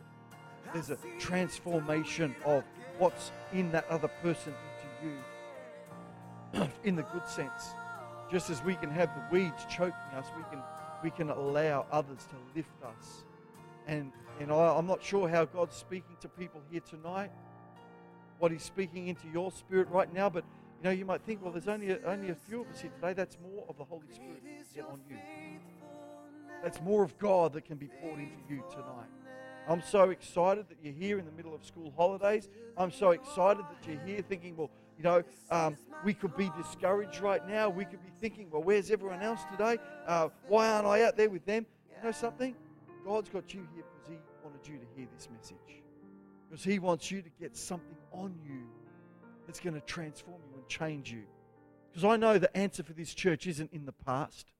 There's 0.73 0.91
a 0.91 0.99
transformation 1.19 2.37
of 2.45 2.63
what's 2.99 3.33
in 3.53 3.73
that 3.73 3.85
other 3.91 4.07
person 4.23 4.55
into 5.03 5.17
you 6.55 6.69
in 6.85 6.95
the 6.95 7.03
good 7.03 7.27
sense. 7.27 7.75
Just 8.31 8.49
as 8.49 8.63
we 8.63 8.77
can 8.77 8.93
have 8.93 9.11
the 9.13 9.37
weeds 9.37 9.67
choking 9.69 9.95
us, 10.17 10.27
we 10.37 10.45
can 10.53 10.63
we 11.03 11.11
can 11.11 11.31
allow 11.31 11.87
others 11.91 12.25
to 12.27 12.37
lift 12.55 12.81
us. 12.85 13.25
And 13.89 14.13
and 14.39 14.53
I, 14.53 14.77
I'm 14.77 14.87
not 14.87 15.03
sure 15.03 15.29
how 15.29 15.47
God's 15.47 15.75
speaking 15.75 16.15
to 16.21 16.29
people 16.29 16.61
here 16.71 16.83
tonight, 16.89 17.33
what 18.39 18.53
He's 18.53 18.63
speaking 18.63 19.09
into 19.09 19.27
your 19.33 19.51
spirit 19.51 19.89
right 19.89 20.15
now, 20.15 20.31
but 20.31 20.45
you 20.79 20.85
know, 20.85 20.91
you 20.91 21.05
might 21.05 21.23
think, 21.23 21.43
well, 21.43 21.53
there's 21.53 21.69
only 21.69 21.91
a, 21.91 21.99
only 22.07 22.31
a 22.31 22.35
few 22.35 22.61
of 22.61 22.71
us 22.71 22.81
here 22.81 22.91
today. 23.01 23.13
That's 23.13 23.37
more 23.43 23.65
of 23.69 23.77
the 23.77 23.85
Holy 23.85 24.07
Spirit 24.13 24.43
get 24.79 24.87
on 24.87 25.01
you. 25.11 25.17
That's 26.63 26.81
more 26.83 27.03
of 27.03 27.17
God 27.19 27.53
that 27.55 27.65
can 27.65 27.77
be 27.77 27.89
poured 28.01 28.21
into 28.21 28.37
you 28.49 28.65
tonight. 28.71 29.09
I'm 29.69 29.83
so 29.83 30.11
excited 30.11 30.67
that 30.69 30.79
you're 30.83 30.95
here 30.95 31.19
in 31.19 31.25
the 31.25 31.33
middle 31.33 31.55
of 31.55 31.65
school 31.65 31.93
holidays. 31.97 32.49
I'm 32.77 32.91
so 32.91 33.11
excited 33.11 33.65
that 33.69 33.89
you're 33.89 34.01
here 34.07 34.23
thinking, 34.23 34.57
well, 34.57 34.71
you 34.97 35.05
know, 35.05 35.23
um, 35.51 35.77
we 36.05 36.15
could 36.15 36.37
be 36.37 36.51
discouraged 36.57 37.21
right 37.21 37.47
now. 37.47 37.69
We 37.69 37.85
could 37.85 38.03
be 38.03 38.11
thinking, 38.21 38.49
well, 38.51 38.63
where's 38.63 38.91
everyone 38.91 39.23
else 39.23 39.41
today? 39.51 39.79
Uh, 40.07 40.29
why 40.47 40.69
aren't 40.69 40.87
I 40.87 41.03
out 41.03 41.17
there 41.17 41.29
with 41.29 41.45
them? 41.45 41.67
You 41.91 42.05
know 42.05 42.13
something? 42.13 42.55
God's 43.05 43.29
got 43.29 43.53
you 43.53 43.67
here 43.75 43.85
because 43.93 44.09
He 44.09 44.19
wanted 44.43 44.67
you 44.67 44.79
to 44.79 44.87
hear 44.97 45.07
this 45.15 45.29
message. 45.31 45.83
Because 46.49 46.65
He 46.65 46.79
wants 46.79 47.11
you 47.11 47.21
to 47.21 47.31
get 47.41 47.57
something 47.57 47.97
on 48.13 48.35
you 48.45 48.63
that's 49.47 49.61
going 49.61 49.75
to 49.75 49.81
transform 49.83 50.41
you 50.51 50.58
change 50.69 51.11
you. 51.11 51.25
Because 51.91 52.05
I 52.05 52.17
know 52.17 52.39
the 52.39 52.55
answer 52.57 52.83
for 52.83 52.93
this 52.93 53.15
church 53.15 53.47
isn't 53.47 53.73
in 53.73 53.87
the 53.87 53.93
past. 53.93 54.53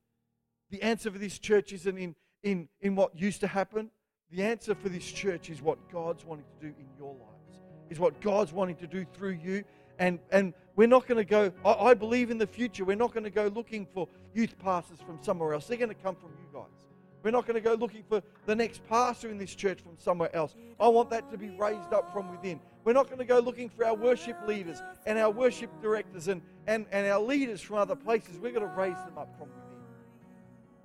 The 0.71 0.81
answer 0.81 1.11
for 1.11 1.17
this 1.17 1.39
church 1.39 1.73
isn't 1.73 1.97
in, 1.97 2.15
in, 2.43 2.67
in 2.81 2.95
what 2.95 3.17
used 3.19 3.41
to 3.41 3.47
happen. 3.47 3.89
The 4.31 4.43
answer 4.43 4.75
for 4.75 4.89
this 4.89 5.09
church 5.09 5.49
is 5.49 5.61
what 5.61 5.77
God's 5.91 6.25
wanting 6.25 6.45
to 6.59 6.67
do 6.67 6.73
in 6.77 6.85
your 6.97 7.13
lives, 7.13 7.61
is 7.89 7.99
what 7.99 8.21
God's 8.21 8.53
wanting 8.53 8.75
to 8.77 8.87
do 8.87 9.05
through 9.13 9.39
you. 9.43 9.63
And, 9.97 10.19
and 10.31 10.53
we're 10.75 10.87
not 10.87 11.07
going 11.07 11.17
to 11.17 11.25
go, 11.25 11.51
I, 11.65 11.73
I 11.73 11.93
believe 11.93 12.29
in 12.29 12.37
the 12.37 12.47
future, 12.47 12.85
we're 12.85 12.95
not 12.95 13.13
going 13.13 13.23
to 13.23 13.29
go 13.29 13.47
looking 13.47 13.87
for 13.93 14.07
youth 14.33 14.57
pastors 14.59 14.99
from 14.99 15.17
somewhere 15.21 15.53
else. 15.53 15.67
They're 15.67 15.77
going 15.77 15.89
to 15.89 15.95
come 15.95 16.15
from 16.15 16.29
you 16.29 16.47
guys. 16.53 16.69
We're 17.21 17.31
not 17.31 17.45
going 17.45 17.55
to 17.55 17.61
go 17.61 17.73
looking 17.73 18.03
for 18.07 18.21
the 18.45 18.55
next 18.55 18.87
pastor 18.87 19.29
in 19.29 19.37
this 19.37 19.53
church 19.53 19.81
from 19.81 19.97
somewhere 19.97 20.33
else. 20.33 20.55
I 20.79 20.87
want 20.87 21.09
that 21.09 21.29
to 21.31 21.37
be 21.37 21.49
raised 21.49 21.91
up 21.91 22.13
from 22.13 22.31
within. 22.31 22.61
We're 22.89 22.93
not 22.93 23.05
going 23.05 23.19
to 23.19 23.25
go 23.25 23.37
looking 23.37 23.69
for 23.69 23.85
our 23.85 23.93
worship 23.93 24.35
leaders 24.47 24.81
and 25.05 25.19
our 25.19 25.29
worship 25.29 25.69
directors 25.79 26.27
and, 26.27 26.41
and, 26.65 26.87
and 26.91 27.05
our 27.05 27.19
leaders 27.19 27.61
from 27.61 27.77
other 27.77 27.95
places. 27.95 28.39
We're 28.39 28.51
going 28.51 28.67
to 28.67 28.75
raise 28.75 28.97
them 29.05 29.15
up 29.15 29.31
from 29.37 29.49
within. 29.49 29.77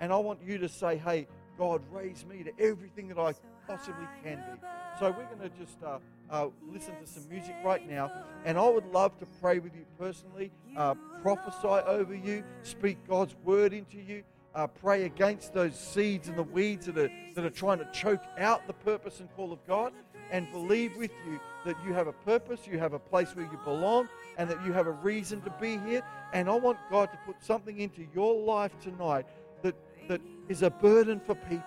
And 0.00 0.12
I 0.12 0.18
want 0.18 0.40
you 0.44 0.58
to 0.58 0.68
say, 0.68 0.98
hey, 0.98 1.26
God, 1.56 1.80
raise 1.90 2.26
me 2.26 2.42
to 2.42 2.52
everything 2.60 3.08
that 3.08 3.18
I 3.18 3.32
possibly 3.66 4.06
can 4.22 4.36
be. 4.36 4.66
So 5.00 5.06
we're 5.12 5.34
going 5.34 5.50
to 5.50 5.58
just 5.58 5.82
uh, 5.82 5.96
uh, 6.28 6.48
listen 6.70 6.92
to 7.00 7.06
some 7.06 7.26
music 7.30 7.56
right 7.64 7.88
now. 7.88 8.12
And 8.44 8.58
I 8.58 8.68
would 8.68 8.92
love 8.92 9.18
to 9.20 9.26
pray 9.40 9.58
with 9.58 9.74
you 9.74 9.86
personally, 9.98 10.52
uh, 10.76 10.96
prophesy 11.22 11.86
over 11.86 12.14
you, 12.14 12.44
speak 12.64 12.98
God's 13.08 13.34
word 13.44 13.72
into 13.72 13.96
you. 13.96 14.24
Uh, 14.54 14.66
pray 14.66 15.04
against 15.04 15.54
those 15.54 15.74
seeds 15.74 16.28
and 16.28 16.36
the 16.36 16.42
weeds 16.42 16.84
that 16.84 16.98
are, 16.98 17.10
that 17.34 17.46
are 17.46 17.50
trying 17.50 17.78
to 17.78 17.88
choke 17.92 18.24
out 18.36 18.66
the 18.66 18.74
purpose 18.74 19.20
and 19.20 19.34
call 19.34 19.54
of 19.54 19.66
God, 19.66 19.94
and 20.30 20.50
believe 20.52 20.94
with 20.96 21.10
you 21.26 21.40
that 21.64 21.76
you 21.84 21.92
have 21.92 22.06
a 22.06 22.12
purpose, 22.12 22.66
you 22.66 22.78
have 22.78 22.92
a 22.92 22.98
place 22.98 23.34
where 23.34 23.44
you 23.44 23.58
belong, 23.64 24.08
and 24.38 24.48
that 24.50 24.64
you 24.64 24.72
have 24.72 24.86
a 24.86 24.92
reason 24.92 25.40
to 25.42 25.50
be 25.60 25.78
here. 25.78 26.02
And 26.32 26.48
I 26.48 26.54
want 26.54 26.78
God 26.90 27.10
to 27.12 27.18
put 27.26 27.42
something 27.42 27.78
into 27.80 28.06
your 28.14 28.34
life 28.34 28.72
tonight 28.80 29.26
that, 29.62 29.74
that 30.08 30.20
is 30.48 30.62
a 30.62 30.70
burden 30.70 31.20
for 31.20 31.34
people. 31.34 31.64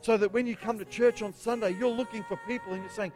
So 0.00 0.16
that 0.16 0.32
when 0.32 0.46
you 0.46 0.56
come 0.56 0.78
to 0.78 0.84
church 0.84 1.22
on 1.22 1.32
Sunday, 1.32 1.76
you're 1.78 1.88
looking 1.88 2.24
for 2.24 2.36
people 2.48 2.72
and 2.72 2.82
you're 2.82 2.92
saying, 2.92 3.12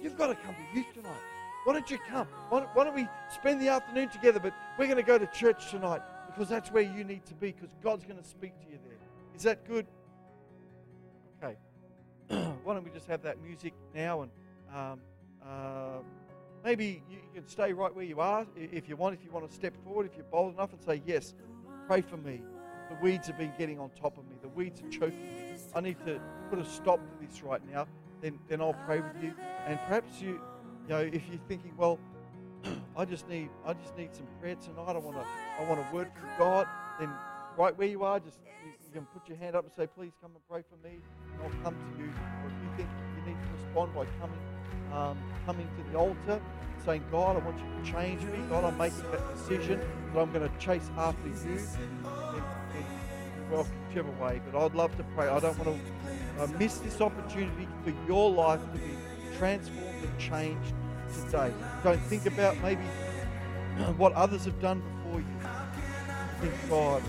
You've 0.00 0.16
got 0.16 0.28
to 0.28 0.34
come 0.36 0.54
to 0.54 0.78
youth 0.78 0.86
tonight. 0.94 1.20
Why 1.64 1.72
don't 1.72 1.90
you 1.90 1.98
come? 2.08 2.28
Why 2.50 2.60
don't, 2.60 2.70
why 2.74 2.84
don't 2.84 2.94
we 2.94 3.08
spend 3.34 3.60
the 3.60 3.68
afternoon 3.68 4.08
together? 4.10 4.38
But 4.38 4.54
we're 4.78 4.86
going 4.86 4.96
to 4.96 5.02
go 5.02 5.18
to 5.18 5.26
church 5.26 5.70
tonight 5.70 6.02
because 6.28 6.48
that's 6.48 6.70
where 6.70 6.84
you 6.84 7.04
need 7.04 7.26
to 7.26 7.34
be 7.34 7.52
because 7.52 7.74
God's 7.82 8.04
going 8.04 8.18
to 8.18 8.24
speak 8.24 8.58
to 8.60 8.70
you 8.70 8.78
there. 8.86 8.96
Is 9.34 9.42
that 9.42 9.66
good? 9.66 9.86
Okay. 11.42 11.56
Why 12.64 12.74
don't 12.74 12.84
we 12.84 12.90
just 12.90 13.08
have 13.08 13.22
that 13.22 13.42
music 13.42 13.74
now 13.94 14.22
and 14.22 14.30
um, 14.74 15.00
uh, 15.46 15.98
maybe 16.64 17.02
you 17.10 17.18
can 17.34 17.46
stay 17.46 17.72
right 17.72 17.94
where 17.94 18.04
you 18.04 18.20
are 18.20 18.46
if 18.56 18.88
you 18.88 18.96
want. 18.96 19.14
If 19.14 19.24
you 19.24 19.30
want 19.30 19.48
to 19.48 19.54
step 19.54 19.74
forward, 19.84 20.06
if 20.06 20.16
you're 20.16 20.26
bold 20.26 20.54
enough 20.54 20.72
and 20.72 20.82
say, 20.82 21.02
Yes, 21.06 21.34
pray 21.86 22.00
for 22.02 22.16
me. 22.16 22.42
The 22.90 22.96
weeds 23.02 23.26
have 23.26 23.36
been 23.36 23.52
getting 23.58 23.78
on 23.78 23.90
top 23.90 24.16
of 24.16 24.24
me, 24.24 24.36
the 24.40 24.48
weeds 24.48 24.80
are 24.80 24.88
choking 24.88 25.20
me. 25.20 25.54
I 25.74 25.80
need 25.80 25.98
to 26.06 26.20
put 26.48 26.58
a 26.58 26.64
stop 26.64 26.98
to 26.98 27.26
this 27.26 27.42
right 27.42 27.60
now. 27.70 27.86
Then, 28.22 28.38
then 28.48 28.60
I'll 28.60 28.72
pray 28.86 29.00
with 29.00 29.22
you. 29.22 29.34
And 29.66 29.78
perhaps 29.86 30.20
you, 30.20 30.40
you 30.82 30.88
know, 30.88 30.98
if 30.98 31.22
you're 31.28 31.40
thinking, 31.48 31.72
well, 31.76 31.98
I 32.96 33.04
just 33.04 33.28
need 33.28 33.50
I 33.64 33.74
just 33.74 33.96
need 33.96 34.14
some 34.14 34.26
prayer 34.40 34.56
tonight. 34.56 34.96
I 34.96 34.98
want 34.98 35.16
to 35.16 35.26
I 35.60 35.68
want 35.68 35.80
a 35.80 35.94
word 35.94 36.10
from 36.18 36.28
God. 36.38 36.66
Then 36.98 37.10
right 37.56 37.76
where 37.76 37.88
you 37.88 38.02
are, 38.04 38.18
just 38.18 38.38
you, 38.64 38.72
you, 38.84 38.92
can 38.92 39.06
put 39.06 39.28
your 39.28 39.36
hand 39.36 39.54
up 39.54 39.64
and 39.64 39.72
say, 39.72 39.86
please 39.86 40.12
come 40.20 40.32
and 40.32 40.42
pray 40.48 40.62
for 40.68 40.76
me. 40.86 40.98
And 41.32 41.42
I'll 41.42 41.62
come 41.62 41.74
to 41.74 42.02
you. 42.02 42.08
Or 42.08 42.48
if 42.48 42.56
you 42.62 42.70
think 42.76 42.88
you 43.16 43.32
need 43.32 43.38
to 43.40 43.64
respond 43.64 43.94
by 43.94 44.06
coming 44.18 44.40
um, 44.92 45.18
coming 45.46 45.68
to 45.76 45.90
the 45.90 45.98
altar, 45.98 46.40
saying, 46.84 47.04
God, 47.10 47.36
I 47.36 47.40
want 47.40 47.58
you 47.58 47.64
to 47.64 47.92
change 47.92 48.22
me. 48.22 48.38
God, 48.48 48.64
I'm 48.64 48.78
making 48.78 49.02
that 49.10 49.34
decision 49.34 49.80
that 50.12 50.20
I'm 50.20 50.32
going 50.32 50.48
to 50.48 50.58
chase 50.58 50.88
after 50.96 51.28
you. 51.28 51.34
Then 51.34 52.04
well, 53.50 53.66
whichever 53.88 54.10
way. 54.22 54.40
But 54.50 54.64
I'd 54.64 54.74
love 54.74 54.96
to 54.96 55.04
pray. 55.14 55.28
I 55.28 55.40
don't 55.40 55.58
want 55.58 55.80
to 55.80 56.42
uh, 56.42 56.46
miss 56.58 56.78
this 56.78 57.00
opportunity 57.00 57.68
for 57.84 57.92
your 58.06 58.30
life 58.30 58.60
to 58.72 58.78
be 58.78 58.90
transformed 59.38 60.04
and 60.04 60.18
changed 60.18 60.74
today. 61.24 61.52
Don't 61.82 62.00
think 62.02 62.26
about 62.26 62.60
maybe 62.62 62.84
what 63.96 64.12
others 64.12 64.44
have 64.44 64.60
done 64.60 64.80
before 64.80 65.20
you. 65.20 65.26
Think, 66.40 66.54
God, 66.68 67.02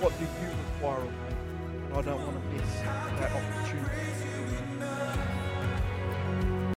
what 0.00 0.16
do 0.18 0.24
you 0.24 0.50
require 0.74 1.00
of 1.00 1.10
me? 1.10 1.18
And 1.86 1.94
I 1.94 2.02
don't 2.02 2.22
want 2.22 2.42
to 2.42 2.56
miss 2.56 2.74
that 2.80 3.32
opportunity. 3.32 4.11